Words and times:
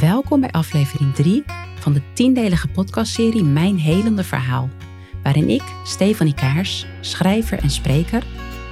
Welkom 0.00 0.40
bij 0.40 0.50
aflevering 0.50 1.14
3 1.14 1.44
van 1.78 1.92
de 1.92 2.02
tiendelige 2.12 2.68
podcastserie 2.68 3.44
Mijn 3.44 3.78
Helende 3.78 4.24
Verhaal, 4.24 4.68
waarin 5.22 5.48
ik, 5.48 5.62
Stefanie 5.84 6.34
Kaars, 6.34 6.86
schrijver 7.00 7.58
en 7.58 7.70
spreker, 7.70 8.22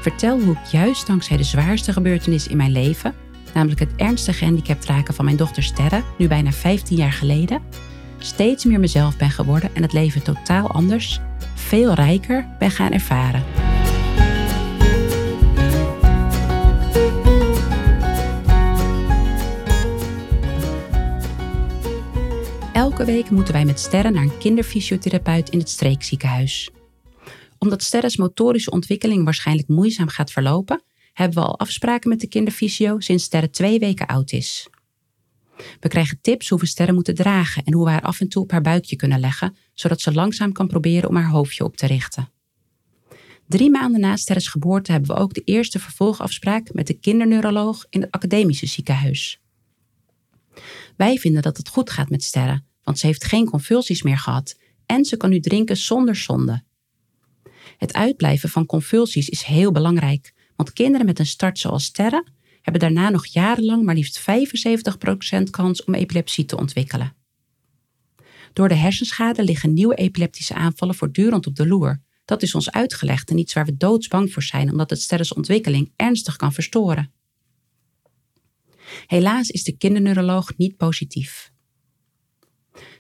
vertel 0.01 0.41
hoe 0.41 0.53
ik 0.53 0.65
juist 0.65 1.07
dankzij 1.07 1.37
de 1.37 1.43
zwaarste 1.43 1.93
gebeurtenis 1.93 2.47
in 2.47 2.57
mijn 2.57 2.73
leven, 2.73 3.15
namelijk 3.55 3.81
het 3.81 3.93
ernstige 3.97 4.39
gehandicapt 4.39 4.85
raken 4.85 5.15
van 5.15 5.25
mijn 5.25 5.37
dochter 5.37 5.63
Sterre, 5.63 6.03
nu 6.19 6.29
bijna 6.29 6.53
15 6.53 6.97
jaar 6.97 7.13
geleden, 7.13 7.63
steeds 8.19 8.65
meer 8.65 8.81
mezelf 8.81 9.17
ben 9.17 9.31
geworden 9.31 9.75
en 9.75 9.83
het 9.83 9.93
leven 9.93 10.23
totaal 10.23 10.71
anders, 10.71 11.21
veel 11.55 11.95
rijker 11.95 12.47
ben 12.59 12.71
gaan 12.71 12.93
ervaren. 12.93 13.72
Elke 22.73 23.05
week 23.05 23.31
moeten 23.31 23.55
wij 23.55 23.65
met 23.65 23.81
Sterre 23.81 24.11
naar 24.11 24.23
een 24.23 24.39
kinderfysiotherapeut 24.39 25.49
in 25.49 25.59
het 25.59 25.69
streekziekenhuis. 25.69 26.71
Omdat 27.59 27.83
Sterres 27.83 28.17
motorische 28.17 28.71
ontwikkeling 28.71 29.25
waarschijnlijk 29.25 29.69
moeizaam 29.69 30.09
gaat 30.09 30.31
verlopen, 30.31 30.83
hebben 31.13 31.43
we 31.43 31.49
al 31.49 31.59
afspraken 31.59 32.09
met 32.09 32.21
de 32.21 32.27
kinderfysio 32.27 33.01
sinds 33.01 33.25
Sterre 33.25 33.51
twee 33.51 33.79
weken 33.79 34.07
oud 34.07 34.33
is. 34.33 34.69
We 35.81 35.89
krijgen 35.89 36.19
tips 36.21 36.49
hoe 36.49 36.59
we 36.59 36.67
Sterre 36.67 36.93
moeten 36.93 37.15
dragen 37.15 37.65
en 37.65 37.73
hoe 37.73 37.85
we 37.85 37.91
haar 37.91 38.03
af 38.03 38.21
en 38.21 38.29
toe 38.29 38.43
op 38.43 38.51
haar 38.51 38.61
buikje 38.61 38.97
kunnen 38.97 39.21
leggen, 39.21 39.57
zodat 39.75 40.01
ze 40.01 40.13
langzaam 40.13 40.53
kan 40.53 40.67
proberen 40.67 41.09
om 41.09 41.17
haar 41.17 41.31
hoofdje 41.31 41.65
op 41.65 41.77
te 41.77 41.87
richten. 41.87 42.31
Drie 43.49 43.71
maanden 43.71 44.01
na 44.01 44.17
Sterres 44.17 44.49
geboorte 44.49 44.93
hebben 44.93 45.15
we 45.15 45.23
ook 45.23 45.35
de 45.35 45.43
eerste 45.45 45.79
vervolgafspraak 45.79 46.73
met 46.73 46.87
de 46.87 46.99
kinderneuroloog 46.99 47.87
in 47.91 48.01
het 48.01 48.11
academische 48.11 48.67
ziekenhuis. 48.67 49.41
Wij 50.97 51.19
vinden 51.19 51.43
dat 51.43 51.57
het 51.57 51.69
goed 51.69 51.91
gaat 51.91 52.11
met 52.11 52.23
Sterre, 52.23 52.63
want 52.83 52.99
ze 52.99 53.07
heeft 53.07 53.25
geen 53.25 53.47
convulsies 53.47 54.03
meer 54.03 54.19
gehad 54.19 54.59
en 54.87 55.05
ze 55.05 55.17
kan 55.17 55.31
nu 55.31 55.41
drinken 55.41 55.77
zonder 55.77 56.17
zonde. 56.17 56.63
Het 57.79 57.93
uitblijven 57.93 58.49
van 58.49 58.67
convulsies 58.67 59.29
is 59.29 59.43
heel 59.43 59.73
belangrijk, 59.73 60.33
want 60.57 60.73
kinderen 60.73 61.07
met 61.07 61.19
een 61.19 61.27
start 61.27 61.59
zoals 61.59 61.85
Sterre 61.85 62.27
hebben 62.63 62.81
daarna 62.81 63.11
nog 63.11 63.27
jarenlang 63.27 63.85
maar 63.85 63.95
liefst 63.95 64.21
75% 65.39 65.43
kans 65.51 65.85
om 65.85 65.95
epilepsie 65.95 66.45
te 66.45 66.57
ontwikkelen. 66.57 67.15
Door 68.53 68.69
de 68.69 68.75
hersenschade 68.75 69.45
liggen 69.45 69.73
nieuwe 69.73 69.95
epileptische 69.95 70.55
aanvallen 70.55 70.95
voortdurend 70.95 71.47
op 71.47 71.57
de 71.57 71.67
loer. 71.67 72.01
Dat 72.25 72.43
is 72.43 72.55
ons 72.55 72.71
uitgelegd 72.71 73.31
en 73.31 73.39
iets 73.39 73.53
waar 73.53 73.65
we 73.65 73.77
doodsbang 73.77 74.33
voor 74.33 74.43
zijn, 74.43 74.71
omdat 74.71 74.91
het 74.91 75.01
Sterres 75.01 75.33
ontwikkeling 75.33 75.93
ernstig 75.97 76.37
kan 76.37 76.53
verstoren. 76.53 77.13
Helaas 79.07 79.51
is 79.51 79.65
de 79.65 79.77
kinderneuroloog 79.77 80.57
niet 80.57 80.77
positief. 80.77 81.53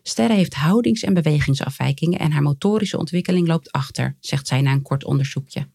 Sterre 0.03 0.35
heeft 0.35 0.55
houdings- 0.55 1.03
en 1.03 1.15
bewegingsafwijkingen 1.15 2.19
en 2.19 2.33
haar 2.33 2.43
motorische 2.43 2.99
ontwikkeling 2.99 3.47
loopt 3.47 3.73
achter, 3.73 4.17
zegt 4.21 4.47
zij 4.47 4.61
na 4.61 4.73
een 4.73 4.83
kort 4.83 5.05
onderzoekje. 5.05 5.69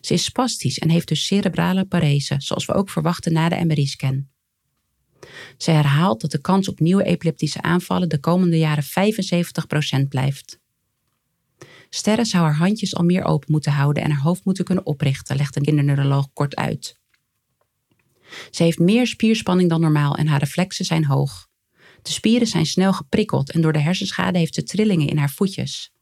Ze 0.00 0.14
is 0.14 0.24
spastisch 0.24 0.78
en 0.78 0.90
heeft 0.90 1.08
dus 1.08 1.26
cerebrale 1.26 1.84
parese, 1.84 2.34
zoals 2.38 2.66
we 2.66 2.72
ook 2.72 2.90
verwachten 2.90 3.32
na 3.32 3.48
de 3.48 3.64
MRI-scan. 3.64 4.28
Ze 5.56 5.70
herhaalt 5.70 6.20
dat 6.20 6.30
de 6.30 6.40
kans 6.40 6.68
op 6.68 6.80
nieuwe 6.80 7.04
epileptische 7.04 7.62
aanvallen 7.62 8.08
de 8.08 8.20
komende 8.20 8.58
jaren 8.58 8.84
75% 10.04 10.08
blijft. 10.08 10.62
Sterre 11.90 12.24
zou 12.24 12.44
haar 12.44 12.56
handjes 12.56 12.94
al 12.94 13.04
meer 13.04 13.24
open 13.24 13.52
moeten 13.52 13.72
houden 13.72 14.02
en 14.02 14.10
haar 14.10 14.22
hoofd 14.22 14.44
moeten 14.44 14.64
kunnen 14.64 14.86
oprichten, 14.86 15.36
legt 15.36 15.54
de 15.54 15.60
kinderneuroloog 15.60 16.32
kort 16.32 16.56
uit. 16.56 17.02
Ze 18.50 18.62
heeft 18.62 18.78
meer 18.78 19.06
spierspanning 19.06 19.68
dan 19.68 19.80
normaal 19.80 20.14
en 20.14 20.26
haar 20.26 20.38
reflexen 20.38 20.84
zijn 20.84 21.04
hoog. 21.04 21.48
De 22.02 22.10
spieren 22.10 22.46
zijn 22.46 22.66
snel 22.66 22.92
geprikkeld 22.92 23.50
en 23.50 23.60
door 23.60 23.72
de 23.72 23.78
hersenschade 23.78 24.38
heeft 24.38 24.54
ze 24.54 24.62
trillingen 24.62 25.08
in 25.08 25.18
haar 25.18 25.30
voetjes. 25.30 25.92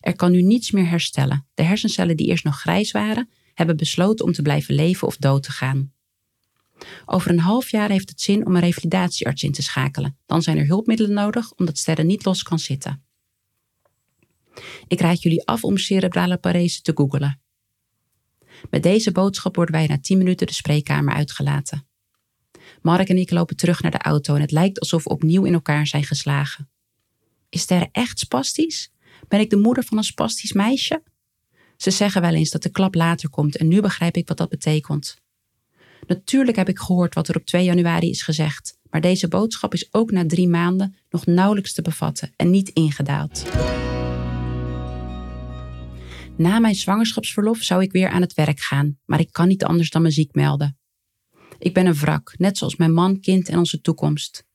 Er 0.00 0.16
kan 0.16 0.30
nu 0.30 0.42
niets 0.42 0.70
meer 0.70 0.88
herstellen. 0.88 1.46
De 1.54 1.62
hersencellen 1.62 2.16
die 2.16 2.26
eerst 2.26 2.44
nog 2.44 2.60
grijs 2.60 2.90
waren, 2.90 3.28
hebben 3.54 3.76
besloten 3.76 4.24
om 4.24 4.32
te 4.32 4.42
blijven 4.42 4.74
leven 4.74 5.06
of 5.06 5.16
dood 5.16 5.42
te 5.42 5.50
gaan. 5.50 5.92
Over 7.04 7.30
een 7.30 7.38
half 7.38 7.70
jaar 7.70 7.90
heeft 7.90 8.08
het 8.08 8.20
zin 8.20 8.46
om 8.46 8.54
een 8.54 8.60
revalidatiearts 8.60 9.42
in 9.42 9.52
te 9.52 9.62
schakelen. 9.62 10.18
Dan 10.26 10.42
zijn 10.42 10.58
er 10.58 10.66
hulpmiddelen 10.66 11.12
nodig 11.12 11.52
omdat 11.52 11.78
Sterre 11.78 12.02
niet 12.02 12.24
los 12.24 12.42
kan 12.42 12.58
zitten. 12.58 13.04
Ik 14.88 15.00
raad 15.00 15.22
jullie 15.22 15.46
af 15.46 15.64
om 15.64 15.76
cerebrale 15.76 16.36
parese 16.36 16.82
te 16.82 16.92
googelen. 16.94 17.40
Met 18.70 18.82
deze 18.82 19.12
boodschap 19.12 19.56
worden 19.56 19.74
wij 19.74 19.86
na 19.86 19.98
10 20.00 20.18
minuten 20.18 20.46
de 20.46 20.52
spreekkamer 20.52 21.14
uitgelaten. 21.14 21.86
Mark 22.82 23.08
en 23.08 23.18
ik 23.18 23.30
lopen 23.30 23.56
terug 23.56 23.82
naar 23.82 23.90
de 23.90 23.98
auto 23.98 24.34
en 24.34 24.40
het 24.40 24.50
lijkt 24.50 24.80
alsof 24.80 25.04
we 25.04 25.10
opnieuw 25.10 25.44
in 25.44 25.52
elkaar 25.52 25.86
zijn 25.86 26.04
geslagen. 26.04 26.68
Is 27.48 27.60
Sterre 27.60 27.88
echt 27.92 28.18
spastisch? 28.18 28.92
Ben 29.28 29.40
ik 29.40 29.50
de 29.50 29.56
moeder 29.56 29.84
van 29.84 29.96
een 29.98 30.04
spastisch 30.04 30.52
meisje? 30.52 31.02
Ze 31.76 31.90
zeggen 31.90 32.20
wel 32.20 32.34
eens 32.34 32.50
dat 32.50 32.62
de 32.62 32.70
klap 32.70 32.94
later 32.94 33.30
komt 33.30 33.56
en 33.56 33.68
nu 33.68 33.80
begrijp 33.80 34.16
ik 34.16 34.28
wat 34.28 34.36
dat 34.36 34.48
betekent. 34.48 35.16
Natuurlijk 36.06 36.56
heb 36.56 36.68
ik 36.68 36.78
gehoord 36.78 37.14
wat 37.14 37.28
er 37.28 37.36
op 37.36 37.44
2 37.44 37.64
januari 37.64 38.10
is 38.10 38.22
gezegd, 38.22 38.78
maar 38.90 39.00
deze 39.00 39.28
boodschap 39.28 39.72
is 39.72 39.88
ook 39.90 40.10
na 40.10 40.26
drie 40.26 40.48
maanden 40.48 40.96
nog 41.10 41.26
nauwelijks 41.26 41.72
te 41.72 41.82
bevatten 41.82 42.32
en 42.36 42.50
niet 42.50 42.68
ingedaald. 42.68 43.44
Na 46.36 46.58
mijn 46.58 46.74
zwangerschapsverlof 46.74 47.62
zou 47.62 47.82
ik 47.82 47.92
weer 47.92 48.08
aan 48.08 48.20
het 48.20 48.34
werk 48.34 48.60
gaan, 48.60 48.98
maar 49.04 49.20
ik 49.20 49.32
kan 49.32 49.48
niet 49.48 49.64
anders 49.64 49.90
dan 49.90 50.02
me 50.02 50.10
ziek 50.10 50.34
melden. 50.34 50.78
Ik 51.58 51.74
ben 51.74 51.86
een 51.86 51.94
wrak, 51.94 52.34
net 52.38 52.58
zoals 52.58 52.76
mijn 52.76 52.92
man, 52.92 53.20
kind 53.20 53.48
en 53.48 53.58
onze 53.58 53.80
toekomst. 53.80 54.46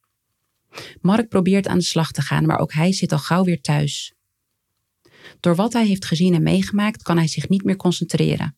Mark 1.02 1.30
probeert 1.30 1.68
aan 1.68 1.78
de 1.78 1.84
slag 1.84 2.12
te 2.12 2.22
gaan, 2.22 2.46
maar 2.46 2.60
ook 2.60 2.74
hij 2.74 2.94
zit 2.94 3.12
al 3.12 3.18
gauw 3.18 3.44
weer 3.44 3.62
thuis. 3.62 4.14
Door 5.40 5.56
wat 5.56 5.74
hij 5.74 5.86
heeft 5.86 6.06
gezien 6.06 6.34
en 6.34 6.44
meegemaakt 6.44 7.02
kan 7.02 7.18
hij 7.18 7.28
zich 7.28 7.50
niet 7.50 7.64
meer 7.64 7.76
concentreren. 7.76 8.58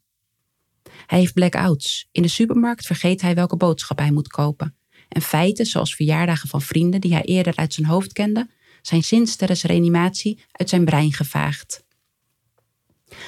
Hij 1.06 1.20
heeft 1.20 1.34
blackouts. 1.34 2.08
In 2.12 2.22
de 2.22 2.28
supermarkt 2.28 2.86
vergeet 2.86 3.22
hij 3.22 3.36
welke 3.36 3.58
boodschap 3.58 3.98
hij 3.98 4.12
moet 4.12 4.28
kopen. 4.28 4.76
En 5.08 5.22
feiten, 5.22 5.66
zoals 5.66 5.96
verjaardagen 5.96 6.50
van 6.50 6.62
vrienden 6.62 7.02
die 7.02 7.14
hij 7.14 7.24
eerder 7.24 7.56
uit 7.56 7.74
zijn 7.74 7.88
hoofd 7.88 8.14
kende, 8.14 8.50
zijn 8.82 9.04
sinds 9.04 9.38
reanimatie 9.38 10.44
uit 10.52 10.70
zijn 10.70 10.86
brein 10.86 11.14
gevaagd. 11.14 11.84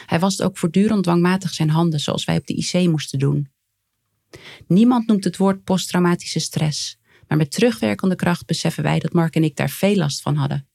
Hij 0.06 0.20
wast 0.20 0.42
ook 0.42 0.58
voortdurend 0.58 1.04
dwangmatig 1.04 1.54
zijn 1.54 1.70
handen, 1.70 2.00
zoals 2.00 2.26
wij 2.26 2.38
op 2.38 2.48
de 2.48 2.54
IC 2.54 2.90
moesten 2.90 3.20
doen. 3.20 3.52
Niemand 4.68 5.08
noemt 5.08 5.24
het 5.24 5.38
woord 5.38 5.64
posttraumatische 5.64 6.40
stress, 6.40 6.98
maar 7.28 7.38
met 7.38 7.52
terugwerkende 7.52 8.16
kracht 8.16 8.46
beseffen 8.46 8.84
wij 8.84 9.00
dat 9.00 9.14
Mark 9.14 9.36
en 9.36 9.44
ik 9.44 9.56
daar 9.56 9.70
veel 9.70 9.96
last 9.96 10.22
van 10.22 10.36
hadden. 10.36 10.68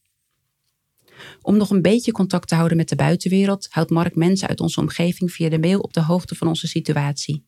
Om 1.41 1.57
nog 1.57 1.69
een 1.69 1.81
beetje 1.81 2.11
contact 2.11 2.47
te 2.47 2.55
houden 2.55 2.77
met 2.77 2.89
de 2.89 2.95
buitenwereld, 2.95 3.67
houdt 3.69 3.89
Mark 3.89 4.15
mensen 4.15 4.47
uit 4.47 4.59
onze 4.59 4.79
omgeving 4.79 5.31
via 5.31 5.49
de 5.49 5.59
mail 5.59 5.79
op 5.79 5.93
de 5.93 6.01
hoogte 6.01 6.35
van 6.35 6.47
onze 6.47 6.67
situatie. 6.67 7.45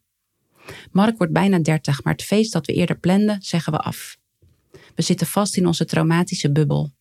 Mark 0.91 1.17
wordt 1.17 1.33
bijna 1.33 1.59
30, 1.59 2.03
maar 2.03 2.13
het 2.13 2.23
feest 2.23 2.53
dat 2.53 2.65
we 2.65 2.73
eerder 2.73 2.99
planden, 2.99 3.41
zeggen 3.41 3.73
we 3.73 3.79
af. 3.79 4.17
We 4.95 5.01
zitten 5.01 5.27
vast 5.27 5.57
in 5.57 5.67
onze 5.67 5.85
traumatische 5.85 6.51
bubbel. 6.51 6.91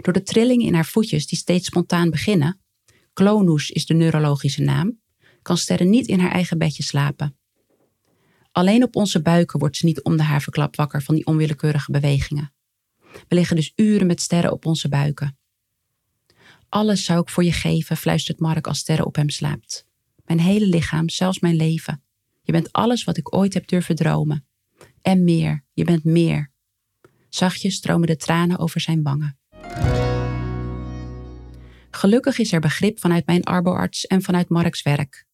Door 0.00 0.12
de 0.12 0.22
trillingen 0.22 0.66
in 0.66 0.74
haar 0.74 0.86
voetjes 0.86 1.26
die 1.26 1.38
steeds 1.38 1.66
spontaan 1.66 2.10
beginnen, 2.10 2.60
Clonus 3.18 3.70
is 3.70 3.86
de 3.86 3.94
neurologische 3.94 4.62
naam, 4.62 5.00
kan 5.42 5.56
Sterre 5.56 5.84
niet 5.84 6.06
in 6.06 6.20
haar 6.20 6.30
eigen 6.30 6.58
bedje 6.58 6.82
slapen. 6.82 7.36
Alleen 8.52 8.82
op 8.82 8.96
onze 8.96 9.22
buiken 9.22 9.58
wordt 9.58 9.76
ze 9.76 9.86
niet 9.86 10.02
om 10.02 10.16
de 10.16 10.22
haverklap 10.22 10.76
wakker 10.76 11.02
van 11.02 11.14
die 11.14 11.26
onwillekeurige 11.26 11.90
bewegingen. 11.90 12.52
We 13.28 13.34
liggen 13.34 13.56
dus 13.56 13.72
uren 13.76 14.06
met 14.06 14.20
sterren 14.20 14.52
op 14.52 14.66
onze 14.66 14.88
buiken. 14.88 15.38
Alles 16.68 17.04
zou 17.04 17.20
ik 17.20 17.28
voor 17.28 17.44
je 17.44 17.52
geven, 17.52 17.96
fluistert 17.96 18.40
Mark 18.40 18.66
als 18.66 18.78
sterren 18.78 19.06
op 19.06 19.16
hem 19.16 19.30
slaapt. 19.30 19.86
Mijn 20.24 20.40
hele 20.40 20.66
lichaam, 20.66 21.08
zelfs 21.08 21.38
mijn 21.38 21.56
leven. 21.56 22.02
Je 22.42 22.52
bent 22.52 22.72
alles 22.72 23.04
wat 23.04 23.16
ik 23.16 23.34
ooit 23.34 23.54
heb 23.54 23.68
durven 23.68 23.94
dromen. 23.94 24.46
En 25.02 25.24
meer, 25.24 25.64
je 25.72 25.84
bent 25.84 26.04
meer. 26.04 26.52
Zachtjes 27.28 27.74
stromen 27.74 28.06
de 28.06 28.16
tranen 28.16 28.58
over 28.58 28.80
zijn 28.80 29.02
wangen. 29.02 29.38
Gelukkig 31.90 32.38
is 32.38 32.52
er 32.52 32.60
begrip 32.60 33.00
vanuit 33.00 33.26
mijn 33.26 33.44
arboarts 33.44 34.06
en 34.06 34.22
vanuit 34.22 34.48
Marks 34.48 34.82
werk. 34.82 35.26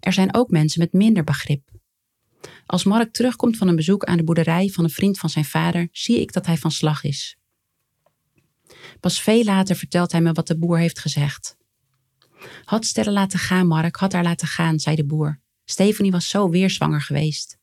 Er 0.00 0.12
zijn 0.12 0.34
ook 0.34 0.50
mensen 0.50 0.80
met 0.80 0.92
minder 0.92 1.24
begrip. 1.24 1.68
Als 2.66 2.84
Mark 2.84 3.12
terugkomt 3.12 3.56
van 3.56 3.68
een 3.68 3.76
bezoek 3.76 4.04
aan 4.04 4.16
de 4.16 4.24
boerderij 4.24 4.68
van 4.68 4.84
een 4.84 4.90
vriend 4.90 5.18
van 5.18 5.30
zijn 5.30 5.44
vader, 5.44 5.88
zie 5.92 6.20
ik 6.20 6.32
dat 6.32 6.46
hij 6.46 6.56
van 6.56 6.70
slag 6.70 7.04
is. 7.04 7.36
Pas 9.00 9.22
veel 9.22 9.44
later 9.44 9.76
vertelt 9.76 10.12
hij 10.12 10.20
me 10.20 10.32
wat 10.32 10.46
de 10.46 10.58
boer 10.58 10.78
heeft 10.78 10.98
gezegd. 10.98 11.56
Had 12.64 12.84
Sterre 12.84 13.10
laten 13.10 13.38
gaan, 13.38 13.66
Mark, 13.66 13.96
had 13.96 14.12
haar 14.12 14.22
laten 14.22 14.48
gaan, 14.48 14.78
zei 14.78 14.96
de 14.96 15.04
boer. 15.04 15.40
Stephanie 15.64 16.10
was 16.10 16.28
zo 16.28 16.48
weer 16.48 16.70
zwanger 16.70 17.02
geweest. 17.02 17.58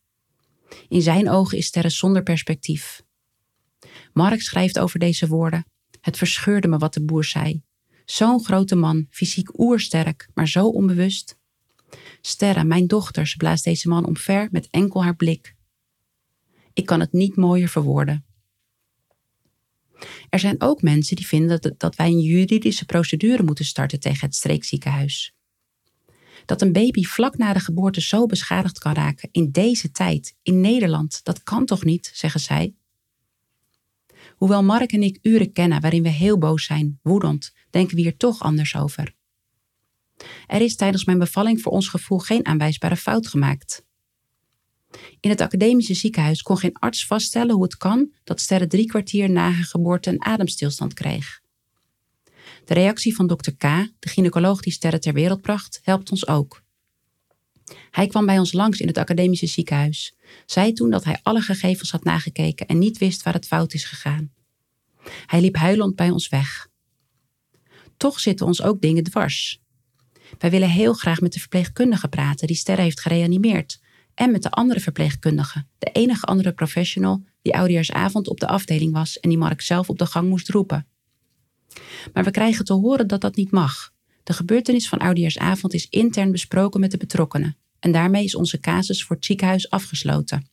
In 0.88 1.02
zijn 1.02 1.30
ogen 1.30 1.58
is 1.58 1.66
Sterre 1.66 1.90
zonder 1.90 2.22
perspectief. 2.22 3.02
Mark 4.12 4.40
schrijft 4.40 4.78
over 4.78 4.98
deze 4.98 5.26
woorden. 5.26 5.66
Het 6.00 6.16
verscheurde 6.16 6.68
me 6.68 6.78
wat 6.78 6.94
de 6.94 7.04
boer 7.04 7.24
zei. 7.24 7.62
Zo'n 8.10 8.44
grote 8.44 8.74
man, 8.74 9.06
fysiek 9.10 9.58
oersterk, 9.58 10.28
maar 10.34 10.48
zo 10.48 10.66
onbewust. 10.66 11.38
Sterre, 12.20 12.64
mijn 12.64 12.86
dochter, 12.86 13.34
blaast 13.36 13.64
deze 13.64 13.88
man 13.88 14.06
omver 14.06 14.48
met 14.50 14.68
enkel 14.70 15.02
haar 15.02 15.16
blik. 15.16 15.54
Ik 16.72 16.86
kan 16.86 17.00
het 17.00 17.12
niet 17.12 17.36
mooier 17.36 17.68
verwoorden. 17.68 18.24
Er 20.28 20.38
zijn 20.38 20.60
ook 20.60 20.82
mensen 20.82 21.16
die 21.16 21.26
vinden 21.26 21.74
dat 21.76 21.96
wij 21.96 22.06
een 22.06 22.20
juridische 22.20 22.84
procedure 22.84 23.42
moeten 23.42 23.64
starten 23.64 24.00
tegen 24.00 24.26
het 24.26 24.34
streekziekenhuis. 24.36 25.34
Dat 26.44 26.62
een 26.62 26.72
baby 26.72 27.02
vlak 27.02 27.36
na 27.36 27.52
de 27.52 27.60
geboorte 27.60 28.00
zo 28.00 28.26
beschadigd 28.26 28.78
kan 28.78 28.92
raken 28.92 29.28
in 29.32 29.50
deze 29.50 29.90
tijd, 29.90 30.36
in 30.42 30.60
Nederland, 30.60 31.20
dat 31.24 31.42
kan 31.42 31.64
toch 31.64 31.84
niet, 31.84 32.10
zeggen 32.14 32.40
zij. 32.40 32.74
Hoewel 34.36 34.62
Mark 34.62 34.92
en 34.92 35.02
ik 35.02 35.18
uren 35.22 35.52
kennen 35.52 35.80
waarin 35.80 36.02
we 36.02 36.08
heel 36.08 36.38
boos 36.38 36.64
zijn, 36.64 36.98
woedend, 37.02 37.52
denken 37.70 37.96
we 37.96 38.02
hier 38.02 38.16
toch 38.16 38.42
anders 38.42 38.76
over. 38.76 39.14
Er 40.46 40.60
is 40.60 40.76
tijdens 40.76 41.04
mijn 41.04 41.18
bevalling 41.18 41.60
voor 41.60 41.72
ons 41.72 41.88
gevoel 41.88 42.18
geen 42.18 42.46
aanwijsbare 42.46 42.96
fout 42.96 43.26
gemaakt. 43.26 43.86
In 45.20 45.30
het 45.30 45.40
academische 45.40 45.94
ziekenhuis 45.94 46.42
kon 46.42 46.58
geen 46.58 46.78
arts 46.78 47.06
vaststellen 47.06 47.54
hoe 47.54 47.62
het 47.62 47.76
kan 47.76 48.12
dat 48.24 48.40
Sterre 48.40 48.66
drie 48.66 48.86
kwartier 48.86 49.30
na 49.30 49.50
haar 49.50 49.64
geboorte 49.64 50.10
een 50.10 50.24
ademstilstand 50.24 50.94
kreeg. 50.94 51.40
De 52.64 52.74
reactie 52.74 53.14
van 53.14 53.26
dokter 53.26 53.56
K, 53.56 53.60
de 53.98 54.08
gynaecoloog 54.08 54.60
die 54.60 54.72
Sterre 54.72 54.98
ter 54.98 55.12
wereld 55.12 55.40
bracht, 55.40 55.80
helpt 55.82 56.10
ons 56.10 56.26
ook. 56.26 56.62
Hij 57.90 58.06
kwam 58.06 58.26
bij 58.26 58.38
ons 58.38 58.52
langs 58.52 58.80
in 58.80 58.86
het 58.86 58.98
academische 58.98 59.46
ziekenhuis, 59.46 60.14
zei 60.46 60.72
toen 60.72 60.90
dat 60.90 61.04
hij 61.04 61.18
alle 61.22 61.40
gegevens 61.40 61.90
had 61.90 62.04
nagekeken 62.04 62.66
en 62.66 62.78
niet 62.78 62.98
wist 62.98 63.22
waar 63.22 63.34
het 63.34 63.46
fout 63.46 63.74
is 63.74 63.84
gegaan. 63.84 64.32
Hij 65.26 65.40
liep 65.40 65.56
huilend 65.56 65.96
bij 65.96 66.10
ons 66.10 66.28
weg. 66.28 66.67
Toch 67.98 68.20
zitten 68.20 68.46
ons 68.46 68.62
ook 68.62 68.80
dingen 68.80 69.02
dwars. 69.02 69.60
Wij 70.38 70.50
willen 70.50 70.70
heel 70.70 70.92
graag 70.92 71.20
met 71.20 71.32
de 71.32 71.40
verpleegkundige 71.40 72.08
praten 72.08 72.46
die 72.46 72.56
Sterre 72.56 72.82
heeft 72.82 73.00
gereanimeerd, 73.00 73.80
en 74.14 74.30
met 74.30 74.42
de 74.42 74.50
andere 74.50 74.80
verpleegkundige, 74.80 75.66
de 75.78 75.90
enige 75.90 76.26
andere 76.26 76.52
professional 76.52 77.24
die 77.42 77.54
oudejaarsavond 77.54 78.28
op 78.28 78.40
de 78.40 78.46
afdeling 78.46 78.92
was 78.92 79.18
en 79.20 79.28
die 79.28 79.38
Mark 79.38 79.60
zelf 79.60 79.88
op 79.88 79.98
de 79.98 80.06
gang 80.06 80.28
moest 80.28 80.48
roepen. 80.48 80.86
Maar 82.12 82.24
we 82.24 82.30
krijgen 82.30 82.64
te 82.64 82.72
horen 82.72 83.06
dat 83.06 83.20
dat 83.20 83.36
niet 83.36 83.50
mag. 83.50 83.92
De 84.22 84.32
gebeurtenis 84.32 84.88
van 84.88 84.98
oudejaarsavond 84.98 85.74
is 85.74 85.88
intern 85.88 86.32
besproken 86.32 86.80
met 86.80 86.90
de 86.90 86.96
betrokkenen 86.96 87.56
en 87.78 87.92
daarmee 87.92 88.24
is 88.24 88.34
onze 88.34 88.60
casus 88.60 89.04
voor 89.04 89.16
het 89.16 89.24
ziekenhuis 89.24 89.70
afgesloten. 89.70 90.50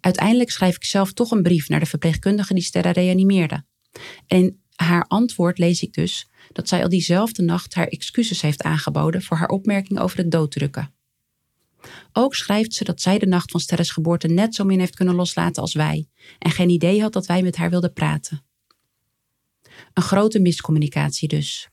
Uiteindelijk 0.00 0.50
schrijf 0.50 0.76
ik 0.76 0.84
zelf 0.84 1.12
toch 1.12 1.30
een 1.30 1.42
brief 1.42 1.68
naar 1.68 1.80
de 1.80 1.86
verpleegkundige 1.86 2.54
die 2.54 2.62
Sterra 2.62 2.90
reanimeerde. 2.90 3.64
En 4.26 4.62
haar 4.82 5.04
antwoord 5.06 5.58
lees 5.58 5.82
ik 5.82 5.92
dus 5.92 6.28
dat 6.52 6.68
zij 6.68 6.82
al 6.82 6.88
diezelfde 6.88 7.42
nacht 7.42 7.74
haar 7.74 7.86
excuses 7.86 8.40
heeft 8.40 8.62
aangeboden 8.62 9.22
voor 9.22 9.36
haar 9.36 9.48
opmerking 9.48 9.98
over 9.98 10.18
het 10.18 10.30
dooddrukken. 10.30 10.92
Ook 12.12 12.34
schrijft 12.34 12.74
ze 12.74 12.84
dat 12.84 13.00
zij 13.00 13.18
de 13.18 13.26
nacht 13.26 13.50
van 13.50 13.60
Sterres 13.60 13.90
geboorte 13.90 14.28
net 14.28 14.54
zo 14.54 14.64
min 14.64 14.78
heeft 14.78 14.94
kunnen 14.94 15.14
loslaten 15.14 15.62
als 15.62 15.74
wij 15.74 16.08
en 16.38 16.50
geen 16.50 16.68
idee 16.68 17.00
had 17.00 17.12
dat 17.12 17.26
wij 17.26 17.42
met 17.42 17.56
haar 17.56 17.70
wilden 17.70 17.92
praten. 17.92 18.42
Een 19.92 20.02
grote 20.02 20.40
miscommunicatie 20.40 21.28
dus. 21.28 21.68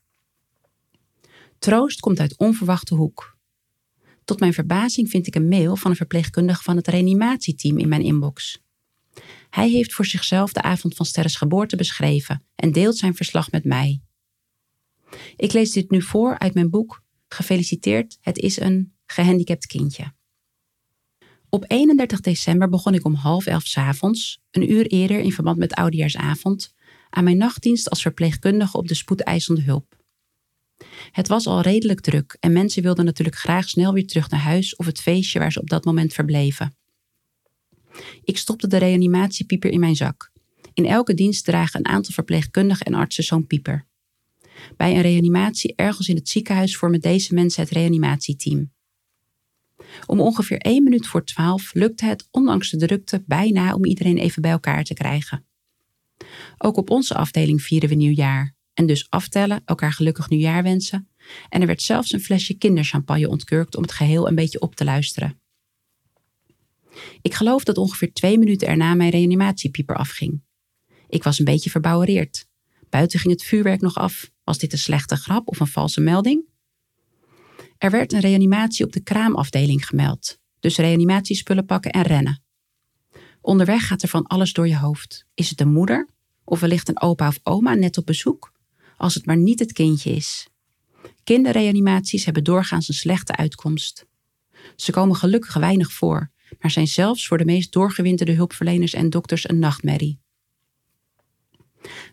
Troost 1.59 1.99
komt 1.99 2.19
uit 2.19 2.37
onverwachte 2.37 2.95
hoek. 2.95 3.37
Tot 4.25 4.39
mijn 4.39 4.53
verbazing 4.53 5.09
vind 5.09 5.27
ik 5.27 5.35
een 5.35 5.47
mail 5.47 5.75
van 5.75 5.91
een 5.91 5.97
verpleegkundige 5.97 6.63
van 6.63 6.75
het 6.75 6.87
reanimatieteam 6.87 7.77
in 7.77 7.89
mijn 7.89 8.01
inbox. 8.01 8.63
Hij 9.55 9.69
heeft 9.69 9.93
voor 9.93 10.05
zichzelf 10.05 10.53
de 10.53 10.61
avond 10.61 10.95
van 10.95 11.05
Sterres 11.05 11.35
geboorte 11.35 11.75
beschreven 11.75 12.43
en 12.55 12.71
deelt 12.71 12.97
zijn 12.97 13.15
verslag 13.15 13.51
met 13.51 13.63
mij. 13.63 14.01
Ik 15.35 15.53
lees 15.53 15.71
dit 15.71 15.91
nu 15.91 16.01
voor 16.01 16.39
uit 16.39 16.53
mijn 16.53 16.69
boek 16.69 17.03
Gefeliciteerd, 17.27 18.17
het 18.21 18.37
is 18.37 18.59
een 18.59 18.93
gehandicapt 19.05 19.65
kindje. 19.65 20.13
Op 21.49 21.65
31 21.67 22.19
december 22.19 22.69
begon 22.69 22.93
ik 22.93 23.05
om 23.05 23.13
half 23.13 23.45
elf 23.45 23.63
s 23.65 23.77
avonds, 23.77 24.41
een 24.51 24.71
uur 24.71 24.85
eerder 24.87 25.19
in 25.19 25.31
verband 25.31 25.57
met 25.57 25.73
oudejaarsavond, 25.73 26.73
aan 27.09 27.23
mijn 27.23 27.37
nachtdienst 27.37 27.89
als 27.89 28.01
verpleegkundige 28.01 28.77
op 28.77 28.87
de 28.87 28.95
spoedeisende 28.95 29.61
hulp. 29.61 29.95
Het 31.11 31.27
was 31.27 31.47
al 31.47 31.61
redelijk 31.61 32.01
druk 32.01 32.37
en 32.39 32.53
mensen 32.53 32.83
wilden 32.83 33.05
natuurlijk 33.05 33.37
graag 33.37 33.69
snel 33.69 33.93
weer 33.93 34.07
terug 34.07 34.29
naar 34.29 34.39
huis 34.39 34.75
of 34.75 34.85
het 34.85 35.01
feestje 35.01 35.39
waar 35.39 35.51
ze 35.51 35.61
op 35.61 35.69
dat 35.69 35.85
moment 35.85 36.13
verbleven. 36.13 36.75
Ik 38.25 38.37
stopte 38.37 38.67
de 38.67 38.77
reanimatiepieper 38.77 39.71
in 39.71 39.79
mijn 39.79 39.95
zak. 39.95 40.31
In 40.73 40.85
elke 40.85 41.13
dienst 41.13 41.45
dragen 41.45 41.79
een 41.79 41.85
aantal 41.85 42.13
verpleegkundigen 42.13 42.85
en 42.85 42.93
artsen 42.93 43.23
zo'n 43.23 43.47
pieper. 43.47 43.85
Bij 44.77 44.95
een 44.95 45.01
reanimatie 45.01 45.73
ergens 45.75 46.07
in 46.07 46.15
het 46.15 46.29
ziekenhuis 46.29 46.77
vormen 46.77 46.99
deze 46.99 47.33
mensen 47.33 47.63
het 47.63 47.71
reanimatieteam. 47.71 48.73
Om 50.05 50.19
ongeveer 50.19 50.57
één 50.57 50.83
minuut 50.83 51.07
voor 51.07 51.25
twaalf 51.25 51.73
lukte 51.73 52.05
het, 52.05 52.27
ondanks 52.31 52.69
de 52.69 52.77
drukte, 52.77 53.23
bijna 53.25 53.73
om 53.73 53.85
iedereen 53.85 54.17
even 54.17 54.41
bij 54.41 54.51
elkaar 54.51 54.83
te 54.83 54.93
krijgen. 54.93 55.45
Ook 56.57 56.77
op 56.77 56.89
onze 56.89 57.15
afdeling 57.15 57.61
vieren 57.61 57.89
we 57.89 57.95
nieuwjaar. 57.95 58.55
En 58.73 58.85
dus 58.85 59.09
aftellen, 59.09 59.61
elkaar 59.65 59.93
gelukkig 59.93 60.29
nieuwjaar 60.29 60.63
wensen. 60.63 61.09
En 61.49 61.61
er 61.61 61.67
werd 61.67 61.81
zelfs 61.81 62.11
een 62.11 62.19
flesje 62.19 62.53
kinderchampagne 62.53 63.29
ontkurkt 63.29 63.75
om 63.75 63.81
het 63.81 63.91
geheel 63.91 64.27
een 64.27 64.35
beetje 64.35 64.59
op 64.59 64.75
te 64.75 64.83
luisteren. 64.83 65.39
Ik 67.21 67.33
geloof 67.33 67.63
dat 67.63 67.77
ongeveer 67.77 68.13
twee 68.13 68.37
minuten 68.37 68.67
erna 68.67 68.93
mijn 68.93 69.09
reanimatiepieper 69.09 69.95
afging. 69.95 70.41
Ik 71.07 71.23
was 71.23 71.39
een 71.39 71.45
beetje 71.45 71.69
verbouwereerd. 71.69 72.47
Buiten 72.89 73.19
ging 73.19 73.33
het 73.33 73.43
vuurwerk 73.43 73.81
nog 73.81 73.95
af. 73.95 74.31
Was 74.43 74.57
dit 74.57 74.71
een 74.71 74.77
slechte 74.77 75.15
grap 75.15 75.47
of 75.47 75.59
een 75.59 75.67
valse 75.67 76.01
melding? 76.01 76.45
Er 77.77 77.91
werd 77.91 78.13
een 78.13 78.19
reanimatie 78.19 78.85
op 78.85 78.93
de 78.93 79.03
kraamafdeling 79.03 79.87
gemeld. 79.87 80.39
Dus 80.59 80.77
reanimatiespullen 80.77 81.65
pakken 81.65 81.91
en 81.91 82.01
rennen. 82.01 82.43
Onderweg 83.41 83.87
gaat 83.87 84.01
er 84.01 84.09
van 84.09 84.27
alles 84.27 84.53
door 84.53 84.67
je 84.67 84.77
hoofd. 84.77 85.25
Is 85.33 85.49
het 85.49 85.61
een 85.61 85.71
moeder? 85.71 86.09
Of 86.43 86.59
wellicht 86.59 86.89
een 86.89 87.01
opa 87.01 87.27
of 87.27 87.39
oma 87.43 87.73
net 87.73 87.97
op 87.97 88.05
bezoek? 88.05 88.51
Als 88.97 89.13
het 89.13 89.25
maar 89.25 89.37
niet 89.37 89.59
het 89.59 89.71
kindje 89.71 90.11
is. 90.11 90.47
Kinderreanimaties 91.23 92.25
hebben 92.25 92.43
doorgaans 92.43 92.87
een 92.87 92.93
slechte 92.93 93.35
uitkomst. 93.35 94.05
Ze 94.75 94.91
komen 94.91 95.15
gelukkig 95.15 95.53
weinig 95.53 95.91
voor, 95.91 96.31
maar 96.59 96.71
zijn 96.71 96.87
zelfs 96.87 97.27
voor 97.27 97.37
de 97.37 97.45
meest 97.45 97.71
doorgewinterde 97.71 98.31
hulpverleners 98.31 98.93
en 98.93 99.09
dokters 99.09 99.49
een 99.49 99.59
nachtmerrie. 99.59 100.19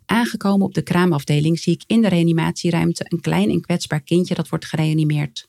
Aangekomen 0.07 0.67
op 0.67 0.75
de 0.75 0.83
kraamafdeling 0.83 1.59
zie 1.59 1.75
ik 1.75 1.85
in 1.87 2.03
de 2.03 2.09
reanimatieruimte 2.09 3.05
een 3.09 3.21
klein 3.21 3.51
en 3.51 3.61
kwetsbaar 3.61 4.03
kindje 4.03 4.35
dat 4.35 4.49
wordt 4.49 4.65
gereanimeerd. 4.65 5.49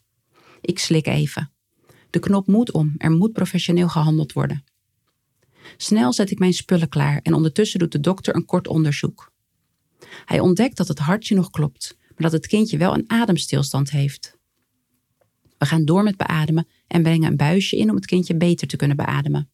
Ik 0.61 0.79
slik 0.79 1.07
even. 1.07 1.51
De 2.09 2.19
knop 2.19 2.47
moet 2.47 2.71
om, 2.71 2.93
er 2.97 3.11
moet 3.11 3.33
professioneel 3.33 3.89
gehandeld 3.89 4.33
worden. 4.33 4.63
Snel 5.77 6.13
zet 6.13 6.31
ik 6.31 6.39
mijn 6.39 6.53
spullen 6.53 6.89
klaar 6.89 7.19
en 7.21 7.33
ondertussen 7.33 7.79
doet 7.79 7.91
de 7.91 7.99
dokter 7.99 8.35
een 8.35 8.45
kort 8.45 8.67
onderzoek. 8.67 9.31
Hij 10.25 10.39
ontdekt 10.39 10.77
dat 10.77 10.87
het 10.87 10.99
hartje 10.99 11.35
nog 11.35 11.49
klopt, 11.49 11.97
maar 11.99 12.15
dat 12.17 12.31
het 12.31 12.47
kindje 12.47 12.77
wel 12.77 12.93
een 12.93 13.09
ademstilstand 13.09 13.91
heeft. 13.91 14.37
We 15.63 15.69
gaan 15.69 15.85
door 15.85 16.03
met 16.03 16.17
beademen 16.17 16.67
en 16.87 17.03
brengen 17.03 17.29
een 17.29 17.37
buisje 17.37 17.77
in 17.77 17.89
om 17.89 17.95
het 17.95 18.05
kindje 18.05 18.35
beter 18.35 18.67
te 18.67 18.75
kunnen 18.75 18.97
beademen. 18.97 19.49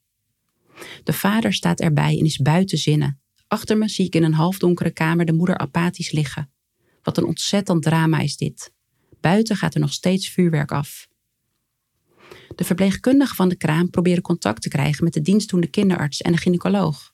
De 1.04 1.14
vader 1.14 1.54
staat 1.54 1.80
erbij 1.80 2.18
en 2.20 2.26
is 2.26 2.38
buiten 2.38 2.78
zinnen. 2.78 3.20
Achter 3.48 3.78
me 3.78 3.90
zie 3.90 4.06
ik 4.06 4.16
in 4.16 4.24
een 4.24 4.34
halfdonkere 4.34 4.92
kamer 4.92 5.26
de 5.26 5.34
moeder 5.34 5.58
apathisch 5.58 6.12
liggen. 6.12 6.52
Wat 7.02 7.18
een 7.18 7.26
ontzettend 7.26 7.84
drama 7.84 8.20
is 8.20 8.38
dit. 8.38 8.74
Buiten 9.22 9.56
gaat 9.56 9.74
er 9.74 9.80
nog 9.80 9.94
steeds 9.94 10.30
vuurwerk 10.30 10.72
af. 10.72 11.08
De 12.56 12.64
verpleegkundigen 12.64 13.36
van 13.36 13.50
de 13.50 13.56
kraam 13.56 13.90
proberen 13.90 14.22
contact 14.22 14.62
te 14.62 14.70
krijgen 14.70 15.04
met 15.04 15.14
de 15.14 15.22
dienstdoende 15.22 15.68
kinderarts 15.68 16.22
en 16.22 16.32
de 16.32 16.38
gynaecoloog. 16.38 17.14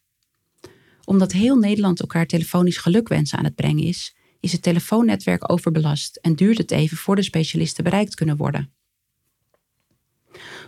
Omdat 1.03 1.31
heel 1.31 1.55
Nederland 1.55 1.99
elkaar 1.99 2.25
telefonisch 2.25 2.77
gelukwensen 2.77 3.37
aan 3.37 3.43
het 3.45 3.55
brengen 3.55 3.83
is, 3.83 4.15
is 4.39 4.51
het 4.51 4.61
telefoonnetwerk 4.61 5.51
overbelast 5.51 6.15
en 6.15 6.35
duurt 6.35 6.57
het 6.57 6.71
even 6.71 6.97
voor 6.97 7.15
de 7.15 7.23
specialisten 7.23 7.83
bereikt 7.83 8.15
kunnen 8.15 8.37
worden. 8.37 8.73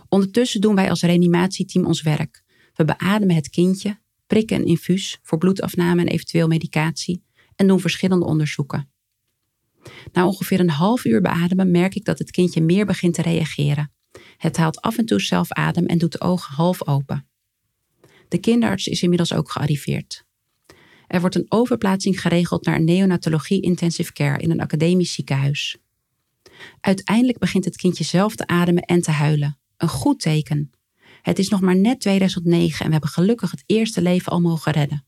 Ondertussen 0.08 0.60
doen 0.60 0.74
wij 0.74 0.90
als 0.90 1.02
reanimatieteam 1.02 1.86
ons 1.86 2.02
werk. 2.02 2.42
We 2.74 2.84
beademen 2.84 3.34
het 3.34 3.50
kindje, 3.50 3.98
prikken 4.26 4.56
een 4.56 4.66
infuus 4.66 5.18
voor 5.22 5.38
bloedafname 5.38 6.00
en 6.00 6.08
eventueel 6.08 6.48
medicatie 6.48 7.22
en 7.56 7.66
doen 7.66 7.80
verschillende 7.80 8.24
onderzoeken. 8.24 8.90
Na 10.12 10.26
ongeveer 10.26 10.60
een 10.60 10.70
half 10.70 11.04
uur 11.04 11.20
beademen 11.20 11.70
merk 11.70 11.94
ik 11.94 12.04
dat 12.04 12.18
het 12.18 12.30
kindje 12.30 12.60
meer 12.60 12.86
begint 12.86 13.14
te 13.14 13.22
reageren. 13.22 13.92
Het 14.36 14.56
haalt 14.56 14.80
af 14.80 14.98
en 14.98 15.06
toe 15.06 15.20
zelf 15.20 15.52
adem 15.52 15.86
en 15.86 15.98
doet 15.98 16.12
de 16.12 16.20
ogen 16.20 16.54
half 16.54 16.86
open. 16.86 17.28
De 18.28 18.38
kinderarts 18.38 18.86
is 18.86 19.02
inmiddels 19.02 19.32
ook 19.32 19.50
gearriveerd. 19.50 20.26
Er 21.06 21.20
wordt 21.20 21.34
een 21.34 21.46
overplaatsing 21.48 22.20
geregeld 22.20 22.64
naar 22.64 22.76
een 22.76 22.84
neonatologie 22.84 23.60
intensive 23.60 24.12
care 24.12 24.38
in 24.38 24.50
een 24.50 24.60
academisch 24.60 25.12
ziekenhuis. 25.12 25.76
Uiteindelijk 26.80 27.38
begint 27.38 27.64
het 27.64 27.76
kindje 27.76 28.04
zelf 28.04 28.34
te 28.34 28.46
ademen 28.46 28.82
en 28.82 29.00
te 29.00 29.10
huilen. 29.10 29.58
Een 29.78 29.88
goed 29.88 30.20
teken. 30.20 30.70
Het 31.22 31.38
is 31.38 31.48
nog 31.48 31.60
maar 31.60 31.76
net 31.76 32.00
2009 32.00 32.80
en 32.80 32.86
we 32.86 32.92
hebben 32.92 33.10
gelukkig 33.10 33.50
het 33.50 33.62
eerste 33.66 34.02
leven 34.02 34.32
al 34.32 34.40
mogen 34.40 34.72
redden. 34.72 35.06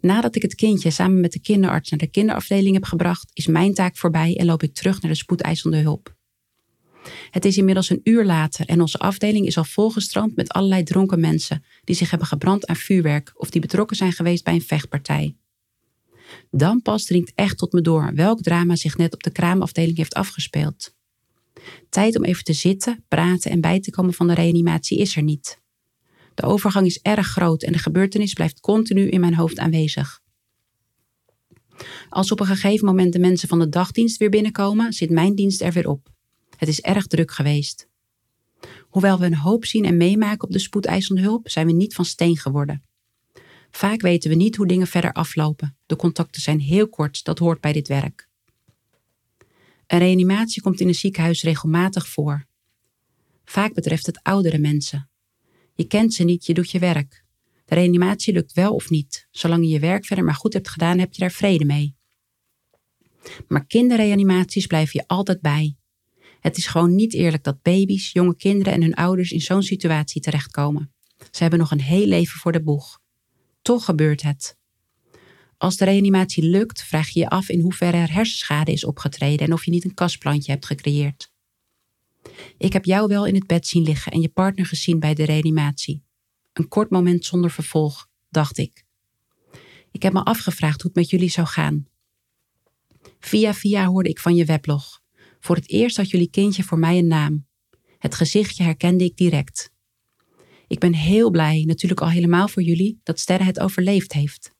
Nadat 0.00 0.36
ik 0.36 0.42
het 0.42 0.54
kindje 0.54 0.90
samen 0.90 1.20
met 1.20 1.32
de 1.32 1.40
kinderarts 1.40 1.90
naar 1.90 1.98
de 1.98 2.10
kinderafdeling 2.10 2.74
heb 2.74 2.84
gebracht, 2.84 3.30
is 3.32 3.46
mijn 3.46 3.74
taak 3.74 3.96
voorbij 3.96 4.36
en 4.36 4.46
loop 4.46 4.62
ik 4.62 4.74
terug 4.74 5.02
naar 5.02 5.10
de 5.10 5.16
spoedeisende 5.16 5.76
hulp. 5.76 6.14
Het 7.30 7.44
is 7.44 7.56
inmiddels 7.56 7.90
een 7.90 8.00
uur 8.04 8.24
later 8.24 8.66
en 8.66 8.80
onze 8.80 8.98
afdeling 8.98 9.46
is 9.46 9.56
al 9.56 9.64
volgestroomd 9.64 10.36
met 10.36 10.52
allerlei 10.52 10.82
dronken 10.82 11.20
mensen 11.20 11.64
die 11.84 11.96
zich 11.96 12.10
hebben 12.10 12.28
gebrand 12.28 12.66
aan 12.66 12.76
vuurwerk 12.76 13.32
of 13.34 13.50
die 13.50 13.60
betrokken 13.60 13.96
zijn 13.96 14.12
geweest 14.12 14.44
bij 14.44 14.54
een 14.54 14.62
vechtpartij. 14.62 15.36
Dan 16.50 16.82
pas 16.82 17.04
dringt 17.04 17.32
echt 17.34 17.58
tot 17.58 17.72
me 17.72 17.80
door 17.80 18.14
welk 18.14 18.42
drama 18.42 18.76
zich 18.76 18.96
net 18.96 19.14
op 19.14 19.22
de 19.22 19.30
kraamafdeling 19.30 19.96
heeft 19.96 20.14
afgespeeld. 20.14 20.98
Tijd 21.88 22.16
om 22.16 22.24
even 22.24 22.44
te 22.44 22.52
zitten, 22.52 23.04
praten 23.08 23.50
en 23.50 23.60
bij 23.60 23.80
te 23.80 23.90
komen 23.90 24.14
van 24.14 24.26
de 24.26 24.34
reanimatie 24.34 24.98
is 24.98 25.16
er 25.16 25.22
niet. 25.22 25.60
De 26.34 26.42
overgang 26.42 26.86
is 26.86 27.00
erg 27.02 27.26
groot 27.26 27.62
en 27.62 27.72
de 27.72 27.78
gebeurtenis 27.78 28.32
blijft 28.32 28.60
continu 28.60 29.08
in 29.08 29.20
mijn 29.20 29.34
hoofd 29.34 29.58
aanwezig. 29.58 30.20
Als 32.08 32.32
op 32.32 32.40
een 32.40 32.46
gegeven 32.46 32.86
moment 32.86 33.12
de 33.12 33.18
mensen 33.18 33.48
van 33.48 33.58
de 33.58 33.68
dagdienst 33.68 34.16
weer 34.16 34.30
binnenkomen, 34.30 34.92
zit 34.92 35.10
mijn 35.10 35.34
dienst 35.34 35.62
er 35.62 35.72
weer 35.72 35.88
op. 35.88 36.08
Het 36.56 36.68
is 36.68 36.80
erg 36.80 37.06
druk 37.06 37.30
geweest. 37.30 37.88
Hoewel 38.80 39.18
we 39.18 39.26
een 39.26 39.36
hoop 39.36 39.64
zien 39.64 39.84
en 39.84 39.96
meemaken 39.96 40.48
op 40.48 40.52
de 40.52 40.58
spoedeisende 40.58 41.20
hulp, 41.20 41.48
zijn 41.48 41.66
we 41.66 41.72
niet 41.72 41.94
van 41.94 42.04
steen 42.04 42.36
geworden. 42.36 42.82
Vaak 43.70 44.00
weten 44.00 44.30
we 44.30 44.36
niet 44.36 44.56
hoe 44.56 44.66
dingen 44.66 44.86
verder 44.86 45.12
aflopen. 45.12 45.76
De 45.86 45.96
contacten 45.96 46.42
zijn 46.42 46.60
heel 46.60 46.88
kort, 46.88 47.24
dat 47.24 47.38
hoort 47.38 47.60
bij 47.60 47.72
dit 47.72 47.88
werk. 47.88 48.28
Een 49.90 49.98
reanimatie 49.98 50.62
komt 50.62 50.80
in 50.80 50.88
een 50.88 50.94
ziekenhuis 50.94 51.42
regelmatig 51.42 52.08
voor. 52.08 52.46
Vaak 53.44 53.74
betreft 53.74 54.06
het 54.06 54.22
oudere 54.22 54.58
mensen. 54.58 55.10
Je 55.74 55.84
kent 55.86 56.14
ze 56.14 56.24
niet, 56.24 56.46
je 56.46 56.54
doet 56.54 56.70
je 56.70 56.78
werk. 56.78 57.24
De 57.64 57.74
reanimatie 57.74 58.32
lukt 58.32 58.52
wel 58.52 58.74
of 58.74 58.90
niet. 58.90 59.28
Zolang 59.30 59.64
je 59.64 59.70
je 59.70 59.78
werk 59.78 60.06
verder 60.06 60.24
maar 60.24 60.34
goed 60.34 60.52
hebt 60.52 60.68
gedaan, 60.68 60.98
heb 60.98 61.12
je 61.12 61.20
daar 61.20 61.30
vrede 61.30 61.64
mee. 61.64 61.96
Maar 63.48 63.66
kinderreanimaties 63.66 64.66
blijven 64.66 65.00
je 65.00 65.06
altijd 65.06 65.40
bij. 65.40 65.76
Het 66.40 66.56
is 66.56 66.66
gewoon 66.66 66.94
niet 66.94 67.14
eerlijk 67.14 67.44
dat 67.44 67.62
baby's, 67.62 68.12
jonge 68.12 68.36
kinderen 68.36 68.72
en 68.72 68.82
hun 68.82 68.94
ouders 68.94 69.30
in 69.30 69.40
zo'n 69.40 69.62
situatie 69.62 70.20
terechtkomen. 70.20 70.92
Ze 71.30 71.42
hebben 71.42 71.58
nog 71.58 71.70
een 71.70 71.80
heel 71.80 72.06
leven 72.06 72.38
voor 72.38 72.52
de 72.52 72.62
boeg. 72.62 73.00
Toch 73.62 73.84
gebeurt 73.84 74.22
het. 74.22 74.58
Als 75.60 75.76
de 75.76 75.84
reanimatie 75.84 76.42
lukt, 76.42 76.82
vraag 76.82 77.08
je 77.08 77.20
je 77.20 77.28
af 77.28 77.48
in 77.48 77.60
hoeverre 77.60 77.96
er 77.96 78.12
hersenschade 78.12 78.72
is 78.72 78.84
opgetreden 78.84 79.46
en 79.46 79.52
of 79.52 79.64
je 79.64 79.70
niet 79.70 79.84
een 79.84 79.94
kastplantje 79.94 80.52
hebt 80.52 80.66
gecreëerd. 80.66 81.32
Ik 82.58 82.72
heb 82.72 82.84
jou 82.84 83.08
wel 83.08 83.26
in 83.26 83.34
het 83.34 83.46
bed 83.46 83.66
zien 83.66 83.82
liggen 83.82 84.12
en 84.12 84.20
je 84.20 84.28
partner 84.28 84.66
gezien 84.66 84.98
bij 84.98 85.14
de 85.14 85.24
reanimatie. 85.24 86.02
Een 86.52 86.68
kort 86.68 86.90
moment 86.90 87.24
zonder 87.24 87.50
vervolg, 87.50 88.08
dacht 88.28 88.58
ik. 88.58 88.84
Ik 89.90 90.02
heb 90.02 90.12
me 90.12 90.24
afgevraagd 90.24 90.82
hoe 90.82 90.90
het 90.90 91.00
met 91.00 91.10
jullie 91.10 91.30
zou 91.30 91.46
gaan. 91.46 91.86
Via 93.18 93.54
via 93.54 93.86
hoorde 93.86 94.08
ik 94.08 94.18
van 94.18 94.34
je 94.34 94.44
weblog. 94.44 95.00
Voor 95.40 95.56
het 95.56 95.68
eerst 95.68 95.96
had 95.96 96.10
jullie 96.10 96.30
kindje 96.30 96.62
voor 96.62 96.78
mij 96.78 96.98
een 96.98 97.06
naam. 97.06 97.46
Het 97.98 98.14
gezichtje 98.14 98.62
herkende 98.62 99.04
ik 99.04 99.16
direct. 99.16 99.72
Ik 100.68 100.78
ben 100.78 100.94
heel 100.94 101.30
blij, 101.30 101.64
natuurlijk 101.66 102.00
al 102.00 102.10
helemaal 102.10 102.48
voor 102.48 102.62
jullie, 102.62 103.00
dat 103.02 103.20
Sterre 103.20 103.44
het 103.44 103.60
overleefd 103.60 104.12
heeft. 104.12 104.58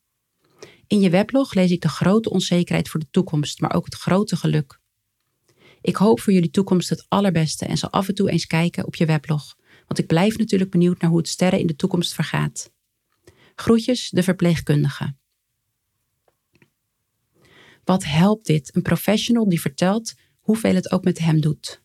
In 0.90 1.00
je 1.00 1.10
weblog 1.10 1.54
lees 1.54 1.70
ik 1.70 1.80
de 1.80 1.88
grote 1.88 2.30
onzekerheid 2.30 2.88
voor 2.88 3.00
de 3.00 3.10
toekomst, 3.10 3.60
maar 3.60 3.74
ook 3.74 3.84
het 3.84 3.94
grote 3.94 4.36
geluk. 4.36 4.80
Ik 5.80 5.96
hoop 5.96 6.20
voor 6.20 6.32
jullie 6.32 6.50
toekomst 6.50 6.88
het 6.88 7.06
allerbeste 7.08 7.64
en 7.64 7.76
zal 7.76 7.90
af 7.90 8.08
en 8.08 8.14
toe 8.14 8.30
eens 8.30 8.46
kijken 8.46 8.86
op 8.86 8.94
je 8.94 9.06
weblog, 9.06 9.56
want 9.86 9.98
ik 9.98 10.06
blijf 10.06 10.38
natuurlijk 10.38 10.70
benieuwd 10.70 11.00
naar 11.00 11.10
hoe 11.10 11.18
het 11.18 11.28
Sterre 11.28 11.58
in 11.58 11.66
de 11.66 11.76
toekomst 11.76 12.14
vergaat. 12.14 12.72
Groetjes, 13.54 14.10
de 14.10 14.22
verpleegkundige. 14.22 15.14
Wat 17.84 18.04
helpt 18.04 18.46
dit? 18.46 18.74
Een 18.76 18.82
professional 18.82 19.48
die 19.48 19.60
vertelt 19.60 20.14
hoeveel 20.40 20.74
het 20.74 20.92
ook 20.92 21.04
met 21.04 21.18
hem 21.18 21.40
doet. 21.40 21.82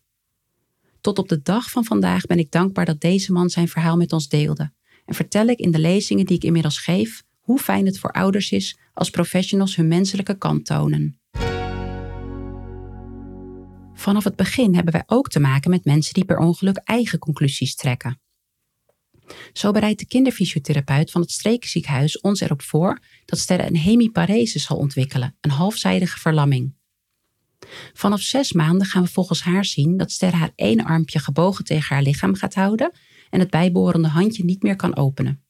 Tot 1.00 1.18
op 1.18 1.28
de 1.28 1.42
dag 1.42 1.70
van 1.70 1.84
vandaag 1.84 2.26
ben 2.26 2.38
ik 2.38 2.50
dankbaar 2.50 2.84
dat 2.84 3.00
deze 3.00 3.32
man 3.32 3.50
zijn 3.50 3.68
verhaal 3.68 3.96
met 3.96 4.12
ons 4.12 4.28
deelde. 4.28 4.72
En 5.04 5.14
vertel 5.14 5.46
ik 5.46 5.58
in 5.58 5.70
de 5.70 5.78
lezingen 5.78 6.26
die 6.26 6.36
ik 6.36 6.44
inmiddels 6.44 6.78
geef 6.78 7.24
hoe 7.46 7.58
fijn 7.58 7.86
het 7.86 7.98
voor 7.98 8.10
ouders 8.10 8.50
is 8.50 8.78
als 8.94 9.10
professionals 9.10 9.76
hun 9.76 9.88
menselijke 9.88 10.38
kant 10.38 10.66
tonen. 10.66 11.20
Vanaf 13.94 14.24
het 14.24 14.36
begin 14.36 14.74
hebben 14.74 14.92
wij 14.92 15.02
ook 15.06 15.28
te 15.28 15.40
maken 15.40 15.70
met 15.70 15.84
mensen 15.84 16.14
die 16.14 16.24
per 16.24 16.38
ongeluk 16.38 16.76
eigen 16.76 17.18
conclusies 17.18 17.74
trekken. 17.74 18.20
Zo 19.52 19.70
bereidt 19.70 19.98
de 19.98 20.06
kinderfysiotherapeut 20.06 21.10
van 21.10 21.20
het 21.20 21.30
streekziekenhuis 21.30 22.20
ons 22.20 22.40
erop 22.40 22.62
voor 22.62 22.98
dat 23.24 23.38
Sterre 23.38 23.66
een 23.66 23.76
hemiparese 23.76 24.58
zal 24.58 24.76
ontwikkelen, 24.76 25.36
een 25.40 25.50
halfzijdige 25.50 26.18
verlamming. 26.18 26.74
Vanaf 27.92 28.20
zes 28.20 28.52
maanden 28.52 28.86
gaan 28.86 29.02
we 29.02 29.08
volgens 29.08 29.42
haar 29.42 29.64
zien 29.64 29.96
dat 29.96 30.12
Sterre 30.12 30.36
haar 30.36 30.52
ene 30.54 30.84
armpje 30.84 31.18
gebogen 31.18 31.64
tegen 31.64 31.94
haar 31.94 32.04
lichaam 32.04 32.34
gaat 32.34 32.54
houden 32.54 32.90
en 33.30 33.40
het 33.40 33.50
bijbehorende 33.50 34.08
handje 34.08 34.44
niet 34.44 34.62
meer 34.62 34.76
kan 34.76 34.96
openen. 34.96 35.45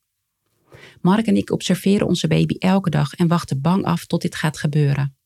Mark 1.00 1.26
en 1.26 1.36
ik 1.36 1.50
observeren 1.50 2.06
onze 2.06 2.28
baby 2.28 2.54
elke 2.58 2.90
dag 2.90 3.14
en 3.14 3.28
wachten 3.28 3.60
bang 3.60 3.84
af 3.84 4.06
tot 4.06 4.22
dit 4.22 4.34
gaat 4.34 4.58
gebeuren. 4.58 5.16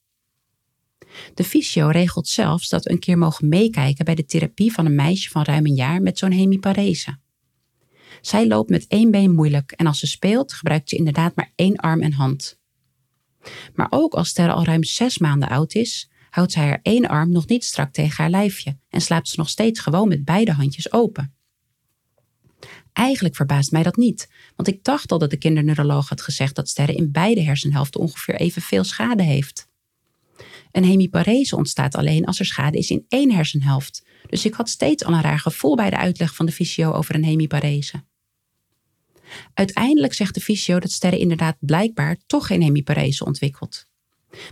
De 1.34 1.44
fysio 1.44 1.88
regelt 1.88 2.28
zelfs 2.28 2.68
dat 2.68 2.84
we 2.84 2.90
een 2.90 2.98
keer 2.98 3.18
mogen 3.18 3.48
meekijken 3.48 4.04
bij 4.04 4.14
de 4.14 4.24
therapie 4.24 4.72
van 4.72 4.86
een 4.86 4.94
meisje 4.94 5.30
van 5.30 5.42
ruim 5.42 5.66
een 5.66 5.74
jaar 5.74 6.02
met 6.02 6.18
zo'n 6.18 6.30
hemiparese. 6.30 7.18
Zij 8.20 8.46
loopt 8.46 8.70
met 8.70 8.86
één 8.86 9.10
been 9.10 9.34
moeilijk 9.34 9.72
en 9.72 9.86
als 9.86 9.98
ze 9.98 10.06
speelt 10.06 10.52
gebruikt 10.52 10.88
ze 10.88 10.96
inderdaad 10.96 11.36
maar 11.36 11.52
één 11.54 11.76
arm 11.76 12.00
en 12.00 12.12
hand. 12.12 12.58
Maar 13.74 13.86
ook 13.90 14.14
als 14.14 14.28
Sterre 14.28 14.52
al 14.52 14.64
ruim 14.64 14.84
zes 14.84 15.18
maanden 15.18 15.48
oud 15.48 15.74
is, 15.74 16.10
houdt 16.30 16.52
zij 16.52 16.66
haar 16.66 16.80
één 16.82 17.06
arm 17.06 17.30
nog 17.30 17.46
niet 17.46 17.64
strak 17.64 17.92
tegen 17.92 18.16
haar 18.16 18.30
lijfje 18.30 18.78
en 18.88 19.00
slaapt 19.00 19.28
ze 19.28 19.34
nog 19.38 19.48
steeds 19.48 19.80
gewoon 19.80 20.08
met 20.08 20.24
beide 20.24 20.52
handjes 20.52 20.92
open. 20.92 21.34
Eigenlijk 22.92 23.36
verbaast 23.36 23.70
mij 23.70 23.82
dat 23.82 23.96
niet, 23.96 24.28
want 24.56 24.68
ik 24.68 24.84
dacht 24.84 25.12
al 25.12 25.18
dat 25.18 25.30
de 25.30 25.36
kinderneuroloog 25.36 26.08
had 26.08 26.20
gezegd 26.20 26.54
dat 26.54 26.68
Sterre 26.68 26.94
in 26.94 27.12
beide 27.12 27.42
hersenhelften 27.42 28.00
ongeveer 28.00 28.34
evenveel 28.34 28.84
schade 28.84 29.22
heeft. 29.22 29.68
Een 30.72 30.84
hemiparese 30.84 31.56
ontstaat 31.56 31.94
alleen 31.94 32.24
als 32.24 32.38
er 32.38 32.44
schade 32.44 32.78
is 32.78 32.90
in 32.90 33.04
één 33.08 33.32
hersenhelft, 33.32 34.04
dus 34.26 34.44
ik 34.44 34.54
had 34.54 34.68
steeds 34.68 35.04
al 35.04 35.12
een 35.12 35.22
raar 35.22 35.38
gevoel 35.38 35.76
bij 35.76 35.90
de 35.90 35.96
uitleg 35.96 36.34
van 36.34 36.46
de 36.46 36.52
fysio 36.52 36.92
over 36.92 37.14
een 37.14 37.24
hemiparese. 37.24 38.04
Uiteindelijk 39.54 40.12
zegt 40.12 40.34
de 40.34 40.40
fysio 40.40 40.78
dat 40.78 40.90
Sterre 40.90 41.18
inderdaad 41.18 41.56
blijkbaar 41.60 42.16
toch 42.26 42.46
geen 42.46 42.62
hemiparese 42.62 43.24
ontwikkelt. 43.24 43.86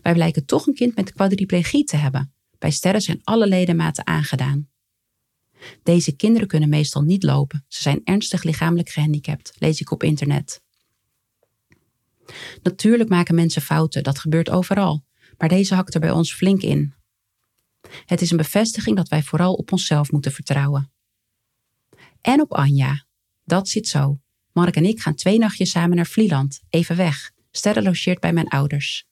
Wij 0.03 0.13
blijken 0.13 0.47
toch 0.47 0.67
een 0.67 0.75
kind 0.75 0.97
met 0.97 1.13
quadriplegie 1.13 1.85
te 1.85 1.97
hebben. 1.97 2.33
Bij 2.59 2.71
Sterre 2.71 3.01
zijn 3.01 3.21
alle 3.23 3.47
ledematen 3.47 4.07
aangedaan. 4.07 4.69
Deze 5.83 6.17
kinderen 6.17 6.49
kunnen 6.49 6.69
meestal 6.69 7.03
niet 7.03 7.23
lopen. 7.23 7.65
Ze 7.69 7.83
zijn 7.83 8.01
ernstig 8.05 8.43
lichamelijk 8.43 8.89
gehandicapt, 8.89 9.53
lees 9.59 9.81
ik 9.81 9.91
op 9.91 10.03
internet. 10.03 10.63
Natuurlijk 12.63 13.09
maken 13.09 13.35
mensen 13.35 13.63
fouten, 13.63 14.03
dat 14.03 14.19
gebeurt 14.19 14.51
overal, 14.51 15.05
maar 15.39 15.49
deze 15.49 15.75
hakt 15.75 15.95
er 15.95 16.01
bij 16.01 16.11
ons 16.11 16.35
flink 16.35 16.63
in. 16.63 16.95
Het 18.05 18.21
is 18.21 18.31
een 18.31 18.37
bevestiging 18.37 18.97
dat 18.97 19.09
wij 19.09 19.23
vooral 19.23 19.55
op 19.55 19.73
onszelf 19.73 20.11
moeten 20.11 20.33
vertrouwen. 20.33 20.93
En 22.21 22.41
op 22.41 22.53
Anja. 22.53 23.05
Dat 23.45 23.69
zit 23.69 23.89
zo. 23.89 24.21
Mark 24.53 24.77
en 24.77 24.85
ik 24.85 25.01
gaan 25.01 25.15
twee 25.15 25.39
nachtjes 25.39 25.71
samen 25.71 25.97
naar 25.97 26.07
Vlieland, 26.07 26.61
even 26.71 26.97
weg. 26.97 27.31
Sterre 27.51 27.83
logeert 27.83 28.21
bij 28.21 28.33
mijn 28.33 28.49
ouders. 28.49 29.08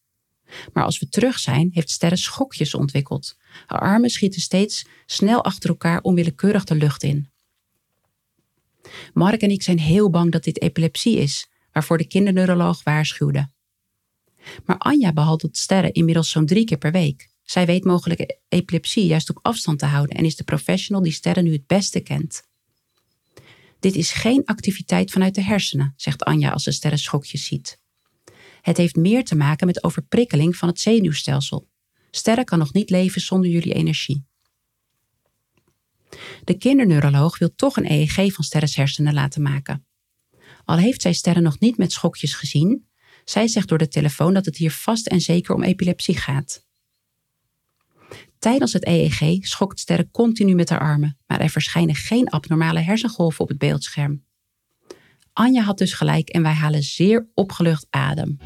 Maar 0.72 0.84
als 0.84 0.98
we 0.98 1.08
terug 1.08 1.38
zijn, 1.38 1.70
heeft 1.72 1.90
Sterre 1.90 2.16
schokjes 2.16 2.74
ontwikkeld. 2.74 3.36
Haar 3.66 3.80
armen 3.80 4.10
schieten 4.10 4.40
steeds 4.40 4.86
snel 5.06 5.44
achter 5.44 5.70
elkaar 5.70 6.00
onwillekeurig 6.00 6.64
de 6.64 6.74
lucht 6.74 7.02
in. 7.02 7.30
Mark 9.12 9.40
en 9.40 9.50
ik 9.50 9.62
zijn 9.62 9.78
heel 9.78 10.10
bang 10.10 10.32
dat 10.32 10.44
dit 10.44 10.60
epilepsie 10.60 11.16
is, 11.16 11.48
waarvoor 11.72 11.98
de 11.98 12.06
kinderneuroloog 12.06 12.82
waarschuwde. 12.82 13.48
Maar 14.64 14.78
Anja 14.78 15.12
behandelt 15.12 15.56
Sterre 15.56 15.92
inmiddels 15.92 16.30
zo'n 16.30 16.46
drie 16.46 16.64
keer 16.64 16.78
per 16.78 16.92
week. 16.92 17.28
Zij 17.42 17.66
weet 17.66 17.84
mogelijk 17.84 18.38
epilepsie 18.48 19.06
juist 19.06 19.30
op 19.30 19.38
afstand 19.42 19.78
te 19.78 19.86
houden 19.86 20.16
en 20.16 20.24
is 20.24 20.36
de 20.36 20.44
professional 20.44 21.02
die 21.02 21.12
Sterre 21.12 21.42
nu 21.42 21.52
het 21.52 21.66
beste 21.66 22.00
kent. 22.00 22.42
Dit 23.80 23.94
is 23.94 24.12
geen 24.12 24.44
activiteit 24.44 25.10
vanuit 25.10 25.34
de 25.34 25.42
hersenen, 25.42 25.92
zegt 25.96 26.24
Anja 26.24 26.50
als 26.50 26.62
ze 26.62 26.72
Sterre 26.72 26.96
schokjes 26.96 27.44
ziet. 27.44 27.78
Het 28.66 28.76
heeft 28.76 28.96
meer 28.96 29.24
te 29.24 29.36
maken 29.36 29.66
met 29.66 29.84
overprikkeling 29.84 30.56
van 30.56 30.68
het 30.68 30.80
zenuwstelsel. 30.80 31.68
Sterre 32.10 32.44
kan 32.44 32.58
nog 32.58 32.72
niet 32.72 32.90
leven 32.90 33.20
zonder 33.20 33.50
jullie 33.50 33.74
energie. 33.74 34.24
De 36.44 36.58
kinderneuroloog 36.58 37.38
wil 37.38 37.54
toch 37.54 37.76
een 37.76 37.90
EEG 37.90 38.32
van 38.32 38.44
Sterres 38.44 38.76
hersenen 38.76 39.14
laten 39.14 39.42
maken. 39.42 39.86
Al 40.64 40.76
heeft 40.76 41.02
zij 41.02 41.12
Sterre 41.12 41.40
nog 41.40 41.58
niet 41.58 41.76
met 41.76 41.92
schokjes 41.92 42.34
gezien, 42.34 42.88
zij 43.24 43.48
zegt 43.48 43.68
door 43.68 43.78
de 43.78 43.88
telefoon 43.88 44.34
dat 44.34 44.44
het 44.44 44.56
hier 44.56 44.72
vast 44.72 45.06
en 45.06 45.20
zeker 45.20 45.54
om 45.54 45.62
epilepsie 45.62 46.16
gaat. 46.16 46.64
Tijdens 48.38 48.72
het 48.72 48.86
EEG 48.86 49.46
schokt 49.46 49.80
Sterre 49.80 50.10
continu 50.10 50.54
met 50.54 50.68
haar 50.68 50.80
armen, 50.80 51.18
maar 51.26 51.40
er 51.40 51.50
verschijnen 51.50 51.94
geen 51.94 52.28
abnormale 52.28 52.80
hersengolven 52.80 53.40
op 53.40 53.48
het 53.48 53.58
beeldscherm. 53.58 54.25
Anja 55.36 55.62
had 55.62 55.78
dus 55.78 55.92
gelijk 55.92 56.28
en 56.28 56.42
wij 56.42 56.52
halen 56.52 56.82
zeer 56.82 57.28
opgelucht 57.34 57.86
adem. 57.90 58.38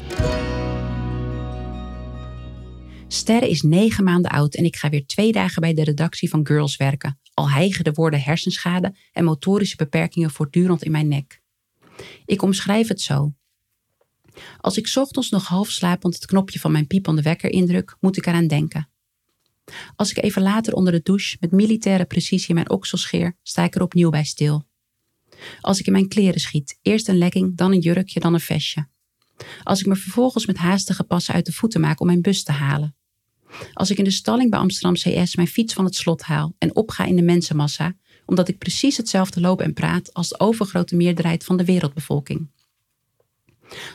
Sterre 3.07 3.49
is 3.49 3.61
negen 3.61 4.03
maanden 4.03 4.31
oud 4.31 4.55
en 4.55 4.65
ik 4.65 4.75
ga 4.75 4.89
weer 4.89 5.05
twee 5.05 5.31
dagen 5.31 5.61
bij 5.61 5.73
de 5.73 5.83
redactie 5.83 6.29
van 6.29 6.47
Girls 6.47 6.77
werken, 6.77 7.19
al 7.33 7.49
hijgen 7.49 7.83
de 7.83 7.91
woorden 7.91 8.21
hersenschade 8.21 8.95
en 9.11 9.23
motorische 9.23 9.75
beperkingen 9.75 10.31
voortdurend 10.31 10.83
in 10.83 10.91
mijn 10.91 11.07
nek. 11.07 11.41
Ik 12.25 12.41
omschrijf 12.41 12.87
het 12.87 13.01
zo. 13.01 13.33
Als 14.57 14.77
ik 14.77 14.91
ochtends 14.95 15.29
nog 15.29 15.47
half 15.47 15.69
slapend 15.69 16.15
het 16.15 16.25
knopje 16.25 16.59
van 16.59 16.71
mijn 16.71 16.87
piepende 16.87 17.21
wekker 17.21 17.51
indruk, 17.51 17.95
moet 17.99 18.17
ik 18.17 18.25
eraan 18.25 18.47
denken. 18.47 18.89
Als 19.95 20.11
ik 20.11 20.23
even 20.23 20.41
later 20.41 20.73
onder 20.73 20.93
de 20.93 21.01
douche 21.01 21.37
met 21.39 21.51
militaire 21.51 22.05
precisie 22.05 22.53
mijn 22.53 22.69
oksel 22.69 22.97
scheer, 22.97 23.37
sta 23.43 23.63
ik 23.63 23.75
er 23.75 23.81
opnieuw 23.81 24.09
bij 24.09 24.23
stil. 24.23 24.69
Als 25.61 25.79
ik 25.79 25.85
in 25.85 25.91
mijn 25.91 26.07
kleren 26.07 26.39
schiet, 26.39 26.79
eerst 26.81 27.07
een 27.07 27.17
legging, 27.17 27.57
dan 27.57 27.71
een 27.71 27.79
jurkje, 27.79 28.19
dan 28.19 28.33
een 28.33 28.39
vestje. 28.39 28.87
Als 29.63 29.79
ik 29.79 29.85
me 29.85 29.95
vervolgens 29.95 30.45
met 30.45 30.57
haastige 30.57 31.03
passen 31.03 31.33
uit 31.33 31.45
de 31.45 31.51
voeten 31.51 31.81
maak 31.81 31.99
om 31.99 32.07
mijn 32.07 32.21
bus 32.21 32.43
te 32.43 32.51
halen. 32.51 32.95
Als 33.73 33.91
ik 33.91 33.97
in 33.97 34.03
de 34.03 34.11
stalling 34.11 34.49
bij 34.49 34.59
Amsterdam 34.59 34.93
CS 34.93 35.35
mijn 35.35 35.47
fiets 35.47 35.73
van 35.73 35.85
het 35.85 35.95
slot 35.95 36.21
haal 36.21 36.55
en 36.57 36.75
opga 36.75 37.05
in 37.05 37.15
de 37.15 37.21
mensenmassa, 37.21 37.95
omdat 38.25 38.47
ik 38.47 38.57
precies 38.57 38.97
hetzelfde 38.97 39.41
loop 39.41 39.61
en 39.61 39.73
praat 39.73 40.13
als 40.13 40.29
de 40.29 40.39
overgrote 40.39 40.95
meerderheid 40.95 41.43
van 41.43 41.57
de 41.57 41.65
wereldbevolking. 41.65 42.49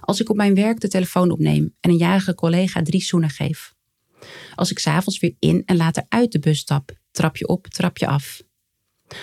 Als 0.00 0.20
ik 0.20 0.30
op 0.30 0.36
mijn 0.36 0.54
werk 0.54 0.80
de 0.80 0.88
telefoon 0.88 1.30
opneem 1.30 1.74
en 1.80 1.90
een 1.90 1.96
jarige 1.96 2.34
collega 2.34 2.82
drie 2.82 3.02
zoenen 3.02 3.30
geef. 3.30 3.74
Als 4.54 4.70
ik 4.70 4.78
s'avonds 4.78 5.18
weer 5.18 5.34
in 5.38 5.62
en 5.64 5.76
later 5.76 6.04
uit 6.08 6.32
de 6.32 6.38
bus 6.38 6.58
stap, 6.58 6.92
trap 7.10 7.36
je 7.36 7.48
op, 7.48 7.66
trap 7.66 7.98
je 7.98 8.06
af. 8.06 8.42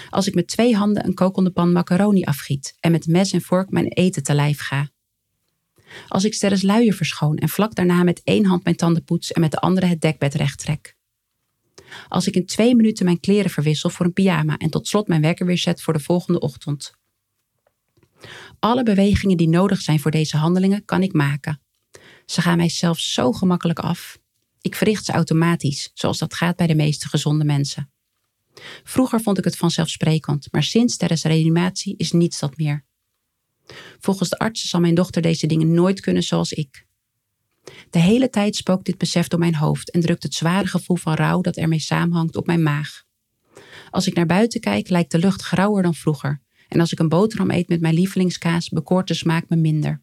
Als 0.10 0.28
ik 0.28 0.36
met 0.36 0.48
twee 0.48 0.76
handen 0.76 1.06
een 1.06 1.14
kokende 1.14 1.52
pan 1.52 1.72
macaroni 1.72 2.24
afgiet 2.24 2.78
en 2.80 2.92
met 2.92 3.08
mes 3.08 3.32
en 3.32 3.42
vork 3.42 3.70
mijn 3.70 3.88
eten 3.88 4.24
te 4.24 4.34
lijf 4.34 4.60
ga. 4.60 4.90
Als 6.08 6.24
ik 6.24 6.34
sterres 6.34 6.62
luier 6.62 6.94
verschoon 6.94 7.38
en 7.38 7.50
vlak 7.50 7.76
daarna 7.76 8.04
met 8.04 8.22
één 8.24 8.46
hand 8.46 8.64
mijn 8.64 8.76
tanden 8.76 9.04
poets 9.04 9.32
en 9.32 9.42
met 9.42 9.52
de 9.52 9.60
andere 9.60 9.86
het 9.86 10.02
dekbed 10.02 10.34
recht 10.34 10.60
trek. 10.60 10.96
Als 12.08 12.28
ik 12.28 12.36
in 12.36 12.46
twee 12.46 12.76
minuten 12.76 13.06
mijn 13.06 13.20
kleren 13.20 13.52
verwissel 13.52 13.90
voor 13.90 14.06
een 14.06 14.14
pyjama 14.14 14.58
en 14.58 14.70
tot 14.70 14.88
slot 14.88 15.08
mijn 15.08 15.22
wekker 15.22 15.46
weer 15.46 15.58
zet 15.58 15.82
voor 15.82 15.94
de 15.94 16.00
volgende 16.00 16.40
ochtend. 16.40 16.94
Alle 18.60 18.84
bewegingen 18.84 19.38
die 19.38 19.50
nodig 19.50 19.82
zijn 19.82 20.00
voor 20.00 20.12
deze 20.12 20.38
handelingen 20.38 20.86
kan 20.86 21.04
ik 21.04 21.14
maken. 21.14 21.62
Ze 22.26 22.42
gaan 22.42 22.58
mij 22.58 22.70
zelfs 22.70 23.14
zo 23.14 23.32
gemakkelijk 23.32 23.80
af. 23.80 24.18
Ik 24.62 24.76
verricht 24.76 25.06
ze 25.06 25.12
automatisch, 25.12 25.92
zoals 25.94 26.18
dat 26.18 26.34
gaat 26.34 26.56
bij 26.56 26.68
de 26.68 26.76
meeste 26.76 27.08
gezonde 27.08 27.44
mensen. 27.44 27.93
Vroeger 28.84 29.22
vond 29.22 29.38
ik 29.38 29.44
het 29.44 29.56
vanzelfsprekend, 29.56 30.48
maar 30.52 30.64
sinds 30.64 30.98
Terres 30.98 31.24
reanimatie 31.24 31.98
is 31.98 32.12
niets 32.12 32.40
dat 32.40 32.58
meer. 32.58 32.86
Volgens 34.00 34.30
de 34.30 34.38
artsen 34.38 34.70
zal 34.70 34.80
mijn 34.80 34.96
dochter 34.96 35.22
deze 35.22 35.48
dingen 35.48 35.74
nooit 35.74 36.00
kunnen 36.00 36.24
zoals 36.24 36.52
ik. 36.52 36.86
De 37.90 38.00
hele 38.00 38.30
tijd 38.30 38.56
spookt 38.56 38.86
dit 38.86 38.98
besef 38.98 39.28
door 39.28 39.40
mijn 39.40 39.56
hoofd 39.56 39.92
en 39.92 40.02
drukt 40.02 40.24
het 40.24 40.34
zware 40.34 40.68
gevoel 40.68 40.98
van 40.98 41.14
rouw 41.14 41.42
dat 41.42 41.58
ermee 41.58 41.80
samenhangt 41.80 42.36
op 42.36 42.46
mijn 42.46 42.64
maag. 42.64 43.04
Als 43.90 44.08
ik 44.08 44.14
naar 44.14 44.26
buiten 44.26 44.60
kijk, 44.60 44.90
lijkt 44.90 45.12
de 45.12 45.20
lucht 45.20 45.42
grauwer 45.42 45.84
dan 45.84 45.96
vroeger. 45.96 46.42
En 46.68 46.80
als 46.80 46.92
ik 46.92 47.00
een 47.00 47.10
boterham 47.10 47.52
eet 47.52 47.68
met 47.68 47.82
mijn 47.82 47.94
lievelingskaas, 47.94 48.70
bekoort 48.70 49.08
de 49.08 49.14
smaak 49.14 49.50
me 49.50 49.56
minder. 49.56 50.02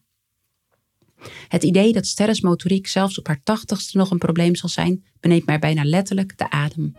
Het 1.47 1.63
idee 1.63 1.93
dat 1.93 2.05
Sterres 2.05 2.41
motoriek 2.41 2.87
zelfs 2.87 3.19
op 3.19 3.27
haar 3.27 3.43
tachtigste 3.43 3.97
nog 3.97 4.11
een 4.11 4.17
probleem 4.17 4.55
zal 4.55 4.69
zijn, 4.69 5.05
beneemt 5.19 5.45
mij 5.45 5.59
bijna 5.59 5.83
letterlijk 5.83 6.37
de 6.37 6.49
adem. 6.49 6.95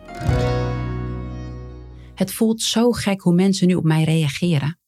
Het 2.15 2.33
voelt 2.33 2.61
zo 2.61 2.91
gek 2.91 3.21
hoe 3.21 3.33
mensen 3.33 3.67
nu 3.67 3.75
op 3.75 3.83
mij 3.83 4.03
reageren. 4.03 4.79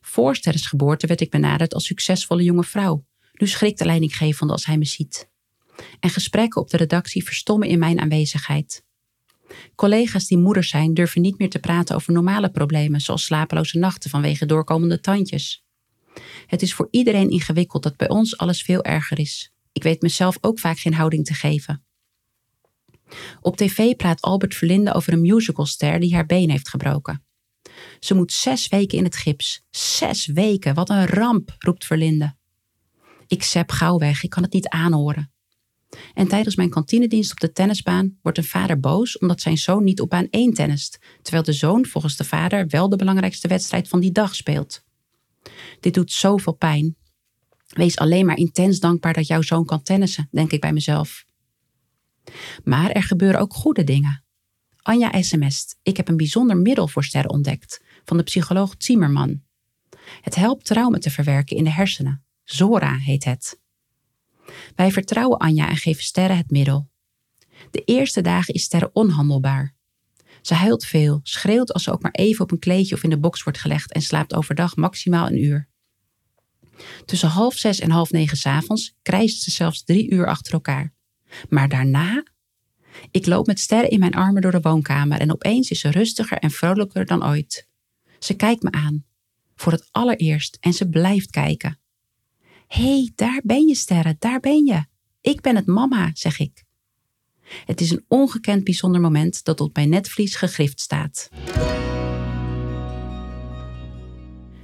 Voor 0.00 0.36
Sterres 0.36 0.66
geboorte 0.66 1.06
werd 1.06 1.20
ik 1.20 1.30
benaderd 1.30 1.74
als 1.74 1.86
succesvolle 1.86 2.42
jonge 2.42 2.64
vrouw. 2.64 3.04
Nu 3.32 3.46
schrikt 3.46 3.78
de 3.78 3.84
leidinggevende 3.84 4.52
als 4.52 4.66
hij 4.66 4.78
me 4.78 4.84
ziet. 4.84 5.30
En 6.00 6.10
gesprekken 6.10 6.60
op 6.60 6.70
de 6.70 6.76
redactie 6.76 7.24
verstommen 7.24 7.68
in 7.68 7.78
mijn 7.78 8.00
aanwezigheid. 8.00 8.84
Collega's 9.74 10.26
die 10.26 10.38
moeder 10.38 10.64
zijn 10.64 10.94
durven 10.94 11.20
niet 11.20 11.38
meer 11.38 11.50
te 11.50 11.58
praten 11.58 11.94
over 11.94 12.12
normale 12.12 12.50
problemen, 12.50 13.00
zoals 13.00 13.24
slapeloze 13.24 13.78
nachten 13.78 14.10
vanwege 14.10 14.46
doorkomende 14.46 15.00
tandjes. 15.00 15.64
Het 16.46 16.62
is 16.62 16.74
voor 16.74 16.88
iedereen 16.90 17.30
ingewikkeld 17.30 17.82
dat 17.82 17.96
bij 17.96 18.08
ons 18.08 18.36
alles 18.36 18.62
veel 18.62 18.84
erger 18.84 19.18
is. 19.18 19.52
Ik 19.72 19.82
weet 19.82 20.02
mezelf 20.02 20.38
ook 20.40 20.58
vaak 20.58 20.78
geen 20.78 20.94
houding 20.94 21.24
te 21.24 21.34
geven. 21.34 21.84
Op 23.40 23.56
tv 23.56 23.96
praat 23.96 24.20
Albert 24.20 24.54
Verlinde 24.54 24.94
over 24.94 25.12
een 25.12 25.20
musicalster 25.20 26.00
die 26.00 26.14
haar 26.14 26.26
been 26.26 26.50
heeft 26.50 26.68
gebroken. 26.68 27.24
Ze 28.00 28.14
moet 28.14 28.32
zes 28.32 28.68
weken 28.68 28.98
in 28.98 29.04
het 29.04 29.16
gips. 29.16 29.62
Zes 29.70 30.26
weken, 30.26 30.74
wat 30.74 30.90
een 30.90 31.06
ramp, 31.06 31.54
roept 31.58 31.86
Verlinde. 31.86 32.34
Ik 33.26 33.42
sep 33.42 33.70
gauw 33.70 33.98
weg, 33.98 34.22
ik 34.22 34.30
kan 34.30 34.42
het 34.42 34.52
niet 34.52 34.68
aanhoren. 34.68 35.32
En 36.14 36.28
tijdens 36.28 36.56
mijn 36.56 36.70
kantinedienst 36.70 37.32
op 37.32 37.40
de 37.40 37.52
tennisbaan 37.52 38.18
wordt 38.22 38.38
een 38.38 38.44
vader 38.44 38.80
boos 38.80 39.18
omdat 39.18 39.40
zijn 39.40 39.58
zoon 39.58 39.84
niet 39.84 40.00
op 40.00 40.10
baan 40.10 40.26
1 40.30 40.52
tennist, 40.54 40.98
terwijl 41.22 41.44
de 41.44 41.52
zoon 41.52 41.86
volgens 41.86 42.16
de 42.16 42.24
vader 42.24 42.66
wel 42.68 42.88
de 42.88 42.96
belangrijkste 42.96 43.48
wedstrijd 43.48 43.88
van 43.88 44.00
die 44.00 44.12
dag 44.12 44.34
speelt. 44.34 44.84
Dit 45.80 45.94
doet 45.94 46.12
zoveel 46.12 46.52
pijn. 46.52 46.96
Wees 47.66 47.98
alleen 47.98 48.26
maar 48.26 48.36
intens 48.36 48.80
dankbaar 48.80 49.12
dat 49.12 49.26
jouw 49.26 49.42
zoon 49.42 49.64
kan 49.64 49.82
tennissen, 49.82 50.28
denk 50.30 50.52
ik 50.52 50.60
bij 50.60 50.72
mezelf. 50.72 51.24
Maar 52.64 52.90
er 52.90 53.02
gebeuren 53.02 53.40
ook 53.40 53.54
goede 53.54 53.84
dingen. 53.84 54.24
Anja 54.82 55.22
sms't. 55.22 55.78
Ik 55.82 55.96
heb 55.96 56.08
een 56.08 56.16
bijzonder 56.16 56.56
middel 56.56 56.88
voor 56.88 57.04
sterren 57.04 57.30
ontdekt, 57.30 57.82
van 58.04 58.16
de 58.16 58.22
psycholoog 58.22 58.74
Zimmerman. 58.78 59.42
Het 60.20 60.34
helpt 60.34 60.64
trauma 60.64 60.98
te 60.98 61.10
verwerken 61.10 61.56
in 61.56 61.64
de 61.64 61.70
hersenen. 61.70 62.24
Zora 62.44 62.96
heet 62.96 63.24
het. 63.24 63.60
Wij 64.74 64.92
vertrouwen 64.92 65.38
Anja 65.38 65.68
en 65.68 65.76
geven 65.76 66.02
Sterren 66.02 66.36
het 66.36 66.50
middel. 66.50 66.88
De 67.70 67.84
eerste 67.84 68.20
dagen 68.20 68.54
is 68.54 68.62
Sterren 68.62 68.94
onhandelbaar. 68.94 69.74
Ze 70.42 70.54
huilt 70.54 70.84
veel, 70.84 71.20
schreeuwt 71.22 71.72
als 71.72 71.82
ze 71.82 71.92
ook 71.92 72.02
maar 72.02 72.12
even 72.12 72.44
op 72.44 72.50
een 72.50 72.58
kleedje 72.58 72.94
of 72.94 73.02
in 73.02 73.10
de 73.10 73.18
box 73.18 73.42
wordt 73.42 73.58
gelegd 73.58 73.92
en 73.92 74.02
slaapt 74.02 74.34
overdag 74.34 74.76
maximaal 74.76 75.26
een 75.26 75.42
uur. 75.42 75.68
Tussen 77.04 77.28
half 77.28 77.54
zes 77.54 77.80
en 77.80 77.90
half 77.90 78.10
negen 78.10 78.36
s'avonds 78.36 78.94
krijst 79.02 79.42
ze 79.42 79.50
zelfs 79.50 79.84
drie 79.84 80.10
uur 80.10 80.26
achter 80.26 80.52
elkaar. 80.52 80.94
Maar 81.48 81.68
daarna? 81.68 82.22
Ik 83.10 83.26
loop 83.26 83.46
met 83.46 83.60
sterren 83.60 83.90
in 83.90 83.98
mijn 83.98 84.14
armen 84.14 84.42
door 84.42 84.50
de 84.50 84.60
woonkamer 84.60 85.20
en 85.20 85.32
opeens 85.32 85.70
is 85.70 85.80
ze 85.80 85.90
rustiger 85.90 86.38
en 86.38 86.50
vrolijker 86.50 87.06
dan 87.06 87.24
ooit. 87.24 87.68
Ze 88.18 88.34
kijkt 88.34 88.62
me 88.62 88.70
aan. 88.70 89.04
Voor 89.54 89.72
het 89.72 89.88
allereerst 89.90 90.56
en 90.60 90.72
ze 90.72 90.88
blijft 90.88 91.30
kijken. 91.30 91.78
Hé, 92.66 92.82
hey, 92.82 93.12
daar 93.14 93.40
ben 93.44 93.66
je 93.66 93.74
sterren, 93.74 94.16
daar 94.18 94.40
ben 94.40 94.66
je. 94.66 94.84
Ik 95.20 95.40
ben 95.40 95.56
het 95.56 95.66
mama, 95.66 96.10
zeg 96.12 96.38
ik. 96.38 96.64
Het 97.64 97.80
is 97.80 97.90
een 97.90 98.04
ongekend 98.08 98.64
bijzonder 98.64 99.00
moment 99.00 99.44
dat 99.44 99.60
op 99.60 99.74
mijn 99.74 99.88
netvlies 99.88 100.36
gegrift 100.36 100.80
staat. 100.80 101.28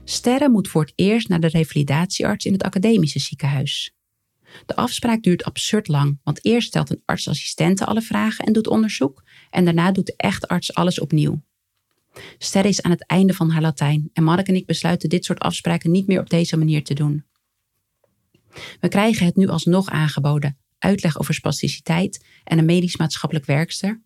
Sterren 0.04 0.50
moet 0.50 0.68
voor 0.68 0.82
het 0.82 0.92
eerst 0.94 1.28
naar 1.28 1.40
de 1.40 1.48
revalidatiearts 1.48 2.44
in 2.44 2.52
het 2.52 2.62
academische 2.62 3.18
ziekenhuis. 3.18 3.95
De 4.66 4.76
afspraak 4.76 5.22
duurt 5.22 5.44
absurd 5.44 5.88
lang, 5.88 6.20
want 6.24 6.44
eerst 6.44 6.68
stelt 6.68 6.90
een 6.90 7.02
artsassistente 7.04 7.84
alle 7.84 8.02
vragen 8.02 8.44
en 8.44 8.52
doet 8.52 8.68
onderzoek, 8.68 9.22
en 9.50 9.64
daarna 9.64 9.92
doet 9.92 10.06
de 10.06 10.14
echte 10.16 10.48
arts 10.48 10.74
alles 10.74 11.00
opnieuw. 11.00 11.42
Sterre 12.38 12.68
is 12.68 12.82
aan 12.82 12.90
het 12.90 13.06
einde 13.06 13.34
van 13.34 13.50
haar 13.50 13.62
Latijn 13.62 14.10
en 14.12 14.24
Mark 14.24 14.48
en 14.48 14.54
ik 14.54 14.66
besluiten 14.66 15.08
dit 15.08 15.24
soort 15.24 15.38
afspraken 15.38 15.90
niet 15.90 16.06
meer 16.06 16.20
op 16.20 16.30
deze 16.30 16.56
manier 16.56 16.84
te 16.84 16.94
doen. 16.94 17.24
We 18.80 18.88
krijgen 18.88 19.26
het 19.26 19.36
nu 19.36 19.48
alsnog 19.48 19.88
aangeboden, 19.88 20.58
uitleg 20.78 21.18
over 21.18 21.34
spasticiteit 21.34 22.24
en 22.44 22.58
een 22.58 22.64
medisch-maatschappelijk 22.64 23.46
werkster, 23.46 24.02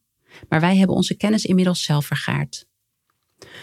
maar 0.48 0.60
wij 0.60 0.76
hebben 0.76 0.96
onze 0.96 1.14
kennis 1.14 1.44
inmiddels 1.44 1.82
zelf 1.82 2.06
vergaard. 2.06 2.68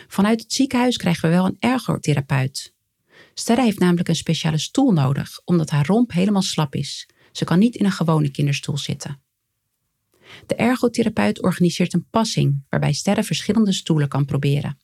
Vanuit 0.08 0.42
het 0.42 0.54
ziekenhuis 0.54 0.98
krijgen 0.98 1.30
we 1.30 1.36
wel 1.36 1.46
een 1.46 1.58
ergotherapeut. 1.60 2.76
Sterre 3.40 3.62
heeft 3.62 3.80
namelijk 3.80 4.08
een 4.08 4.16
speciale 4.16 4.58
stoel 4.58 4.92
nodig, 4.92 5.42
omdat 5.46 5.70
haar 5.70 5.86
romp 5.86 6.12
helemaal 6.12 6.42
slap 6.42 6.76
is. 6.76 7.10
Ze 7.32 7.46
kan 7.46 7.60
niet 7.60 7.76
in 7.76 7.86
een 7.86 7.92
gewone 7.92 8.32
kinderstoel 8.32 8.78
zitten. 8.78 9.22
De 10.46 10.56
ergotherapeut 10.56 11.42
organiseert 11.42 11.94
een 11.94 12.08
passing 12.10 12.66
waarbij 12.70 12.94
Sterre 12.94 13.24
verschillende 13.24 13.72
stoelen 13.72 14.08
kan 14.08 14.26
proberen. 14.26 14.80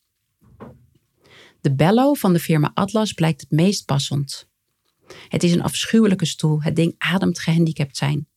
De 1.62 1.76
Bello 1.76 2.13
van 2.13 2.34
de 2.34 2.39
firma 2.39 2.72
Atlas 2.74 3.13
blijkt 3.13 3.42
het 3.42 3.52
meest 3.52 3.86
passend. 3.86 4.50
Het 5.30 5.44
is 5.44 5.52
een 5.52 5.63
afschuwelijke 5.63 6.26
stoel, 6.26 6.62
het 6.62 6.76
ding 6.76 6.96
ademt 6.98 7.39
gehandicapt 7.39 7.98
zijn. 7.98 8.28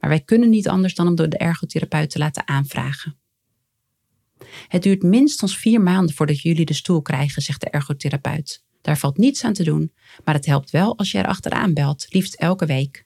Maar 0.00 0.10
wij 0.10 0.20
kunnen 0.20 0.50
niet 0.50 0.68
anders 0.68 0.94
dan 0.94 1.06
hem 1.06 1.14
door 1.14 1.28
de 1.28 1.38
ergotherapeut 1.38 2.10
te 2.10 2.18
laten 2.18 2.48
aanvragen. 2.48 3.18
Het 4.68 4.82
duurt 4.82 5.02
minstens 5.02 5.56
vier 5.56 5.80
maanden 5.80 6.14
voordat 6.14 6.40
jullie 6.40 6.64
de 6.64 6.74
stoel 6.74 7.02
krijgen, 7.02 7.42
zegt 7.42 7.60
de 7.60 7.70
ergotherapeut. 7.70 8.64
Daar 8.82 8.98
valt 8.98 9.18
niets 9.18 9.44
aan 9.44 9.52
te 9.52 9.64
doen, 9.64 9.92
maar 10.24 10.34
het 10.34 10.46
helpt 10.46 10.70
wel 10.70 10.98
als 10.98 11.10
je 11.10 11.18
er 11.18 11.26
achteraan 11.26 11.74
belt, 11.74 12.06
liefst 12.08 12.34
elke 12.34 12.66
week. 12.66 13.04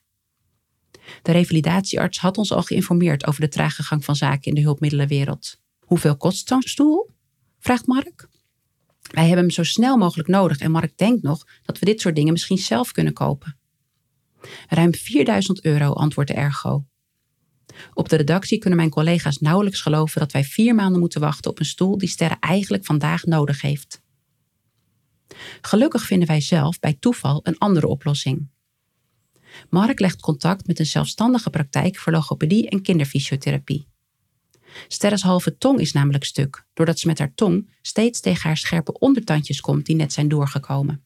De 1.21 1.31
revalidatiearts 1.31 2.19
had 2.19 2.37
ons 2.37 2.51
al 2.51 2.61
geïnformeerd 2.61 3.27
over 3.27 3.41
de 3.41 3.47
trage 3.47 3.83
gang 3.83 4.05
van 4.05 4.15
zaken 4.15 4.43
in 4.43 4.55
de 4.55 4.61
hulpmiddelenwereld. 4.61 5.59
Hoeveel 5.79 6.17
kost 6.17 6.47
zo'n 6.47 6.61
stoel? 6.61 7.09
vraagt 7.59 7.87
Mark. 7.87 8.27
Wij 9.11 9.25
hebben 9.25 9.43
hem 9.43 9.53
zo 9.53 9.63
snel 9.63 9.97
mogelijk 9.97 10.29
nodig 10.29 10.57
en 10.57 10.71
Mark 10.71 10.97
denkt 10.97 11.23
nog 11.23 11.47
dat 11.63 11.79
we 11.79 11.85
dit 11.85 12.01
soort 12.01 12.15
dingen 12.15 12.31
misschien 12.31 12.57
zelf 12.57 12.91
kunnen 12.91 13.13
kopen. 13.13 13.57
Ruim 14.67 14.93
4000 14.93 15.65
euro, 15.65 15.93
antwoordt 15.93 16.29
de 16.29 16.35
ergo. 16.35 16.85
Op 17.93 18.09
de 18.09 18.15
redactie 18.15 18.57
kunnen 18.57 18.79
mijn 18.79 18.89
collega's 18.89 19.37
nauwelijks 19.37 19.81
geloven 19.81 20.19
dat 20.19 20.31
wij 20.31 20.43
vier 20.43 20.75
maanden 20.75 20.99
moeten 20.99 21.21
wachten 21.21 21.51
op 21.51 21.59
een 21.59 21.65
stoel 21.65 21.97
die 21.97 22.09
Sterre 22.09 22.37
eigenlijk 22.39 22.85
vandaag 22.85 23.23
nodig 23.23 23.61
heeft. 23.61 24.01
Gelukkig 25.61 26.03
vinden 26.03 26.27
wij 26.27 26.41
zelf 26.41 26.79
bij 26.79 26.97
toeval 26.99 27.39
een 27.43 27.57
andere 27.57 27.87
oplossing. 27.87 28.47
Mark 29.69 29.99
legt 29.99 30.21
contact 30.21 30.67
met 30.67 30.79
een 30.79 30.85
zelfstandige 30.85 31.49
praktijk 31.49 31.97
voor 31.97 32.13
logopedie 32.13 32.69
en 32.69 32.81
kinderfysiotherapie. 32.81 33.87
Sterres 34.87 35.21
halve 35.21 35.57
tong 35.57 35.79
is 35.79 35.91
namelijk 35.91 36.23
stuk, 36.23 36.65
doordat 36.73 36.99
ze 36.99 37.07
met 37.07 37.19
haar 37.19 37.33
tong 37.33 37.69
steeds 37.81 38.19
tegen 38.19 38.47
haar 38.47 38.57
scherpe 38.57 38.99
ondertandjes 38.99 39.61
komt 39.61 39.85
die 39.85 39.95
net 39.95 40.13
zijn 40.13 40.27
doorgekomen. 40.27 41.03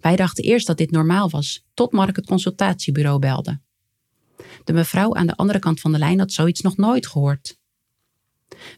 Wij 0.00 0.16
dachten 0.16 0.44
eerst 0.44 0.66
dat 0.66 0.78
dit 0.78 0.90
normaal 0.90 1.30
was, 1.30 1.66
tot 1.74 1.92
Mark 1.92 2.16
het 2.16 2.26
consultatiebureau 2.26 3.18
belde. 3.18 3.60
De 4.64 4.72
mevrouw 4.72 5.14
aan 5.14 5.26
de 5.26 5.36
andere 5.36 5.58
kant 5.58 5.80
van 5.80 5.92
de 5.92 5.98
lijn 5.98 6.18
had 6.18 6.32
zoiets 6.32 6.60
nog 6.60 6.76
nooit 6.76 7.06
gehoord. 7.06 7.58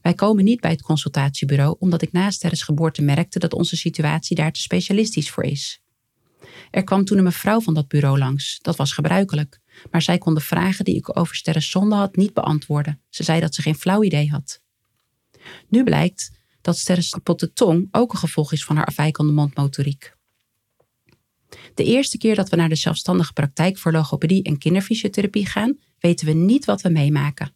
Wij 0.03 0.15
komen 0.15 0.45
niet 0.45 0.61
bij 0.61 0.71
het 0.71 0.83
consultatiebureau 0.83 1.77
omdat 1.79 2.03
ik 2.03 2.13
na 2.13 2.31
Sterres 2.31 2.63
geboorte 2.63 3.03
merkte 3.03 3.39
dat 3.39 3.53
onze 3.53 3.77
situatie 3.77 4.37
daar 4.37 4.53
te 4.53 4.61
specialistisch 4.61 5.31
voor 5.31 5.45
is. 5.45 5.83
Er 6.71 6.85
kwam 6.85 7.05
toen 7.05 7.19
een 7.19 7.25
mevrouw 7.25 7.61
van 7.61 7.75
dat 7.75 7.89
bureau 7.89 8.19
langs. 8.19 8.59
Dat 8.61 8.77
was 8.77 8.93
gebruikelijk. 8.93 9.61
Maar 9.91 10.03
zij 10.03 10.19
kon 10.19 10.35
de 10.35 10.41
vragen 10.41 10.85
die 10.85 10.97
ik 10.97 11.19
over 11.19 11.37
Sterres 11.37 11.71
zonde 11.71 11.95
had 11.95 12.17
niet 12.17 12.35
beantwoorden. 12.35 13.01
Ze 13.09 13.23
zei 13.23 13.41
dat 13.41 13.55
ze 13.55 13.63
geen 13.63 13.75
flauw 13.75 14.03
idee 14.03 14.31
had. 14.31 14.61
Nu 15.69 15.85
blijkt 15.85 16.31
dat 16.61 16.79
Sterres 16.79 17.11
kapotte 17.11 17.53
tong 17.53 17.89
ook 17.91 18.13
een 18.13 18.19
gevolg 18.19 18.53
is 18.53 18.65
van 18.65 18.77
haar 18.77 18.87
afwijkende 18.87 19.33
mondmotoriek. 19.33 20.15
De 21.75 21.85
eerste 21.85 22.19
keer 22.19 22.35
dat 22.35 22.49
we 22.49 22.57
naar 22.57 22.69
de 22.69 22.75
zelfstandige 22.75 23.33
praktijk 23.33 23.79
voor 23.79 23.93
logopedie 23.93 24.43
en 24.43 24.59
kinderfysiotherapie 24.59 25.47
gaan, 25.47 25.79
weten 25.99 26.27
we 26.27 26.33
niet 26.33 26.65
wat 26.65 26.81
we 26.81 26.89
meemaken. 26.89 27.55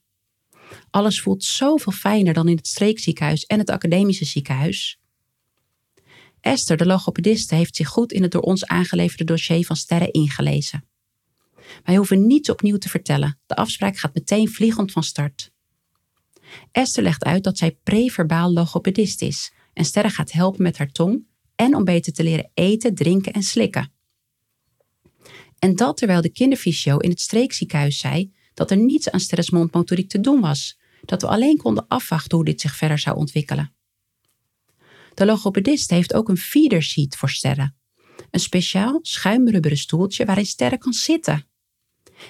Alles 0.91 1.21
voelt 1.21 1.45
zoveel 1.45 1.93
fijner 1.93 2.35
dan 2.35 2.49
in 2.49 2.57
het 2.57 2.67
streekziekenhuis 2.67 3.45
en 3.45 3.59
het 3.59 3.71
academische 3.71 4.25
ziekenhuis. 4.25 5.01
Esther, 6.41 6.77
de 6.77 6.87
logopediste, 6.87 7.55
heeft 7.55 7.77
zich 7.77 7.89
goed 7.89 8.13
in 8.13 8.23
het 8.23 8.31
door 8.31 8.43
ons 8.43 8.67
aangeleverde 8.67 9.25
dossier 9.25 9.67
van 9.67 9.77
sterren 9.77 10.13
ingelezen. 10.13 10.85
Wij 11.85 11.97
hoeven 11.97 12.27
niets 12.27 12.51
opnieuw 12.51 12.79
te 12.79 12.89
vertellen. 12.89 13.39
De 13.47 13.57
afspraak 13.57 13.97
gaat 13.97 14.15
meteen 14.15 14.49
vliegend 14.49 14.93
van 14.93 15.03
start. 15.03 15.51
Esther 16.73 17.03
legt 17.03 17.25
uit 17.25 17.45
dat 17.45 17.59
zij 17.59 17.79
preverbaal 17.83 18.53
logopedist 18.53 19.23
is 19.23 19.53
en 19.73 19.85
Sterre 19.85 20.11
gaat 20.11 20.33
helpen 20.33 20.63
met 20.63 20.79
haar 20.79 20.93
tong 20.93 21.27
en 21.55 21.75
om 21.75 21.85
beter 21.85 22.13
te 22.13 22.23
leren 22.23 22.51
eten, 22.55 22.95
drinken 22.95 23.33
en 23.33 23.43
slikken. 23.43 23.93
En 25.59 25.77
dat 25.77 25.97
terwijl 25.97 26.21
de 26.21 26.33
kinderfysio 26.33 26.97
in 26.97 27.11
het 27.11 27.21
streekziekenhuis 27.21 27.99
zei 27.99 28.33
dat 28.57 28.71
er 28.71 28.77
niets 28.77 29.11
aan 29.11 29.21
Sterres 29.21 29.51
mondmotoriek 29.51 30.09
te 30.09 30.21
doen 30.21 30.40
was, 30.40 30.79
dat 31.05 31.23
we 31.23 31.29
alleen 31.29 31.57
konden 31.57 31.85
afwachten 31.88 32.37
hoe 32.37 32.47
dit 32.47 32.61
zich 32.61 32.77
verder 32.77 32.99
zou 32.99 33.16
ontwikkelen. 33.16 33.75
De 35.14 35.27
logopedist 35.27 35.90
heeft 35.90 36.14
ook 36.14 36.29
een 36.29 36.37
feeder 36.37 36.83
seat 36.83 37.16
voor 37.16 37.31
sterren. 37.31 37.77
Een 38.31 38.40
speciaal 38.40 38.99
schuimrubberen 39.03 39.79
stoeltje 39.79 40.25
waarin 40.25 40.47
sterren 40.47 40.79
kan 40.79 40.92
zitten. 40.92 41.47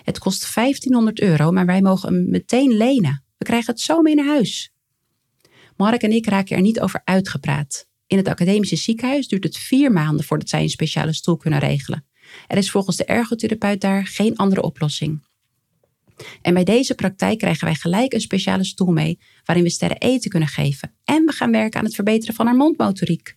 Het 0.02 0.18
kost 0.18 0.54
1500 0.54 1.20
euro, 1.20 1.50
maar 1.50 1.66
wij 1.66 1.82
mogen 1.82 2.14
hem 2.14 2.30
meteen 2.30 2.76
lenen. 2.76 3.24
We 3.38 3.44
krijgen 3.44 3.72
het 3.72 3.82
zo 3.82 4.02
mee 4.02 4.14
naar 4.14 4.26
huis. 4.26 4.72
Mark 5.76 6.02
en 6.02 6.12
ik 6.12 6.26
raken 6.26 6.56
er 6.56 6.62
niet 6.62 6.80
over 6.80 7.00
uitgepraat. 7.04 7.86
In 8.06 8.16
het 8.16 8.28
academische 8.28 8.76
ziekenhuis 8.76 9.28
duurt 9.28 9.44
het 9.44 9.56
vier 9.56 9.92
maanden 9.92 10.24
voordat 10.24 10.48
zij 10.48 10.62
een 10.62 10.68
speciale 10.68 11.12
stoel 11.12 11.36
kunnen 11.36 11.58
regelen. 11.58 12.06
Er 12.46 12.56
is 12.56 12.70
volgens 12.70 12.96
de 12.96 13.04
ergotherapeut 13.04 13.80
daar 13.80 14.06
geen 14.06 14.36
andere 14.36 14.62
oplossing. 14.62 15.25
En 16.42 16.54
bij 16.54 16.64
deze 16.64 16.94
praktijk 16.94 17.38
krijgen 17.38 17.64
wij 17.64 17.74
gelijk 17.74 18.12
een 18.12 18.20
speciale 18.20 18.64
stoel 18.64 18.92
mee 18.92 19.18
waarin 19.44 19.64
we 19.64 19.70
sterren 19.70 19.98
eten 19.98 20.30
kunnen 20.30 20.48
geven. 20.48 20.94
En 21.04 21.24
we 21.24 21.32
gaan 21.32 21.50
werken 21.50 21.78
aan 21.78 21.84
het 21.84 21.94
verbeteren 21.94 22.34
van 22.34 22.46
haar 22.46 22.56
mondmotoriek. 22.56 23.36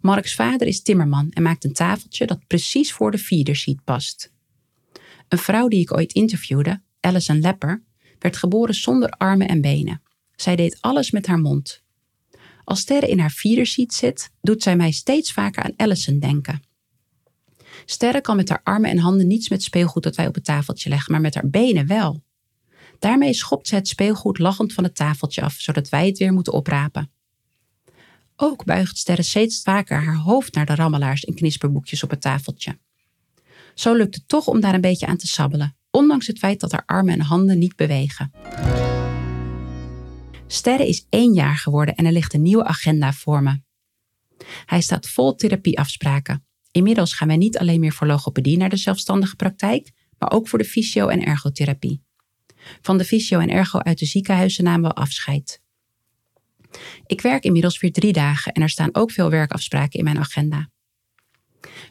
Marks 0.00 0.34
vader 0.34 0.66
is 0.66 0.82
timmerman 0.82 1.30
en 1.30 1.42
maakt 1.42 1.64
een 1.64 1.72
tafeltje 1.72 2.26
dat 2.26 2.46
precies 2.46 2.92
voor 2.92 3.10
de 3.10 3.18
feederseat 3.18 3.84
past. 3.84 4.32
Een 5.28 5.38
vrouw 5.38 5.68
die 5.68 5.80
ik 5.80 5.92
ooit 5.92 6.12
interviewde, 6.12 6.82
Alison 7.00 7.40
Lepper, 7.40 7.84
werd 8.18 8.36
geboren 8.36 8.74
zonder 8.74 9.10
armen 9.10 9.48
en 9.48 9.60
benen. 9.60 10.02
Zij 10.36 10.56
deed 10.56 10.78
alles 10.80 11.10
met 11.10 11.26
haar 11.26 11.38
mond. 11.38 11.82
Als 12.64 12.80
Sterre 12.80 13.08
in 13.08 13.18
haar 13.18 13.30
feederseat 13.30 13.94
zit, 13.94 14.30
doet 14.40 14.62
zij 14.62 14.76
mij 14.76 14.90
steeds 14.90 15.32
vaker 15.32 15.62
aan 15.62 15.76
Allison 15.76 16.18
denken. 16.18 16.62
Sterre 17.84 18.20
kan 18.20 18.36
met 18.36 18.48
haar 18.48 18.60
armen 18.62 18.90
en 18.90 18.98
handen 18.98 19.26
niets 19.26 19.48
met 19.48 19.62
speelgoed 19.62 20.02
dat 20.02 20.16
wij 20.16 20.26
op 20.26 20.34
het 20.34 20.44
tafeltje 20.44 20.88
leggen, 20.88 21.12
maar 21.12 21.20
met 21.20 21.34
haar 21.34 21.48
benen 21.48 21.86
wel. 21.86 22.22
Daarmee 22.98 23.34
schopt 23.34 23.68
ze 23.68 23.74
het 23.74 23.88
speelgoed 23.88 24.38
lachend 24.38 24.72
van 24.72 24.84
het 24.84 24.94
tafeltje 24.94 25.42
af, 25.42 25.54
zodat 25.54 25.88
wij 25.88 26.06
het 26.06 26.18
weer 26.18 26.32
moeten 26.32 26.52
oprapen. 26.52 27.10
Ook 28.36 28.64
buigt 28.64 28.98
Sterre 28.98 29.22
steeds 29.22 29.62
vaker 29.62 30.02
haar 30.02 30.16
hoofd 30.16 30.54
naar 30.54 30.66
de 30.66 30.74
rammelaars 30.74 31.24
en 31.24 31.34
knisperboekjes 31.34 32.02
op 32.02 32.10
het 32.10 32.20
tafeltje. 32.20 32.78
Zo 33.74 33.94
lukt 33.94 34.14
het 34.14 34.28
toch 34.28 34.46
om 34.46 34.60
daar 34.60 34.74
een 34.74 34.80
beetje 34.80 35.06
aan 35.06 35.16
te 35.16 35.26
sabbelen, 35.26 35.76
ondanks 35.90 36.26
het 36.26 36.38
feit 36.38 36.60
dat 36.60 36.72
haar 36.72 36.82
armen 36.86 37.14
en 37.14 37.20
handen 37.20 37.58
niet 37.58 37.76
bewegen. 37.76 38.32
Sterre 40.46 40.88
is 40.88 41.06
één 41.08 41.32
jaar 41.32 41.56
geworden 41.56 41.94
en 41.94 42.06
er 42.06 42.12
ligt 42.12 42.34
een 42.34 42.42
nieuwe 42.42 42.64
agenda 42.64 43.12
voor 43.12 43.42
me. 43.42 43.60
Hij 44.66 44.80
staat 44.80 45.08
vol 45.08 45.34
therapieafspraken. 45.34 46.44
Inmiddels 46.74 47.14
gaan 47.14 47.28
wij 47.28 47.36
niet 47.36 47.58
alleen 47.58 47.80
meer 47.80 47.92
voor 47.92 48.06
logopedie 48.06 48.56
naar 48.56 48.68
de 48.68 48.76
zelfstandige 48.76 49.36
praktijk, 49.36 49.92
maar 50.18 50.32
ook 50.32 50.48
voor 50.48 50.58
de 50.58 50.64
fysio- 50.64 51.08
en 51.08 51.24
ergotherapie. 51.24 52.02
Van 52.80 52.98
de 52.98 53.04
fysio 53.04 53.38
en 53.38 53.50
ergo 53.50 53.78
uit 53.78 53.98
de 53.98 54.06
ziekenhuizen 54.06 54.64
namen 54.64 54.90
we 54.90 54.96
afscheid. 54.96 55.62
Ik 57.06 57.20
werk 57.20 57.44
inmiddels 57.44 57.80
weer 57.80 57.92
drie 57.92 58.12
dagen 58.12 58.52
en 58.52 58.62
er 58.62 58.68
staan 58.68 58.94
ook 58.94 59.10
veel 59.10 59.30
werkafspraken 59.30 59.98
in 59.98 60.04
mijn 60.04 60.18
agenda. 60.18 60.70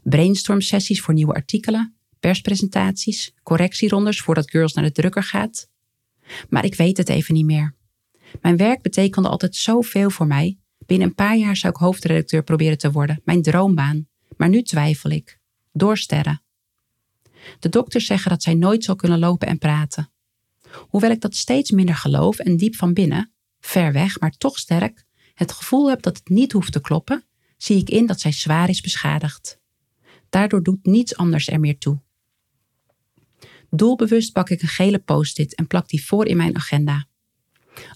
Brainstorm 0.04 0.62
sessies 0.62 1.02
voor 1.02 1.14
nieuwe 1.14 1.34
artikelen, 1.34 1.96
perspresentaties, 2.20 3.34
correctierondes 3.44 4.20
voordat 4.20 4.50
Girls 4.50 4.74
naar 4.74 4.84
de 4.84 4.92
drukker 4.92 5.24
gaat. 5.24 5.70
Maar 6.50 6.66
ik 6.66 6.76
weet 6.76 6.98
het 6.98 7.10
even 7.10 7.34
niet 7.34 7.46
meer. 7.46 7.76
Mijn 8.42 8.58
werk 8.58 8.82
betekende 8.82 9.30
altijd 9.30 9.56
zoveel 9.56 10.10
voor 10.10 10.28
mij. 10.28 10.58
Binnen 10.86 11.08
een 11.08 11.16
paar 11.16 11.38
jaar 11.38 11.56
zou 11.56 11.74
ik 11.74 11.80
hoofdredacteur 11.80 12.44
proberen 12.44 12.78
te 12.78 12.92
worden, 12.92 13.22
mijn 13.24 13.42
droombaan. 13.42 14.12
Maar 14.38 14.50
nu 14.50 14.62
twijfel 14.62 15.10
ik. 15.10 15.40
Door 15.72 15.98
sterren. 15.98 16.42
De 17.60 17.70
dokters 17.70 18.06
zeggen 18.06 18.32
dat 18.32 18.44
zij 18.44 18.54
nooit 18.54 18.84
zal 18.84 18.96
kunnen 18.96 19.20
lopen 19.20 19.48
en 19.48 19.58
praten. 19.58 20.12
Hoewel 20.78 21.12
ik 21.12 21.22
dat 21.22 21.36
steeds 21.36 21.72
minder 21.72 21.96
geloof 21.96 22.40
en 22.40 22.58
diep 22.58 22.76
van 22.76 22.94
binnen, 22.94 23.34
ver 23.60 23.92
weg, 23.92 24.20
maar 24.20 24.32
toch 24.38 24.60
sterk, 24.60 25.06
het 25.34 25.52
gevoel 25.52 25.90
heb 25.90 26.02
dat 26.02 26.18
het 26.18 26.30
niet 26.30 26.52
hoeft 26.52 26.72
te 26.72 26.82
kloppen, 26.82 27.24
zie 27.58 27.78
ik 27.78 27.90
in 27.90 28.06
dat 28.06 28.20
zij 28.20 28.32
zwaar 28.32 28.70
is 28.70 28.82
beschadigd. 28.82 29.60
Daardoor 30.30 30.64
doet 30.64 30.86
niets 30.86 31.16
anders 31.16 31.48
er 31.48 31.60
meer 31.60 31.78
toe. 31.78 32.02
Doelbewust 33.70 34.32
pak 34.32 34.50
ik 34.50 34.62
een 34.62 34.68
gele 34.68 35.00
post-it 35.00 35.56
en 35.56 35.68
plak 35.68 35.90
die 35.90 36.06
voor 36.06 36.26
in 36.26 36.38
mijn 36.38 36.56
agenda. 36.56 37.08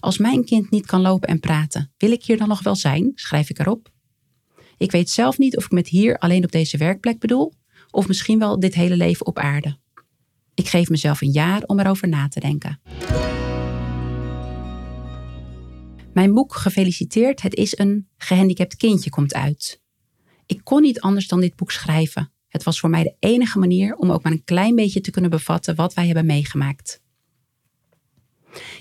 Als 0.00 0.18
mijn 0.18 0.44
kind 0.44 0.70
niet 0.70 0.86
kan 0.86 1.00
lopen 1.00 1.28
en 1.28 1.40
praten, 1.40 1.92
wil 1.96 2.10
ik 2.10 2.24
hier 2.24 2.38
dan 2.38 2.48
nog 2.48 2.62
wel 2.62 2.76
zijn? 2.76 3.12
schrijf 3.14 3.50
ik 3.50 3.58
erop. 3.58 3.92
Ik 4.78 4.90
weet 4.90 5.10
zelf 5.10 5.38
niet 5.38 5.56
of 5.56 5.64
ik 5.64 5.70
met 5.70 5.88
hier 5.88 6.18
alleen 6.18 6.44
op 6.44 6.52
deze 6.52 6.76
werkplek 6.76 7.18
bedoel, 7.18 7.52
of 7.90 8.08
misschien 8.08 8.38
wel 8.38 8.60
dit 8.60 8.74
hele 8.74 8.96
leven 8.96 9.26
op 9.26 9.38
aarde. 9.38 9.76
Ik 10.54 10.68
geef 10.68 10.88
mezelf 10.88 11.20
een 11.20 11.30
jaar 11.30 11.62
om 11.62 11.80
erover 11.80 12.08
na 12.08 12.28
te 12.28 12.40
denken. 12.40 12.80
Mijn 16.12 16.34
boek 16.34 16.54
Gefeliciteerd, 16.54 17.42
het 17.42 17.54
is 17.54 17.78
een 17.78 18.08
gehandicapt 18.16 18.76
kindje 18.76 19.10
komt 19.10 19.34
uit. 19.34 19.82
Ik 20.46 20.60
kon 20.64 20.82
niet 20.82 21.00
anders 21.00 21.28
dan 21.28 21.40
dit 21.40 21.56
boek 21.56 21.70
schrijven. 21.70 22.32
Het 22.48 22.62
was 22.62 22.80
voor 22.80 22.90
mij 22.90 23.02
de 23.02 23.14
enige 23.18 23.58
manier 23.58 23.96
om 23.96 24.10
ook 24.10 24.22
maar 24.22 24.32
een 24.32 24.44
klein 24.44 24.74
beetje 24.74 25.00
te 25.00 25.10
kunnen 25.10 25.30
bevatten 25.30 25.74
wat 25.74 25.94
wij 25.94 26.06
hebben 26.06 26.26
meegemaakt. 26.26 27.02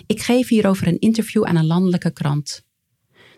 Ik 0.05 0.21
geef 0.21 0.47
hierover 0.47 0.88
een 0.88 0.99
interview 0.99 1.43
aan 1.43 1.55
een 1.55 1.65
landelijke 1.65 2.12
krant. 2.12 2.65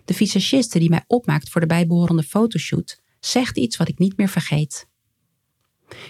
De 0.09 0.15
visagiste 0.15 0.79
die 0.79 0.89
mij 0.89 1.03
opmaakt 1.07 1.49
voor 1.49 1.61
de 1.61 1.67
bijbehorende 1.67 2.23
fotoshoot 2.23 3.01
zegt 3.19 3.57
iets 3.57 3.77
wat 3.77 3.87
ik 3.87 3.97
niet 3.97 4.17
meer 4.17 4.29
vergeet. 4.29 4.87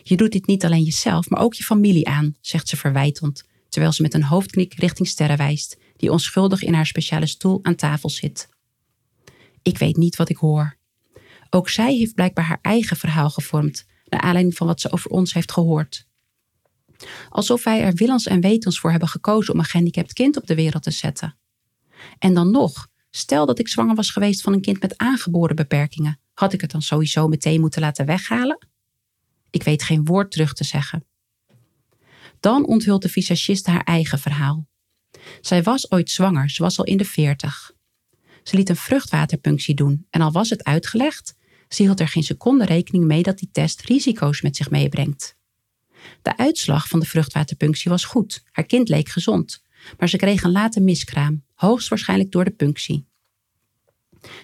Je 0.03 0.17
doet 0.17 0.31
dit 0.31 0.47
niet 0.47 0.65
alleen 0.65 0.83
jezelf, 0.83 1.29
maar 1.29 1.41
ook 1.41 1.53
je 1.53 1.63
familie 1.63 2.07
aan, 2.07 2.35
zegt 2.41 2.67
ze 2.67 2.77
verwijtend, 2.77 3.43
terwijl 3.69 3.93
ze 3.93 4.01
met 4.01 4.13
een 4.13 4.23
hoofdknik 4.23 4.73
richting 4.73 5.07
Sterre 5.07 5.35
wijst, 5.35 5.77
die 5.95 6.11
onschuldig 6.11 6.63
in 6.63 6.73
haar 6.73 6.85
speciale 6.85 7.25
stoel 7.25 7.59
aan 7.61 7.75
tafel 7.75 8.09
zit. 8.09 8.49
Ik 9.61 9.77
weet 9.77 9.97
niet 9.97 10.15
wat 10.15 10.29
ik 10.29 10.37
hoor. 10.37 10.77
Ook 11.49 11.69
zij 11.69 11.95
heeft 11.95 12.15
blijkbaar 12.15 12.45
haar 12.45 12.59
eigen 12.61 12.97
verhaal 12.97 13.29
gevormd, 13.29 13.85
naar 14.05 14.21
aanleiding 14.21 14.55
van 14.55 14.67
wat 14.67 14.81
ze 14.81 14.91
over 14.91 15.11
ons 15.11 15.33
heeft 15.33 15.51
gehoord. 15.51 16.07
Alsof 17.29 17.63
wij 17.63 17.81
er 17.81 17.93
willens 17.93 18.27
en 18.27 18.41
wetens 18.41 18.79
voor 18.79 18.91
hebben 18.91 19.09
gekozen 19.09 19.53
om 19.53 19.59
een 19.59 19.65
gehandicapt 19.65 20.13
kind 20.13 20.37
op 20.37 20.47
de 20.47 20.55
wereld 20.55 20.83
te 20.83 20.91
zetten. 20.91 21.37
En 22.19 22.33
dan 22.33 22.51
nog, 22.51 22.89
stel 23.09 23.45
dat 23.45 23.59
ik 23.59 23.67
zwanger 23.67 23.95
was 23.95 24.09
geweest 24.09 24.41
van 24.41 24.53
een 24.53 24.61
kind 24.61 24.81
met 24.81 24.97
aangeboren 24.97 25.55
beperkingen, 25.55 26.19
had 26.33 26.53
ik 26.53 26.61
het 26.61 26.71
dan 26.71 26.81
sowieso 26.81 27.27
meteen 27.27 27.59
moeten 27.59 27.81
laten 27.81 28.05
weghalen? 28.05 28.67
Ik 29.49 29.63
weet 29.63 29.83
geen 29.83 30.05
woord 30.05 30.31
terug 30.31 30.53
te 30.53 30.63
zeggen. 30.63 31.05
Dan 32.39 32.65
onthult 32.65 33.01
de 33.01 33.09
visagiste 33.09 33.71
haar 33.71 33.83
eigen 33.83 34.19
verhaal. 34.19 34.67
Zij 35.41 35.63
was 35.63 35.91
ooit 35.91 36.09
zwanger, 36.09 36.49
ze 36.49 36.63
was 36.63 36.79
al 36.79 36.85
in 36.85 36.97
de 36.97 37.05
veertig. 37.05 37.71
Ze 38.43 38.55
liet 38.55 38.69
een 38.69 38.75
vruchtwaterpunctie 38.75 39.75
doen 39.75 40.05
en 40.09 40.21
al 40.21 40.31
was 40.31 40.49
het 40.49 40.63
uitgelegd, 40.63 41.35
ze 41.69 41.93
er 41.95 42.07
geen 42.07 42.23
seconde 42.23 42.65
rekening 42.65 43.05
mee 43.05 43.23
dat 43.23 43.37
die 43.37 43.49
test 43.51 43.81
risico's 43.81 44.41
met 44.41 44.55
zich 44.55 44.69
meebrengt. 44.69 45.37
De 46.21 46.37
uitslag 46.37 46.87
van 46.87 46.99
de 46.99 47.05
vruchtwaterpunctie 47.05 47.91
was 47.91 48.05
goed, 48.05 48.43
haar 48.51 48.65
kind 48.65 48.89
leek 48.89 49.09
gezond, 49.09 49.63
maar 49.97 50.09
ze 50.09 50.17
kreeg 50.17 50.43
een 50.43 50.51
late 50.51 50.79
miskraam, 50.79 51.43
hoogstwaarschijnlijk 51.59 52.31
door 52.31 52.43
de 52.43 52.51
punctie. 52.51 53.05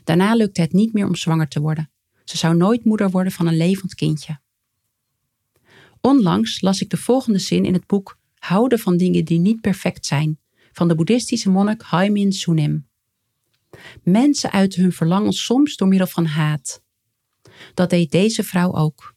Daarna 0.03 0.35
lukte 0.35 0.61
het 0.61 0.73
niet 0.73 0.93
meer 0.93 1.07
om 1.07 1.15
zwanger 1.15 1.47
te 1.47 1.61
worden. 1.61 1.89
Ze 2.23 2.37
zou 2.37 2.55
nooit 2.55 2.85
moeder 2.85 3.09
worden 3.09 3.31
van 3.31 3.47
een 3.47 3.57
levend 3.57 3.95
kindje. 3.95 4.39
Onlangs 6.01 6.61
las 6.61 6.81
ik 6.81 6.89
de 6.89 6.97
volgende 6.97 7.39
zin 7.39 7.65
in 7.65 7.73
het 7.73 7.87
boek 7.87 8.17
Houden 8.45 8.79
van 8.79 8.97
dingen 8.97 9.25
die 9.25 9.39
niet 9.39 9.61
perfect 9.61 10.05
zijn 10.05 10.39
van 10.71 10.87
de 10.87 10.95
boeddhistische 10.95 11.49
monnik 11.49 11.81
Haimin 11.81 12.33
Sunim. 12.33 12.87
Mensen 14.03 14.51
uiten 14.51 14.81
hun 14.81 14.91
verlangen 14.91 15.33
soms 15.33 15.75
door 15.75 15.87
middel 15.87 16.07
van 16.07 16.25
haat. 16.25 16.83
Dat 17.73 17.89
deed 17.89 18.11
deze 18.11 18.43
vrouw 18.43 18.73
ook. 18.73 19.15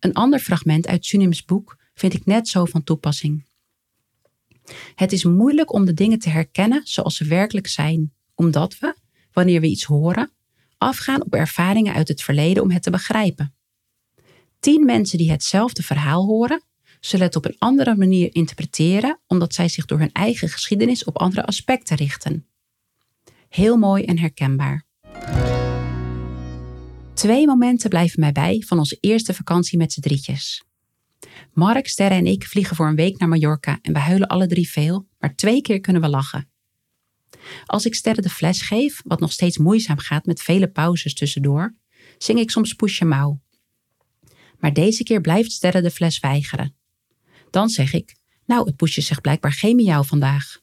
Een 0.00 0.12
ander 0.12 0.38
fragment 0.38 0.86
uit 0.86 1.06
Sunims 1.06 1.44
boek 1.44 1.76
vind 1.94 2.14
ik 2.14 2.26
net 2.26 2.48
zo 2.48 2.64
van 2.64 2.84
toepassing. 2.84 3.45
Het 4.94 5.12
is 5.12 5.24
moeilijk 5.24 5.72
om 5.72 5.84
de 5.84 5.94
dingen 5.94 6.18
te 6.18 6.28
herkennen 6.28 6.80
zoals 6.84 7.16
ze 7.16 7.24
werkelijk 7.24 7.66
zijn, 7.66 8.12
omdat 8.34 8.78
we, 8.78 8.96
wanneer 9.32 9.60
we 9.60 9.66
iets 9.66 9.84
horen, 9.84 10.30
afgaan 10.78 11.24
op 11.24 11.34
ervaringen 11.34 11.94
uit 11.94 12.08
het 12.08 12.22
verleden 12.22 12.62
om 12.62 12.70
het 12.70 12.82
te 12.82 12.90
begrijpen. 12.90 13.54
Tien 14.60 14.84
mensen 14.84 15.18
die 15.18 15.30
hetzelfde 15.30 15.82
verhaal 15.82 16.24
horen, 16.24 16.62
zullen 17.00 17.26
het 17.26 17.36
op 17.36 17.44
een 17.44 17.56
andere 17.58 17.96
manier 17.96 18.34
interpreteren 18.34 19.20
omdat 19.26 19.54
zij 19.54 19.68
zich 19.68 19.84
door 19.84 19.98
hun 19.98 20.12
eigen 20.12 20.48
geschiedenis 20.48 21.04
op 21.04 21.18
andere 21.18 21.44
aspecten 21.44 21.96
richten. 21.96 22.46
Heel 23.48 23.76
mooi 23.76 24.04
en 24.04 24.18
herkenbaar. 24.18 24.84
Twee 27.14 27.46
momenten 27.46 27.90
blijven 27.90 28.20
mij 28.20 28.32
bij 28.32 28.62
van 28.66 28.78
onze 28.78 28.98
eerste 29.00 29.34
vakantie 29.34 29.78
met 29.78 29.92
z'n 29.92 30.00
drietjes. 30.00 30.64
Mark, 31.52 31.88
Sterre 31.88 32.14
en 32.14 32.26
ik 32.26 32.44
vliegen 32.46 32.76
voor 32.76 32.86
een 32.86 32.96
week 32.96 33.18
naar 33.18 33.28
Mallorca 33.28 33.78
en 33.82 33.92
we 33.92 33.98
huilen 33.98 34.28
alle 34.28 34.46
drie 34.46 34.70
veel, 34.70 35.08
maar 35.18 35.34
twee 35.34 35.60
keer 35.60 35.80
kunnen 35.80 36.02
we 36.02 36.08
lachen. 36.08 36.50
Als 37.66 37.86
ik 37.86 37.94
Sterre 37.94 38.20
de 38.20 38.28
fles 38.28 38.62
geef, 38.62 39.00
wat 39.04 39.20
nog 39.20 39.32
steeds 39.32 39.58
moeizaam 39.58 39.98
gaat 39.98 40.26
met 40.26 40.42
vele 40.42 40.68
pauzes 40.68 41.14
tussendoor, 41.14 41.74
zing 42.18 42.38
ik 42.38 42.50
soms 42.50 42.74
Poesje 42.74 43.04
Mouw. 43.04 43.40
Maar 44.58 44.72
deze 44.72 45.02
keer 45.02 45.20
blijft 45.20 45.52
Sterre 45.52 45.80
de 45.80 45.90
fles 45.90 46.20
weigeren. 46.20 46.76
Dan 47.50 47.68
zeg 47.68 47.92
ik, 47.92 48.16
nou, 48.46 48.66
het 48.66 48.76
poesje 48.76 49.00
zegt 49.00 49.20
blijkbaar 49.20 49.52
geen 49.52 49.76
miauw 49.76 50.02
vandaag. 50.02 50.60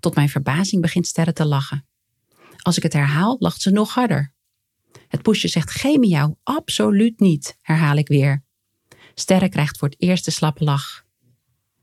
Tot 0.00 0.14
mijn 0.14 0.28
verbazing 0.28 0.82
begint 0.82 1.06
Sterre 1.06 1.32
te 1.32 1.44
lachen. 1.44 1.86
Als 2.56 2.76
ik 2.76 2.82
het 2.82 2.92
herhaal, 2.92 3.36
lacht 3.38 3.60
ze 3.60 3.70
nog 3.70 3.94
harder. 3.94 4.32
Het 5.08 5.22
poesje 5.22 5.48
zegt 5.48 5.70
geen 5.70 6.00
miauw, 6.00 6.38
absoluut 6.42 7.20
niet, 7.20 7.58
herhaal 7.60 7.96
ik 7.96 8.08
weer. 8.08 8.44
Sterre 9.14 9.48
krijgt 9.48 9.78
voor 9.78 9.88
het 9.88 10.00
eerst 10.00 10.24
de 10.24 10.30
slappe 10.30 10.64
lach. 10.64 11.04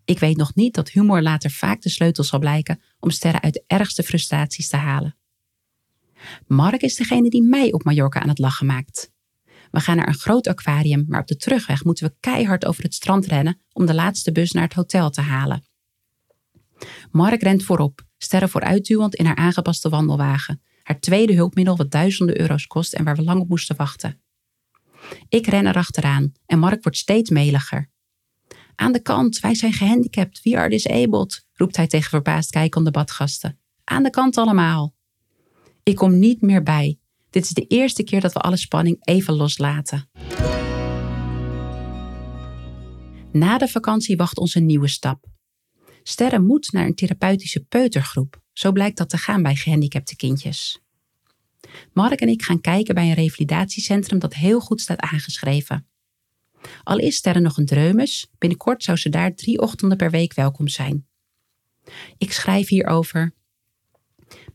Ik 0.05 0.19
weet 0.19 0.37
nog 0.37 0.55
niet 0.55 0.73
dat 0.73 0.89
humor 0.89 1.21
later 1.21 1.51
vaak 1.51 1.81
de 1.81 1.89
sleutel 1.89 2.23
zal 2.23 2.39
blijken 2.39 2.81
om 2.99 3.09
Sterre 3.09 3.41
uit 3.41 3.53
de 3.53 3.63
ergste 3.67 4.03
frustraties 4.03 4.69
te 4.69 4.77
halen. 4.77 5.15
Mark 6.47 6.81
is 6.81 6.95
degene 6.95 7.29
die 7.29 7.43
mij 7.43 7.71
op 7.71 7.83
Mallorca 7.83 8.19
aan 8.19 8.29
het 8.29 8.39
lachen 8.39 8.65
maakt. 8.65 9.11
We 9.71 9.79
gaan 9.79 9.95
naar 9.95 10.07
een 10.07 10.13
groot 10.13 10.47
aquarium, 10.47 11.05
maar 11.07 11.19
op 11.19 11.27
de 11.27 11.35
terugweg 11.35 11.83
moeten 11.83 12.07
we 12.07 12.15
keihard 12.19 12.65
over 12.65 12.83
het 12.83 12.93
strand 12.93 13.25
rennen 13.25 13.61
om 13.73 13.85
de 13.85 13.93
laatste 13.93 14.31
bus 14.31 14.51
naar 14.51 14.63
het 14.63 14.73
hotel 14.73 15.09
te 15.09 15.21
halen. 15.21 15.63
Mark 17.11 17.41
rent 17.41 17.63
voorop, 17.63 18.01
Sterre 18.17 18.47
vooruitduwend 18.47 19.15
in 19.15 19.25
haar 19.25 19.35
aangepaste 19.35 19.89
wandelwagen, 19.89 20.61
haar 20.83 20.99
tweede 20.99 21.33
hulpmiddel 21.33 21.77
wat 21.77 21.91
duizenden 21.91 22.39
euro's 22.39 22.67
kost 22.67 22.93
en 22.93 23.03
waar 23.03 23.15
we 23.15 23.23
lang 23.23 23.41
op 23.41 23.49
moesten 23.49 23.75
wachten. 23.75 24.21
Ik 25.29 25.47
ren 25.47 25.67
erachteraan 25.67 26.31
en 26.45 26.59
Mark 26.59 26.83
wordt 26.83 26.97
steeds 26.97 27.29
meliger. 27.29 27.89
Aan 28.75 28.91
de 28.91 29.01
kant, 29.01 29.39
wij 29.39 29.55
zijn 29.55 29.73
gehandicapt, 29.73 30.41
we 30.41 30.57
are 30.57 30.69
disabled, 30.69 31.45
roept 31.53 31.75
hij 31.75 31.87
tegen 31.87 32.09
verbaasd 32.09 32.49
kijkende 32.49 32.91
badgasten. 32.91 33.59
Aan 33.83 34.03
de 34.03 34.09
kant 34.09 34.37
allemaal. 34.37 34.95
Ik 35.83 35.95
kom 35.95 36.19
niet 36.19 36.41
meer 36.41 36.63
bij. 36.63 36.99
Dit 37.29 37.43
is 37.43 37.49
de 37.49 37.67
eerste 37.67 38.03
keer 38.03 38.21
dat 38.21 38.33
we 38.33 38.39
alle 38.39 38.57
spanning 38.57 38.97
even 39.01 39.33
loslaten. 39.33 40.09
Na 43.31 43.57
de 43.57 43.67
vakantie 43.67 44.17
wacht 44.17 44.37
ons 44.37 44.55
een 44.55 44.65
nieuwe 44.65 44.87
stap. 44.87 45.25
Sterre 46.03 46.39
moet 46.39 46.71
naar 46.71 46.85
een 46.85 46.95
therapeutische 46.95 47.63
peutergroep. 47.63 48.41
Zo 48.53 48.71
blijkt 48.71 48.97
dat 48.97 49.09
te 49.09 49.17
gaan 49.17 49.43
bij 49.43 49.55
gehandicapte 49.55 50.15
kindjes. 50.15 50.81
Mark 51.93 52.21
en 52.21 52.29
ik 52.29 52.41
gaan 52.41 52.61
kijken 52.61 52.95
bij 52.95 53.07
een 53.07 53.13
revalidatiecentrum 53.13 54.19
dat 54.19 54.33
heel 54.33 54.59
goed 54.59 54.81
staat 54.81 54.99
aangeschreven. 54.99 55.87
Al 56.83 56.97
is 56.97 57.15
Sterre 57.15 57.39
nog 57.39 57.57
een 57.57 57.65
dreumes, 57.65 58.27
binnenkort 58.37 58.83
zou 58.83 58.97
ze 58.97 59.09
daar 59.09 59.35
drie 59.35 59.61
ochtenden 59.61 59.97
per 59.97 60.11
week 60.11 60.33
welkom 60.33 60.67
zijn. 60.67 61.07
Ik 62.17 62.31
schrijf 62.31 62.67
hierover. 62.67 63.33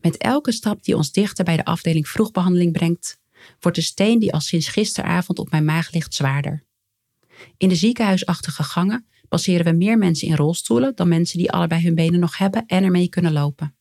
Met 0.01 0.17
elke 0.17 0.51
stap 0.51 0.83
die 0.83 0.95
ons 0.95 1.11
dichter 1.11 1.45
bij 1.45 1.57
de 1.57 1.65
afdeling 1.65 2.07
vroegbehandeling 2.07 2.71
brengt, 2.71 3.19
wordt 3.59 3.77
de 3.77 3.83
steen 3.83 4.19
die 4.19 4.33
al 4.33 4.39
sinds 4.39 4.67
gisteravond 4.67 5.39
op 5.39 5.51
mijn 5.51 5.65
maag 5.65 5.91
ligt 5.91 6.13
zwaarder. 6.13 6.63
In 7.57 7.69
de 7.69 7.75
ziekenhuisachtige 7.75 8.63
gangen 8.63 9.07
passeren 9.29 9.65
we 9.65 9.71
meer 9.71 9.97
mensen 9.97 10.27
in 10.27 10.35
rolstoelen 10.35 10.95
dan 10.95 11.07
mensen 11.07 11.37
die 11.37 11.51
allebei 11.51 11.83
hun 11.83 11.95
benen 11.95 12.19
nog 12.19 12.37
hebben 12.37 12.65
en 12.65 12.83
ermee 12.83 13.09
kunnen 13.09 13.33
lopen. 13.33 13.74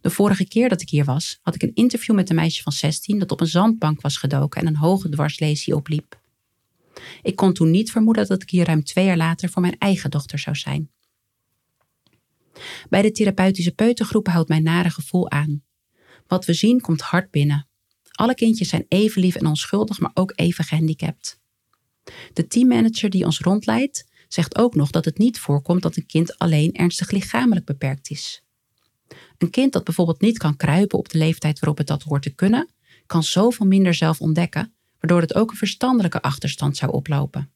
De 0.00 0.10
vorige 0.10 0.48
keer 0.48 0.68
dat 0.68 0.80
ik 0.80 0.90
hier 0.90 1.04
was, 1.04 1.38
had 1.42 1.54
ik 1.54 1.62
een 1.62 1.74
interview 1.74 2.14
met 2.14 2.30
een 2.30 2.36
meisje 2.36 2.62
van 2.62 2.72
16 2.72 3.18
dat 3.18 3.30
op 3.30 3.40
een 3.40 3.46
zandbank 3.46 4.00
was 4.00 4.16
gedoken 4.16 4.60
en 4.60 4.66
een 4.66 4.76
hoge 4.76 5.08
dwarslesie 5.08 5.76
opliep. 5.76 6.20
Ik 7.22 7.36
kon 7.36 7.52
toen 7.52 7.70
niet 7.70 7.90
vermoeden 7.90 8.26
dat 8.26 8.42
ik 8.42 8.50
hier 8.50 8.66
ruim 8.66 8.84
twee 8.84 9.04
jaar 9.04 9.16
later 9.16 9.48
voor 9.48 9.62
mijn 9.62 9.78
eigen 9.78 10.10
dochter 10.10 10.38
zou 10.38 10.56
zijn. 10.56 10.90
Bij 12.88 13.02
de 13.02 13.10
therapeutische 13.10 13.72
peutergroep 13.72 14.26
houdt 14.26 14.48
mijn 14.48 14.62
nare 14.62 14.90
gevoel 14.90 15.30
aan. 15.30 15.62
Wat 16.26 16.44
we 16.44 16.52
zien 16.52 16.80
komt 16.80 17.00
hard 17.00 17.30
binnen. 17.30 17.68
Alle 18.10 18.34
kindjes 18.34 18.68
zijn 18.68 18.86
even 18.88 19.20
lief 19.20 19.34
en 19.34 19.46
onschuldig, 19.46 20.00
maar 20.00 20.10
ook 20.14 20.32
even 20.34 20.64
gehandicapt. 20.64 21.40
De 22.32 22.46
teammanager 22.46 23.10
die 23.10 23.24
ons 23.24 23.40
rondleidt, 23.40 24.04
zegt 24.28 24.56
ook 24.56 24.74
nog 24.74 24.90
dat 24.90 25.04
het 25.04 25.18
niet 25.18 25.38
voorkomt 25.38 25.82
dat 25.82 25.96
een 25.96 26.06
kind 26.06 26.38
alleen 26.38 26.72
ernstig 26.72 27.10
lichamelijk 27.10 27.66
beperkt 27.66 28.10
is. 28.10 28.43
Een 29.44 29.50
kind 29.50 29.72
dat 29.72 29.84
bijvoorbeeld 29.84 30.20
niet 30.20 30.38
kan 30.38 30.56
kruipen 30.56 30.98
op 30.98 31.08
de 31.08 31.18
leeftijd 31.18 31.58
waarop 31.58 31.78
het 31.78 31.86
dat 31.86 32.02
hoort 32.02 32.22
te 32.22 32.34
kunnen, 32.34 32.68
kan 33.06 33.22
zoveel 33.22 33.66
minder 33.66 33.94
zelf 33.94 34.20
ontdekken, 34.20 34.74
waardoor 34.98 35.20
het 35.20 35.34
ook 35.34 35.50
een 35.50 35.56
verstandelijke 35.56 36.22
achterstand 36.22 36.76
zou 36.76 36.92
oplopen. 36.92 37.52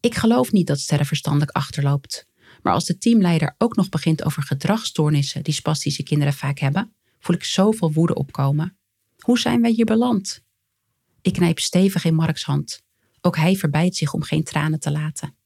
Ik 0.00 0.14
geloof 0.14 0.52
niet 0.52 0.66
dat 0.66 0.80
Sterre 0.80 1.04
verstandelijk 1.04 1.50
achterloopt, 1.50 2.26
maar 2.62 2.72
als 2.72 2.84
de 2.84 2.98
teamleider 2.98 3.54
ook 3.58 3.76
nog 3.76 3.88
begint 3.88 4.24
over 4.24 4.42
gedragsstoornissen 4.42 5.42
die 5.42 5.54
spastische 5.54 6.02
kinderen 6.02 6.34
vaak 6.34 6.58
hebben, 6.58 6.94
voel 7.18 7.36
ik 7.36 7.44
zoveel 7.44 7.92
woede 7.92 8.14
opkomen. 8.14 8.76
Hoe 9.18 9.38
zijn 9.38 9.60
wij 9.60 9.70
hier 9.70 9.84
beland? 9.84 10.42
Ik 11.22 11.32
knijp 11.32 11.58
stevig 11.58 12.04
in 12.04 12.14
Marks 12.14 12.44
hand. 12.44 12.82
Ook 13.20 13.36
hij 13.36 13.56
verbijt 13.56 13.96
zich 13.96 14.12
om 14.12 14.22
geen 14.22 14.44
tranen 14.44 14.80
te 14.80 14.90
laten. 14.90 15.36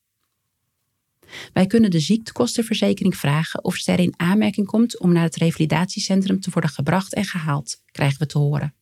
Wij 1.52 1.66
kunnen 1.66 1.90
de 1.90 2.00
ziektekostenverzekering 2.00 3.16
vragen 3.16 3.64
of 3.64 3.76
Ster 3.76 3.98
in 3.98 4.14
aanmerking 4.16 4.66
komt 4.66 4.98
om 4.98 5.12
naar 5.12 5.22
het 5.22 5.36
revalidatiecentrum 5.36 6.40
te 6.40 6.50
worden 6.50 6.70
gebracht 6.70 7.14
en 7.14 7.24
gehaald, 7.24 7.82
krijgen 7.90 8.18
we 8.18 8.26
te 8.26 8.38
horen. 8.38 8.74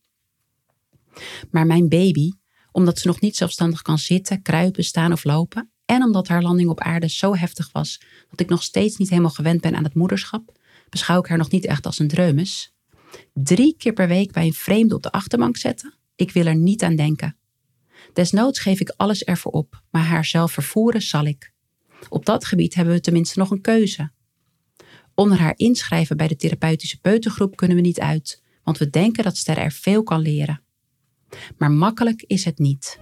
Maar 1.51 1.65
mijn 1.65 1.89
baby, 1.89 2.31
omdat 2.71 2.99
ze 2.99 3.07
nog 3.07 3.21
niet 3.21 3.35
zelfstandig 3.35 3.81
kan 3.81 3.97
zitten, 3.97 4.41
kruipen, 4.41 4.83
staan 4.83 5.11
of 5.11 5.23
lopen, 5.23 5.69
en 5.85 6.03
omdat 6.03 6.27
haar 6.27 6.41
landing 6.41 6.69
op 6.69 6.79
aarde 6.79 7.09
zo 7.09 7.35
heftig 7.35 7.71
was 7.71 8.01
dat 8.29 8.39
ik 8.39 8.49
nog 8.49 8.63
steeds 8.63 8.97
niet 8.97 9.09
helemaal 9.09 9.29
gewend 9.29 9.61
ben 9.61 9.75
aan 9.75 9.83
het 9.83 9.93
moederschap, 9.93 10.59
beschouw 10.89 11.19
ik 11.19 11.27
haar 11.27 11.37
nog 11.37 11.51
niet 11.51 11.65
echt 11.65 11.85
als 11.85 11.99
een 11.99 12.07
dreumes. 12.07 12.73
Drie 13.33 13.75
keer 13.77 13.93
per 13.93 14.07
week 14.07 14.31
bij 14.31 14.45
een 14.45 14.53
vreemde 14.53 14.95
op 14.95 15.03
de 15.03 15.11
achterbank 15.11 15.57
zetten? 15.57 15.93
Ik 16.15 16.31
wil 16.31 16.45
er 16.45 16.55
niet 16.55 16.83
aan 16.83 16.95
denken. 16.95 17.37
Desnoods 18.13 18.59
geef 18.59 18.79
ik 18.79 18.93
alles 18.97 19.23
ervoor 19.23 19.51
op, 19.51 19.81
maar 19.91 20.03
haar 20.03 20.25
zelf 20.25 20.51
vervoeren 20.51 21.01
zal 21.01 21.25
ik. 21.25 21.53
Op 22.09 22.25
dat 22.25 22.45
gebied 22.45 22.75
hebben 22.75 22.93
we 22.93 22.99
tenminste 22.99 23.39
nog 23.39 23.51
een 23.51 23.61
keuze. 23.61 24.11
Onder 25.13 25.39
haar 25.39 25.53
inschrijven 25.55 26.17
bij 26.17 26.27
de 26.27 26.35
therapeutische 26.35 26.99
peutergroep 26.99 27.55
kunnen 27.55 27.77
we 27.77 27.83
niet 27.83 27.99
uit, 27.99 28.43
want 28.63 28.77
we 28.77 28.89
denken 28.89 29.23
dat 29.23 29.37
Ster 29.37 29.57
er 29.57 29.71
veel 29.71 30.03
kan 30.03 30.19
leren. 30.19 30.61
Maar 31.57 31.71
makkelijk 31.71 32.23
is 32.27 32.45
het 32.45 32.59
niet. 32.59 32.99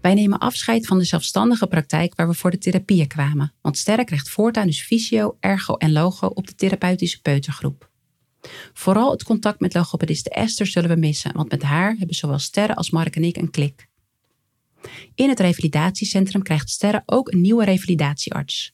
Wij 0.00 0.14
nemen 0.14 0.38
afscheid 0.38 0.86
van 0.86 0.98
de 0.98 1.04
zelfstandige 1.04 1.66
praktijk 1.66 2.14
waar 2.14 2.28
we 2.28 2.34
voor 2.34 2.50
de 2.50 2.58
therapieën 2.58 3.06
kwamen, 3.06 3.52
want 3.60 3.78
Sterre 3.78 4.04
krijgt 4.04 4.28
voortaan 4.28 4.66
dus 4.66 4.82
fysio, 4.82 5.36
ergo 5.40 5.74
en 5.74 5.92
logo 5.92 6.26
op 6.26 6.46
de 6.46 6.54
therapeutische 6.54 7.20
peutergroep. 7.20 7.90
Vooral 8.72 9.10
het 9.10 9.22
contact 9.22 9.60
met 9.60 9.74
logopediste 9.74 10.30
Esther 10.30 10.66
zullen 10.66 10.90
we 10.90 10.96
missen, 10.96 11.32
want 11.32 11.50
met 11.50 11.62
haar 11.62 11.94
hebben 11.96 12.16
zowel 12.16 12.38
Sterre 12.38 12.74
als 12.74 12.90
Mark 12.90 13.16
en 13.16 13.24
ik 13.24 13.36
een 13.36 13.50
klik. 13.50 13.88
In 15.14 15.28
het 15.28 15.40
revalidatiecentrum 15.40 16.42
krijgt 16.42 16.70
Sterre 16.70 17.02
ook 17.06 17.32
een 17.32 17.40
nieuwe 17.40 17.64
revalidatiearts. 17.64 18.72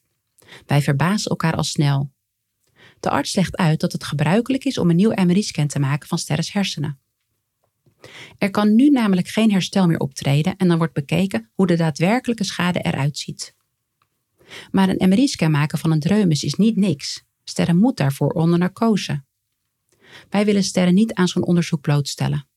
Wij 0.66 0.82
verbazen 0.82 1.30
elkaar 1.30 1.54
al 1.54 1.64
snel. 1.64 2.10
De 3.00 3.10
arts 3.10 3.34
legt 3.34 3.56
uit 3.56 3.80
dat 3.80 3.92
het 3.92 4.04
gebruikelijk 4.04 4.64
is 4.64 4.78
om 4.78 4.90
een 4.90 4.96
nieuw 4.96 5.12
MRI-scan 5.14 5.66
te 5.66 5.78
maken 5.78 6.08
van 6.08 6.18
Sterres 6.18 6.52
hersenen. 6.52 6.98
Er 8.38 8.50
kan 8.50 8.74
nu 8.74 8.90
namelijk 8.90 9.28
geen 9.28 9.50
herstel 9.50 9.86
meer 9.86 9.98
optreden 9.98 10.56
en 10.56 10.68
dan 10.68 10.78
wordt 10.78 10.92
bekeken 10.92 11.50
hoe 11.54 11.66
de 11.66 11.76
daadwerkelijke 11.76 12.44
schade 12.44 12.80
eruit 12.80 13.18
ziet. 13.18 13.54
Maar 14.70 14.88
een 14.88 15.08
MRI-scan 15.08 15.50
maken 15.50 15.78
van 15.78 15.90
een 15.90 16.00
dreumes 16.00 16.44
is 16.44 16.54
niet 16.54 16.76
niks. 16.76 17.24
Sterren 17.44 17.76
moet 17.76 17.96
daarvoor 17.96 18.30
onder 18.30 18.58
narcose. 18.58 19.24
Wij 20.28 20.44
willen 20.44 20.64
Sterren 20.64 20.94
niet 20.94 21.14
aan 21.14 21.28
zo'n 21.28 21.46
onderzoek 21.46 21.80
blootstellen. 21.80 22.48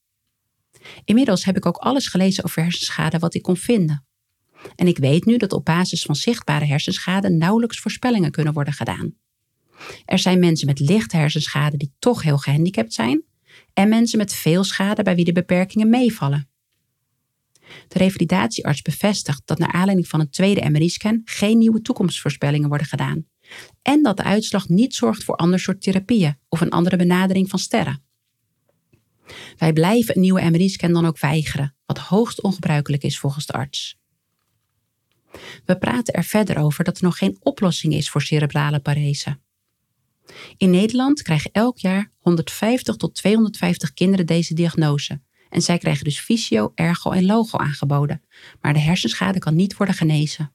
Inmiddels 1.03 1.45
heb 1.45 1.57
ik 1.57 1.65
ook 1.65 1.77
alles 1.77 2.07
gelezen 2.07 2.43
over 2.43 2.61
hersenschade 2.61 3.19
wat 3.19 3.33
ik 3.33 3.41
kon 3.41 3.57
vinden. 3.57 4.05
En 4.75 4.87
ik 4.87 4.97
weet 4.97 5.25
nu 5.25 5.37
dat 5.37 5.53
op 5.53 5.65
basis 5.65 6.03
van 6.03 6.15
zichtbare 6.15 6.65
hersenschade 6.65 7.29
nauwelijks 7.29 7.79
voorspellingen 7.79 8.31
kunnen 8.31 8.53
worden 8.53 8.73
gedaan. 8.73 9.13
Er 10.05 10.19
zijn 10.19 10.39
mensen 10.39 10.67
met 10.67 10.79
lichte 10.79 11.17
hersenschade 11.17 11.77
die 11.77 11.93
toch 11.99 12.21
heel 12.21 12.37
gehandicapt 12.37 12.93
zijn, 12.93 13.23
en 13.73 13.89
mensen 13.89 14.17
met 14.17 14.33
veel 14.33 14.63
schade 14.63 15.03
bij 15.03 15.15
wie 15.15 15.25
de 15.25 15.31
beperkingen 15.31 15.89
meevallen. 15.89 16.49
De 17.87 17.97
revalidatiearts 17.97 18.81
bevestigt 18.81 19.41
dat 19.45 19.57
naar 19.57 19.71
aanleiding 19.71 20.07
van 20.07 20.19
een 20.19 20.29
tweede 20.29 20.69
MRI-scan 20.69 21.21
geen 21.25 21.57
nieuwe 21.57 21.81
toekomstvoorspellingen 21.81 22.67
worden 22.69 22.87
gedaan 22.87 23.25
en 23.81 24.03
dat 24.03 24.17
de 24.17 24.23
uitslag 24.23 24.69
niet 24.69 24.95
zorgt 24.95 25.23
voor 25.23 25.35
ander 25.35 25.59
soort 25.59 25.81
therapieën 25.81 26.37
of 26.49 26.61
een 26.61 26.69
andere 26.69 26.95
benadering 26.95 27.49
van 27.49 27.59
sterren. 27.59 28.03
Wij 29.57 29.73
blijven 29.73 30.15
een 30.15 30.21
nieuwe 30.21 30.49
MRI-scan 30.49 30.93
dan 30.93 31.05
ook 31.05 31.19
weigeren, 31.19 31.75
wat 31.85 31.97
hoogst 31.97 32.41
ongebruikelijk 32.41 33.03
is 33.03 33.19
volgens 33.19 33.45
de 33.45 33.53
arts. 33.53 33.97
We 35.65 35.77
praten 35.77 36.13
er 36.13 36.23
verder 36.23 36.57
over 36.57 36.83
dat 36.83 36.97
er 36.97 37.03
nog 37.03 37.17
geen 37.17 37.37
oplossing 37.39 37.93
is 37.93 38.09
voor 38.09 38.21
cerebrale 38.21 38.79
parese. 38.79 39.39
In 40.57 40.69
Nederland 40.69 41.21
krijgen 41.21 41.51
elk 41.51 41.77
jaar 41.77 42.11
150 42.17 42.95
tot 42.95 43.15
250 43.15 43.93
kinderen 43.93 44.25
deze 44.25 44.53
diagnose. 44.53 45.21
En 45.49 45.61
zij 45.61 45.77
krijgen 45.77 46.03
dus 46.03 46.19
fysio, 46.19 46.71
ergo 46.75 47.11
en 47.11 47.25
logo 47.25 47.57
aangeboden. 47.57 48.21
Maar 48.61 48.73
de 48.73 48.79
hersenschade 48.79 49.39
kan 49.39 49.55
niet 49.55 49.77
worden 49.77 49.95
genezen. 49.95 50.53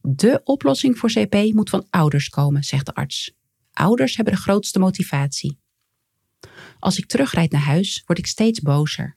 De 0.00 0.40
oplossing 0.44 0.98
voor 0.98 1.10
CP 1.10 1.34
moet 1.34 1.70
van 1.70 1.86
ouders 1.90 2.28
komen, 2.28 2.62
zegt 2.62 2.86
de 2.86 2.94
arts. 2.94 3.32
Ouders 3.72 4.16
hebben 4.16 4.34
de 4.34 4.40
grootste 4.40 4.78
motivatie. 4.78 5.58
Als 6.78 6.98
ik 6.98 7.06
terugrijd 7.06 7.52
naar 7.52 7.60
huis, 7.60 8.02
word 8.06 8.18
ik 8.18 8.26
steeds 8.26 8.60
bozer. 8.60 9.16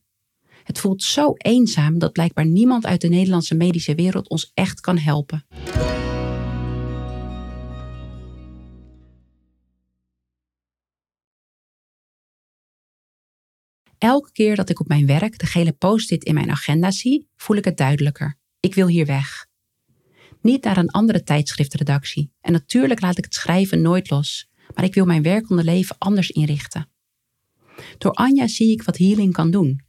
Het 0.64 0.80
voelt 0.80 1.04
zo 1.04 1.34
eenzaam 1.38 2.00
dat 2.00 2.12
blijkbaar 2.12 2.46
niemand 2.46 2.86
uit 2.86 3.02
de 3.02 3.08
Nederlandse 3.08 3.56
medische 3.56 3.96
wereld 3.96 4.30
ons 4.30 4.52
echt 4.54 4.80
kan 4.80 4.98
helpen. 4.98 5.46
Elke 13.98 14.32
keer 14.32 14.56
dat 14.56 14.70
ik 14.70 14.80
op 14.80 14.88
mijn 14.88 15.06
werk 15.06 15.40
de 15.40 15.46
gele 15.46 15.72
post-it 15.72 16.24
in 16.24 16.34
mijn 16.34 16.52
agenda 16.52 16.92
zie, 16.92 17.28
voel 17.36 17.58
ik 17.58 17.66
het 17.66 17.78
duidelijker. 17.78 18.38
Ik 18.60 18.76
wil 18.76 18.88
hier 18.88 19.06
weg. 19.06 19.46
Niet 20.42 20.64
naar 20.64 20.78
een 20.78 20.90
andere 20.92 21.24
tijdschriftredactie. 21.24 22.32
En 22.42 22.52
natuurlijk 22.52 23.02
laat 23.02 23.18
ik 23.18 23.24
het 23.24 23.34
schrijven 23.34 23.82
nooit 23.82 24.10
los. 24.10 24.50
Maar 24.74 24.84
ik 24.84 24.94
wil 24.94 25.06
mijn 25.06 25.22
werkende 25.22 25.64
leven 25.64 25.96
anders 25.98 26.30
inrichten. 26.30 26.93
Door 27.98 28.12
Anja 28.12 28.48
zie 28.48 28.72
ik 28.72 28.84
wat 28.84 28.98
healing 28.98 29.34
kan 29.34 29.52
doen. 29.52 29.82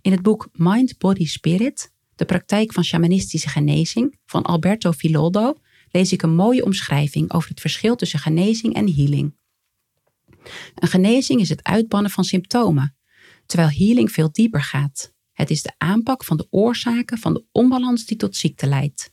In 0.00 0.12
het 0.12 0.22
boek 0.22 0.48
Mind, 0.52 0.98
Body, 0.98 1.26
Spirit, 1.26 1.92
de 2.14 2.24
praktijk 2.24 2.72
van 2.72 2.84
shamanistische 2.84 3.48
genezing 3.48 4.18
van 4.26 4.42
Alberto 4.42 4.92
Filoldo, 4.92 5.54
lees 5.90 6.12
ik 6.12 6.22
een 6.22 6.34
mooie 6.34 6.64
omschrijving 6.64 7.32
over 7.32 7.48
het 7.48 7.60
verschil 7.60 7.96
tussen 7.96 8.18
genezing 8.18 8.74
en 8.74 8.94
healing. 8.94 9.34
Een 10.74 10.88
genezing 10.88 11.40
is 11.40 11.48
het 11.48 11.62
uitbannen 11.62 12.10
van 12.10 12.24
symptomen, 12.24 12.96
terwijl 13.46 13.70
healing 13.70 14.12
veel 14.12 14.32
dieper 14.32 14.62
gaat. 14.62 15.12
Het 15.32 15.50
is 15.50 15.62
de 15.62 15.74
aanpak 15.78 16.24
van 16.24 16.36
de 16.36 16.46
oorzaken 16.50 17.18
van 17.18 17.34
de 17.34 17.44
onbalans 17.52 18.06
die 18.06 18.16
tot 18.16 18.36
ziekte 18.36 18.66
leidt. 18.66 19.12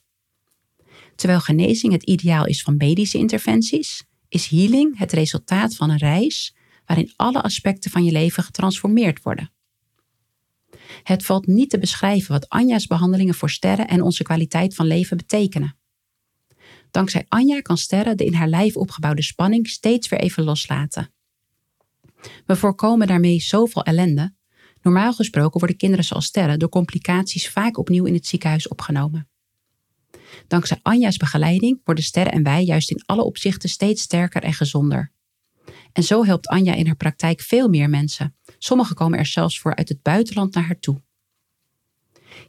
Terwijl 1.15 1.39
genezing 1.39 1.93
het 1.93 2.03
ideaal 2.03 2.45
is 2.45 2.61
van 2.61 2.77
medische 2.77 3.17
interventies, 3.17 4.03
is 4.29 4.47
healing 4.47 4.97
het 4.97 5.11
resultaat 5.11 5.75
van 5.75 5.89
een 5.89 5.97
reis 5.97 6.55
waarin 6.85 7.13
alle 7.15 7.41
aspecten 7.41 7.91
van 7.91 8.03
je 8.03 8.11
leven 8.11 8.43
getransformeerd 8.43 9.21
worden. 9.21 9.51
Het 11.03 11.25
valt 11.25 11.47
niet 11.47 11.69
te 11.69 11.79
beschrijven 11.79 12.31
wat 12.31 12.49
Anja's 12.49 12.87
behandelingen 12.87 13.33
voor 13.33 13.49
sterren 13.49 13.87
en 13.87 14.01
onze 14.01 14.23
kwaliteit 14.23 14.75
van 14.75 14.85
leven 14.85 15.17
betekenen. 15.17 15.75
Dankzij 16.91 17.25
Anja 17.27 17.61
kan 17.61 17.77
sterren 17.77 18.17
de 18.17 18.25
in 18.25 18.33
haar 18.33 18.47
lijf 18.47 18.75
opgebouwde 18.75 19.21
spanning 19.21 19.67
steeds 19.67 20.09
weer 20.09 20.19
even 20.19 20.43
loslaten. 20.43 21.13
We 22.45 22.55
voorkomen 22.55 23.07
daarmee 23.07 23.39
zoveel 23.39 23.83
ellende. 23.83 24.33
Normaal 24.81 25.13
gesproken 25.13 25.59
worden 25.59 25.77
kinderen 25.77 26.05
zoals 26.05 26.25
sterren 26.25 26.59
door 26.59 26.69
complicaties 26.69 27.49
vaak 27.49 27.77
opnieuw 27.77 28.05
in 28.05 28.13
het 28.13 28.27
ziekenhuis 28.27 28.67
opgenomen. 28.67 29.29
Dankzij 30.47 30.79
Anja's 30.81 31.17
begeleiding 31.17 31.81
worden 31.83 32.03
sterren 32.03 32.33
en 32.33 32.43
wij 32.43 32.63
juist 32.63 32.91
in 32.91 33.03
alle 33.05 33.23
opzichten 33.23 33.69
steeds 33.69 34.01
sterker 34.01 34.43
en 34.43 34.53
gezonder. 34.53 35.11
En 35.93 36.03
zo 36.03 36.25
helpt 36.25 36.47
Anja 36.47 36.73
in 36.73 36.85
haar 36.85 36.95
praktijk 36.95 37.41
veel 37.41 37.69
meer 37.69 37.89
mensen. 37.89 38.35
Sommigen 38.57 38.95
komen 38.95 39.19
er 39.19 39.25
zelfs 39.25 39.59
voor 39.59 39.75
uit 39.75 39.89
het 39.89 40.01
buitenland 40.01 40.53
naar 40.53 40.63
haar 40.63 40.79
toe. 40.79 41.01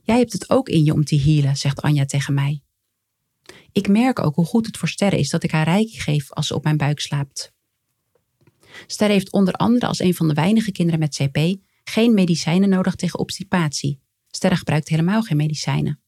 Jij 0.03 0.19
hebt 0.19 0.33
het 0.33 0.51
ook 0.51 0.69
in 0.69 0.85
je 0.85 0.93
om 0.93 1.05
te 1.05 1.21
healen, 1.21 1.57
zegt 1.57 1.81
Anja 1.81 2.05
tegen 2.05 2.35
mij. 2.35 2.63
Ik 3.73 3.89
merk 3.89 4.19
ook 4.19 4.35
hoe 4.35 4.45
goed 4.45 4.67
het 4.67 4.77
voor 4.77 4.89
Sterren 4.89 5.19
is 5.19 5.31
dat 5.31 5.43
ik 5.43 5.51
haar 5.51 5.65
reiki 5.65 6.01
geef 6.01 6.33
als 6.33 6.47
ze 6.47 6.55
op 6.55 6.65
mijn 6.65 6.77
buik 6.77 7.01
slaapt. 7.01 7.53
Sterre 8.87 9.13
heeft 9.13 9.33
onder 9.33 9.55
andere 9.55 9.87
als 9.87 9.99
een 9.99 10.15
van 10.15 10.29
de 10.29 10.35
weinige 10.35 10.73
kinderen 10.73 11.01
met 11.01 11.17
CP 11.17 11.57
geen 11.85 12.15
medicijnen 12.15 12.69
nodig 12.69 12.95
tegen 12.95 13.19
obstipatie. 13.19 14.01
Sterre 14.31 14.57
gebruikt 14.57 14.89
helemaal 14.89 15.23
geen 15.23 15.37
medicijnen. 15.37 16.01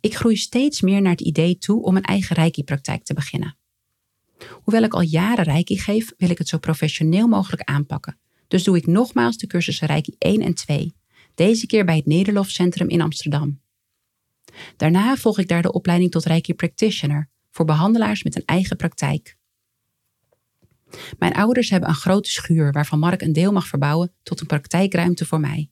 Ik 0.00 0.14
groei 0.14 0.36
steeds 0.36 0.80
meer 0.80 1.02
naar 1.02 1.12
het 1.12 1.20
idee 1.20 1.58
toe 1.58 1.82
om 1.82 1.96
een 1.96 2.02
eigen 2.02 2.36
reiki-praktijk 2.36 3.04
te 3.04 3.14
beginnen. 3.14 3.57
Hoewel 4.50 4.82
ik 4.82 4.94
al 4.94 5.00
jaren 5.00 5.44
reiki 5.44 5.78
geef, 5.78 6.12
wil 6.16 6.30
ik 6.30 6.38
het 6.38 6.48
zo 6.48 6.58
professioneel 6.58 7.26
mogelijk 7.26 7.62
aanpakken. 7.62 8.18
Dus 8.48 8.64
doe 8.64 8.76
ik 8.76 8.86
nogmaals 8.86 9.36
de 9.36 9.46
cursussen 9.46 9.86
reiki 9.86 10.14
1 10.18 10.40
en 10.40 10.54
2. 10.54 10.94
Deze 11.34 11.66
keer 11.66 11.84
bij 11.84 11.96
het 11.96 12.06
Nederlof 12.06 12.48
Centrum 12.48 12.88
in 12.88 13.00
Amsterdam. 13.00 13.60
Daarna 14.76 15.16
volg 15.16 15.38
ik 15.38 15.48
daar 15.48 15.62
de 15.62 15.72
opleiding 15.72 16.10
tot 16.10 16.24
reiki 16.24 16.54
practitioner 16.54 17.28
voor 17.50 17.64
behandelaars 17.64 18.22
met 18.22 18.36
een 18.36 18.44
eigen 18.44 18.76
praktijk. 18.76 19.36
Mijn 21.18 21.32
ouders 21.32 21.70
hebben 21.70 21.88
een 21.88 21.94
grote 21.94 22.30
schuur 22.30 22.72
waarvan 22.72 22.98
Mark 22.98 23.22
een 23.22 23.32
deel 23.32 23.52
mag 23.52 23.66
verbouwen 23.66 24.12
tot 24.22 24.40
een 24.40 24.46
praktijkruimte 24.46 25.26
voor 25.26 25.40
mij. 25.40 25.70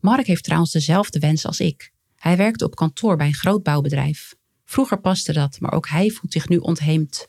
Mark 0.00 0.26
heeft 0.26 0.44
trouwens 0.44 0.72
dezelfde 0.72 1.18
wens 1.18 1.46
als 1.46 1.60
ik. 1.60 1.92
Hij 2.16 2.36
werkte 2.36 2.64
op 2.64 2.74
kantoor 2.74 3.16
bij 3.16 3.26
een 3.26 3.34
groot 3.34 3.62
bouwbedrijf. 3.62 4.34
Vroeger 4.66 5.00
paste 5.00 5.32
dat, 5.32 5.60
maar 5.60 5.72
ook 5.72 5.88
hij 5.88 6.10
voelt 6.10 6.32
zich 6.32 6.48
nu 6.48 6.56
ontheemd. 6.56 7.28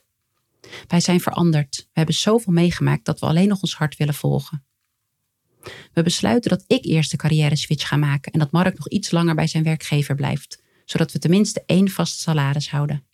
Wij 0.88 1.00
zijn 1.00 1.22
veranderd. 1.22 1.78
We 1.78 1.92
hebben 1.94 2.16
zoveel 2.16 2.54
meegemaakt 2.54 3.06
dat 3.06 3.20
we 3.20 3.26
alleen 3.26 3.48
nog 3.48 3.62
ons 3.62 3.76
hart 3.76 3.98
willen 3.98 4.14
volgen. 4.14 4.66
We 5.94 6.04
besluiten 6.04 6.50
dat 6.50 6.64
ik 6.68 6.86
eerst 6.86 7.12
de 7.12 7.18
carrière 7.18 7.56
switch 7.56 7.88
ga 7.88 7.96
maken 7.96 8.32
en 8.32 8.40
dat 8.40 8.52
Mark 8.52 8.78
nog 8.78 8.90
iets 8.90 9.12
langer 9.12 9.36
bij 9.36 9.48
zijn 9.48 9.64
werkgever 9.64 10.16
blijft, 10.16 10.62
zodat 10.86 11.12
we 11.12 11.20
tenminste 11.20 11.64
één 11.66 11.90
vast 11.90 12.20
salaris 12.20 12.70
houden. 12.70 13.06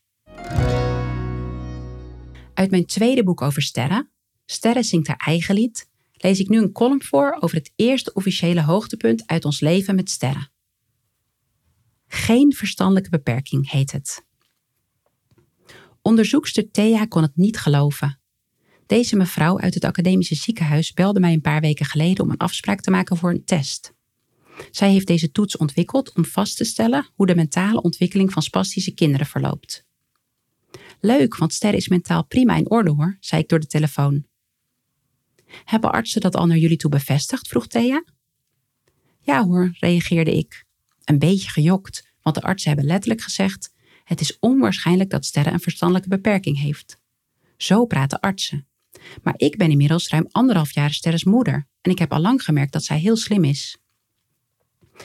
Uit 2.54 2.72
mijn 2.72 2.86
tweede 2.86 3.24
boek 3.24 3.42
over 3.42 3.62
sterren, 3.62 4.14
Sterren 4.46 4.84
zingt 4.84 5.08
haar 5.08 5.22
eigen 5.26 5.56
lied, 5.56 5.90
lees 6.12 6.40
ik 6.40 6.50
nu 6.50 6.58
een 6.58 6.72
column 6.72 7.04
voor 7.04 7.38
over 7.40 7.58
het 7.58 7.72
eerste 7.76 8.14
officiële 8.14 8.62
hoogtepunt 8.62 9.28
uit 9.28 9.46
ons 9.46 9.60
leven 9.60 9.96
met 9.96 10.10
sterren. 10.10 10.53
Geen 12.14 12.54
verstandelijke 12.54 13.10
beperking 13.10 13.72
heet 13.72 13.92
het. 13.92 14.26
Onderzoekster 16.02 16.72
Thea 16.72 17.06
kon 17.06 17.22
het 17.22 17.36
niet 17.36 17.58
geloven. 17.58 18.20
Deze 18.86 19.16
mevrouw 19.16 19.60
uit 19.60 19.74
het 19.74 19.84
academische 19.84 20.36
ziekenhuis 20.36 20.94
belde 20.94 21.20
mij 21.20 21.34
een 21.34 21.42
paar 21.42 21.62
weken 21.62 21.86
geleden 21.86 22.24
om 22.24 22.32
een 22.32 22.38
afspraak 22.38 22.82
te 22.82 22.92
maken 22.92 23.18
voor 23.18 23.30
een 23.30 23.46
test. 23.46 23.94
Zij 24.72 24.92
heeft 24.92 25.08
deze 25.08 25.32
toets 25.32 25.58
ontwikkeld 25.58 26.16
om 26.16 26.26
vast 26.26 26.58
te 26.58 26.64
stellen 26.64 27.10
hoe 27.16 27.26
de 27.26 27.36
mentale 27.36 27.82
ontwikkeling 27.82 28.32
van 28.32 28.42
spastische 28.42 28.94
kinderen 28.94 29.26
verloopt. 29.26 29.86
Leuk, 31.00 31.38
want 31.38 31.54
Ster 31.54 31.74
is 31.74 31.88
mentaal 31.88 32.26
prima 32.26 32.56
in 32.56 32.70
orde 32.70 32.92
hoor, 32.92 33.18
zei 33.20 33.42
ik 33.42 33.50
door 33.50 33.60
de 33.60 33.68
telefoon. 33.68 34.26
Hebben 35.46 35.92
artsen 35.92 36.22
dat 36.22 36.36
al 36.36 36.46
naar 36.46 36.58
jullie 36.58 36.78
toe 36.78 36.90
bevestigd? 36.90 37.48
vroeg 37.48 37.68
Thea. 37.68 38.04
Ja 39.20 39.46
hoor, 39.46 39.76
reageerde 39.80 40.38
ik. 40.38 40.63
Een 41.04 41.20
beetje 41.20 41.50
gejokt, 41.50 42.14
want 42.22 42.36
de 42.36 42.42
artsen 42.42 42.70
hebben 42.70 42.88
letterlijk 42.88 43.22
gezegd: 43.22 43.74
het 44.04 44.22
is 44.22 44.40
onwaarschijnlijk 44.40 45.10
dat 45.10 45.26
Sterre 45.26 45.52
een 45.52 45.60
verstandelijke 45.60 46.10
beperking 46.10 46.60
heeft. 46.60 46.98
Zo 47.58 47.86
praten 47.86 48.20
artsen. 48.20 48.68
Maar 49.24 49.34
ik 49.38 49.58
ben 49.58 49.72
inmiddels 49.72 50.08
ruim 50.08 50.28
anderhalf 50.32 50.72
jaar 50.72 50.92
Sterres 50.92 51.24
moeder 51.24 51.68
en 51.82 51.92
ik 51.92 52.00
heb 52.00 52.12
al 52.12 52.20
lang 52.20 52.44
gemerkt 52.44 52.74
dat 52.74 52.84
zij 52.84 53.00
heel 53.00 53.18
slim 53.18 53.44
is. 53.44 53.78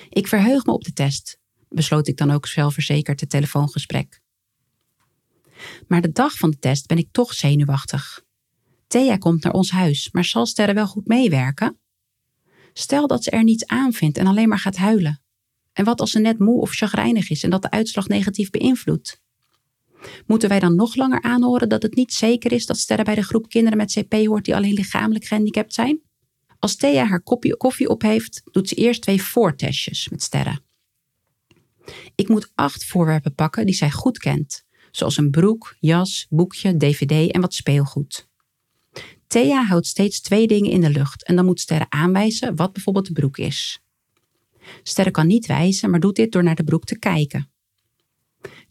Ik 0.09 0.27
verheug 0.27 0.65
me 0.65 0.73
op 0.73 0.85
de 0.85 0.93
test, 0.93 1.39
besloot 1.69 2.09
ik 2.09 2.17
dan 2.17 2.31
ook 2.31 2.47
zelfverzekerd 2.47 3.21
het 3.21 3.31
telefoongesprek. 3.31 4.21
Maar 5.89 6.01
de 6.01 6.13
dag 6.13 6.37
van 6.37 6.51
de 6.51 6.59
test 6.59 6.87
ben 6.87 6.99
ik 6.99 7.09
toch 7.13 7.35
zenuwachtig. 7.35 8.25
Thea 8.87 9.17
komt 9.17 9.43
naar 9.43 9.53
ons 9.53 9.71
huis, 9.71 10.11
maar 10.11 10.25
zal 10.25 10.47
Sterre 10.47 10.73
wel 10.73 10.87
goed 10.87 11.07
meewerken? 11.07 11.79
Stel 12.73 13.07
dat 13.07 13.25
ze 13.25 13.31
er 13.31 13.45
niets 13.45 13.67
aan 13.67 13.93
vindt 13.93 14.19
en 14.19 14.27
alleen 14.27 14.49
maar 14.49 14.59
gaat 14.59 14.77
huilen. 14.77 15.23
En 15.79 15.85
wat 15.85 16.01
als 16.01 16.11
ze 16.11 16.19
net 16.19 16.39
moe 16.39 16.61
of 16.61 16.75
chagrijnig 16.75 17.31
is 17.31 17.43
en 17.43 17.51
dat 17.51 17.63
de 17.63 17.71
uitslag 17.71 18.09
negatief 18.09 18.51
beïnvloedt? 18.51 19.23
Moeten 20.27 20.49
wij 20.49 20.61
dan 20.61 20.75
nog 20.75 20.95
langer 20.95 21.23
aanhoren 21.23 21.69
dat 21.69 21.83
het 21.83 21.95
niet 21.95 22.13
zeker 22.13 22.53
is 22.53 22.67
dat 22.67 22.79
Sterre 22.79 23.03
bij 23.03 23.15
de 23.15 23.23
groep 23.23 23.49
kinderen 23.49 23.79
met 23.79 23.93
CP 23.93 24.13
hoort 24.13 24.45
die 24.45 24.57
alleen 24.57 24.73
lichamelijk 24.73 25.25
gehandicapt 25.25 25.75
zijn? 25.75 26.01
Als 26.59 26.77
Thea 26.77 27.05
haar 27.05 27.23
kopje 27.23 27.57
koffie 27.57 27.89
op 27.89 28.03
heeft, 28.03 28.43
doet 28.53 28.69
ze 28.69 28.75
eerst 28.75 29.03
twee 29.03 29.23
voortestjes 29.23 30.09
met 30.09 30.23
Sterre. 30.23 30.61
Ik 32.15 32.29
moet 32.29 32.51
acht 32.55 32.85
voorwerpen 32.85 33.35
pakken 33.35 33.67
die 33.67 33.75
zij 33.75 33.91
goed 33.91 34.19
kent, 34.19 34.65
zoals 34.91 35.17
een 35.17 35.31
broek, 35.31 35.77
jas, 35.81 36.27
boekje, 36.31 36.77
dvd 36.77 37.33
en 37.33 37.41
wat 37.41 37.55
speelgoed. 37.55 38.29
Thea 39.27 39.65
houdt 39.65 39.87
steeds 39.87 40.21
twee 40.21 40.47
dingen 40.47 40.71
in 40.71 40.81
de 40.81 40.91
lucht 40.91 41.25
en 41.25 41.37
dan 41.37 41.45
moet 41.45 41.61
Sterre 41.61 41.87
aanwijzen 41.89 42.57
wat 42.57 42.73
bijvoorbeeld 42.73 43.07
de 43.07 43.13
broek 43.13 43.37
is. 43.39 43.83
Sterre 44.83 45.11
kan 45.11 45.27
niet 45.27 45.47
wijzen, 45.47 45.91
maar 45.91 46.01
doet 46.01 46.17
dit 46.17 46.33
door 46.33 46.43
naar 46.43 46.55
de 46.55 46.65
broek 46.65 46.85
te 46.85 46.99
kijken. 46.99 47.51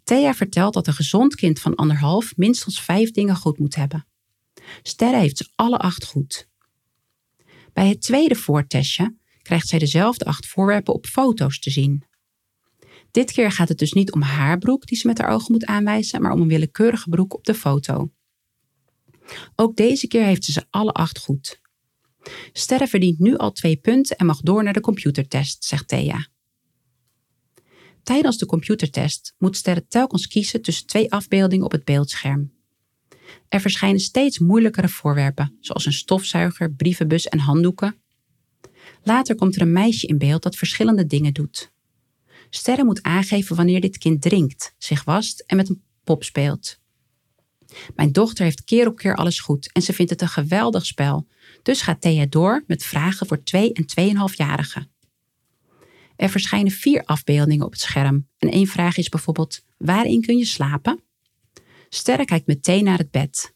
Thea 0.04 0.34
vertelt 0.34 0.74
dat 0.74 0.88
een 0.88 0.94
gezond 0.94 1.36
kind 1.36 1.60
van 1.60 1.76
anderhalf 1.76 2.36
minstens 2.36 2.82
vijf 2.82 3.12
dingen 3.12 3.36
goed 3.36 3.60
moet 3.60 3.76
hebben. 3.76 4.08
Sterre 4.82 5.18
heeft 5.18 5.38
ze 5.38 5.50
alle 5.56 5.78
acht 5.78 6.06
goed. 6.06 6.50
Bij 7.74 7.88
het 7.88 8.02
tweede 8.02 8.36
voortestje 8.36 9.16
krijgt 9.42 9.68
zij 9.68 9.80
dezelfde 9.80 10.26
acht 10.26 10.48
voorwerpen 10.48 10.94
op 10.94 11.06
foto's 11.06 11.60
te 11.60 11.70
zien. 11.70 12.04
Dit 13.12 13.32
keer 13.32 13.52
gaat 13.52 13.70
het 13.70 13.78
dus 13.78 13.94
niet 13.94 14.12
om 14.12 14.22
haar 14.22 14.58
broek 14.58 14.86
die 14.86 14.98
ze 14.98 15.08
met 15.08 15.18
haar 15.18 15.30
ogen 15.30 15.52
moet 15.52 15.66
aanwijzen, 15.66 16.22
maar 16.22 16.32
om 16.32 16.42
een 16.42 16.48
willekeurige 16.48 17.10
broek 17.10 17.34
op 17.34 17.46
de 17.46 17.54
foto. 17.54 18.12
Ook 19.56 19.76
deze 19.76 20.08
keer 20.08 20.24
heeft 20.24 20.44
ze 20.44 20.52
ze 20.52 20.66
alle 20.70 20.92
acht 20.92 21.20
goed. 21.20 21.62
Sterre 22.54 22.88
verdient 22.88 23.20
nu 23.20 23.38
al 23.38 23.52
twee 23.52 23.76
punten 23.76 24.18
en 24.18 24.26
mag 24.26 24.42
door 24.42 24.64
naar 24.64 24.74
de 24.74 24.80
computertest, 24.80 25.64
zegt 25.64 25.88
Thea. 25.88 26.28
Tijdens 28.04 28.38
de 28.38 28.46
computertest 28.46 29.36
moet 29.38 29.58
Sterre 29.58 29.88
telkens 29.88 30.28
kiezen 30.28 30.62
tussen 30.62 30.88
twee 30.88 31.12
afbeeldingen 31.12 31.66
op 31.66 31.72
het 31.72 31.86
beeldscherm. 31.86 32.52
Er 33.50 33.62
verschijnen 33.62 34.00
steeds 34.00 34.40
moeilijkere 34.40 34.90
voorwerpen, 34.90 35.58
zoals 35.60 35.86
een 35.86 35.94
stofzuiger, 35.94 36.74
brievenbus 36.74 37.28
en 37.28 37.40
handdoeken. 37.40 37.96
Later 39.04 39.36
komt 39.36 39.56
er 39.56 39.62
een 39.62 39.72
meisje 39.72 40.08
in 40.08 40.18
beeld 40.18 40.44
dat 40.44 40.56
verschillende 40.56 41.06
dingen 41.06 41.34
doet. 41.34 41.72
Sterre 42.50 42.84
moet 42.84 43.04
aangeven 43.04 43.56
wanneer 43.56 43.82
dit 43.82 43.98
kind 43.98 44.22
drinkt, 44.22 44.76
zich 44.78 45.04
wast 45.04 45.40
en 45.40 45.58
met 45.58 45.70
een 45.70 45.84
pop 46.04 46.24
speelt. 46.24 46.80
Mijn 47.96 48.12
dochter 48.12 48.44
heeft 48.44 48.64
keer 48.64 48.88
op 48.88 48.98
keer 48.98 49.16
alles 49.16 49.40
goed 49.40 49.72
en 49.72 49.82
ze 49.82 49.94
vindt 49.94 50.12
het 50.12 50.22
een 50.22 50.28
geweldig 50.28 50.86
spel. 50.86 51.28
Dus 51.68 51.82
gaat 51.82 52.02
Thea 52.02 52.26
door 52.26 52.64
met 52.68 52.84
vragen 52.84 53.28
voor 53.28 53.44
2 53.44 53.74
en 53.74 53.86
2,5-jarigen. 54.30 54.92
Er 56.16 56.30
verschijnen 56.30 56.72
vier 56.72 57.04
afbeeldingen 57.06 57.66
op 57.66 57.72
het 57.72 57.82
scherm 57.82 58.28
en 58.38 58.52
één 58.52 58.68
vraag 58.68 58.98
is 58.98 59.10
bijvoorbeeld: 59.10 59.64
waarin 59.78 60.22
kun 60.22 60.38
je 60.38 60.46
slapen? 60.46 61.04
Sterre 61.90 62.26
kijkt 62.26 62.48
meteen 62.48 62.84
naar 62.84 62.98
het 62.98 63.12
bed. 63.12 63.54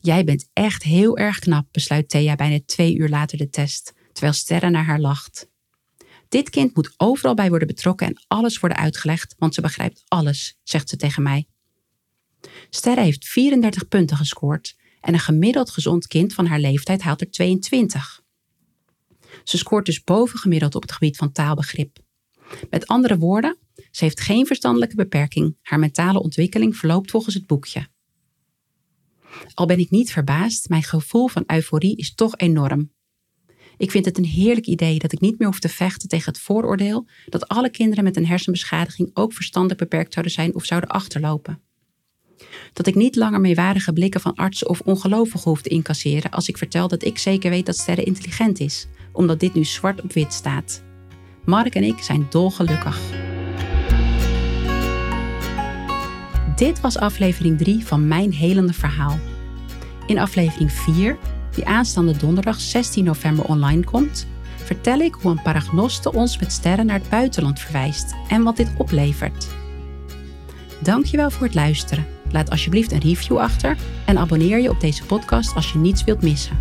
Jij 0.00 0.24
bent 0.24 0.48
echt 0.52 0.82
heel 0.82 1.18
erg 1.18 1.38
knap, 1.38 1.66
besluit 1.70 2.08
Thea 2.08 2.34
bijna 2.34 2.60
twee 2.66 2.96
uur 2.96 3.08
later 3.08 3.38
de 3.38 3.48
test, 3.48 3.92
terwijl 4.12 4.34
Sterre 4.34 4.70
naar 4.70 4.84
haar 4.84 5.00
lacht. 5.00 5.48
Dit 6.28 6.50
kind 6.50 6.74
moet 6.74 6.94
overal 6.96 7.34
bij 7.34 7.48
worden 7.48 7.68
betrokken 7.68 8.06
en 8.06 8.24
alles 8.26 8.58
worden 8.58 8.78
uitgelegd, 8.78 9.34
want 9.38 9.54
ze 9.54 9.60
begrijpt 9.60 10.02
alles, 10.08 10.58
zegt 10.62 10.88
ze 10.88 10.96
tegen 10.96 11.22
mij. 11.22 11.48
Sterre 12.70 13.00
heeft 13.00 13.26
34 13.26 13.88
punten 13.88 14.16
gescoord 14.16 14.76
en 15.06 15.14
een 15.14 15.20
gemiddeld 15.20 15.70
gezond 15.70 16.06
kind 16.06 16.34
van 16.34 16.46
haar 16.46 16.60
leeftijd 16.60 17.02
haalt 17.02 17.20
er 17.20 17.30
22. 17.30 18.22
Ze 19.44 19.58
scoort 19.58 19.86
dus 19.86 20.04
bovengemiddeld 20.04 20.74
op 20.74 20.82
het 20.82 20.92
gebied 20.92 21.16
van 21.16 21.32
taalbegrip. 21.32 21.98
Met 22.70 22.86
andere 22.86 23.18
woorden, 23.18 23.56
ze 23.90 24.04
heeft 24.04 24.20
geen 24.20 24.46
verstandelijke 24.46 24.96
beperking. 24.96 25.56
Haar 25.62 25.78
mentale 25.78 26.22
ontwikkeling 26.22 26.76
verloopt 26.76 27.10
volgens 27.10 27.34
het 27.34 27.46
boekje. 27.46 27.88
Al 29.54 29.66
ben 29.66 29.78
ik 29.78 29.90
niet 29.90 30.12
verbaasd, 30.12 30.68
mijn 30.68 30.82
gevoel 30.82 31.28
van 31.28 31.44
euforie 31.46 31.96
is 31.96 32.14
toch 32.14 32.36
enorm. 32.36 32.94
Ik 33.76 33.90
vind 33.90 34.04
het 34.04 34.18
een 34.18 34.24
heerlijk 34.24 34.66
idee 34.66 34.98
dat 34.98 35.12
ik 35.12 35.20
niet 35.20 35.38
meer 35.38 35.48
hoef 35.48 35.60
te 35.60 35.68
vechten 35.68 36.08
tegen 36.08 36.32
het 36.32 36.42
vooroordeel 36.42 37.08
dat 37.26 37.48
alle 37.48 37.70
kinderen 37.70 38.04
met 38.04 38.16
een 38.16 38.26
hersenbeschadiging 38.26 39.10
ook 39.14 39.32
verstandelijk 39.32 39.80
beperkt 39.80 40.12
zouden 40.12 40.34
zijn 40.34 40.54
of 40.54 40.64
zouden 40.64 40.90
achterlopen. 40.90 41.65
Dat 42.72 42.86
ik 42.86 42.94
niet 42.94 43.16
langer 43.16 43.40
meewarige 43.40 43.92
blikken 43.92 44.20
van 44.20 44.34
artsen 44.34 44.68
of 44.68 44.80
ongelovigen 44.80 45.50
hoef 45.50 45.62
te 45.62 45.68
incasseren 45.68 46.30
als 46.30 46.48
ik 46.48 46.58
vertel 46.58 46.88
dat 46.88 47.04
ik 47.04 47.18
zeker 47.18 47.50
weet 47.50 47.66
dat 47.66 47.76
Sterre 47.76 48.02
intelligent 48.02 48.60
is, 48.60 48.86
omdat 49.12 49.40
dit 49.40 49.54
nu 49.54 49.64
zwart 49.64 50.02
op 50.02 50.12
wit 50.12 50.32
staat. 50.32 50.82
Mark 51.44 51.74
en 51.74 51.82
ik 51.82 51.98
zijn 51.98 52.26
dolgelukkig. 52.30 53.00
Dit 56.56 56.80
was 56.80 56.98
aflevering 56.98 57.58
3 57.58 57.86
van 57.86 58.08
Mijn 58.08 58.32
Helende 58.32 58.72
Verhaal. 58.72 59.18
In 60.06 60.18
aflevering 60.18 60.72
4, 60.72 61.18
die 61.54 61.66
aanstaande 61.66 62.16
donderdag 62.16 62.60
16 62.60 63.04
november 63.04 63.44
online 63.44 63.84
komt, 63.84 64.26
vertel 64.56 64.98
ik 64.98 65.14
hoe 65.14 65.30
een 65.30 65.42
paragnoste 65.42 66.12
ons 66.12 66.38
met 66.38 66.52
sterren 66.52 66.86
naar 66.86 66.98
het 66.98 67.08
buitenland 67.08 67.60
verwijst 67.60 68.14
en 68.28 68.42
wat 68.42 68.56
dit 68.56 68.70
oplevert. 68.78 69.46
Dankjewel 70.78 71.30
voor 71.30 71.46
het 71.46 71.54
luisteren. 71.54 72.15
Laat 72.30 72.50
alsjeblieft 72.50 72.92
een 72.92 73.00
review 73.00 73.38
achter 73.38 73.76
en 74.04 74.18
abonneer 74.18 74.58
je 74.58 74.70
op 74.70 74.80
deze 74.80 75.04
podcast 75.04 75.54
als 75.54 75.72
je 75.72 75.78
niets 75.78 76.04
wilt 76.04 76.22
missen. 76.22 76.58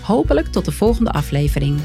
Hopelijk 0.00 0.46
tot 0.46 0.64
de 0.64 0.72
volgende 0.72 1.10
aflevering. 1.10 1.78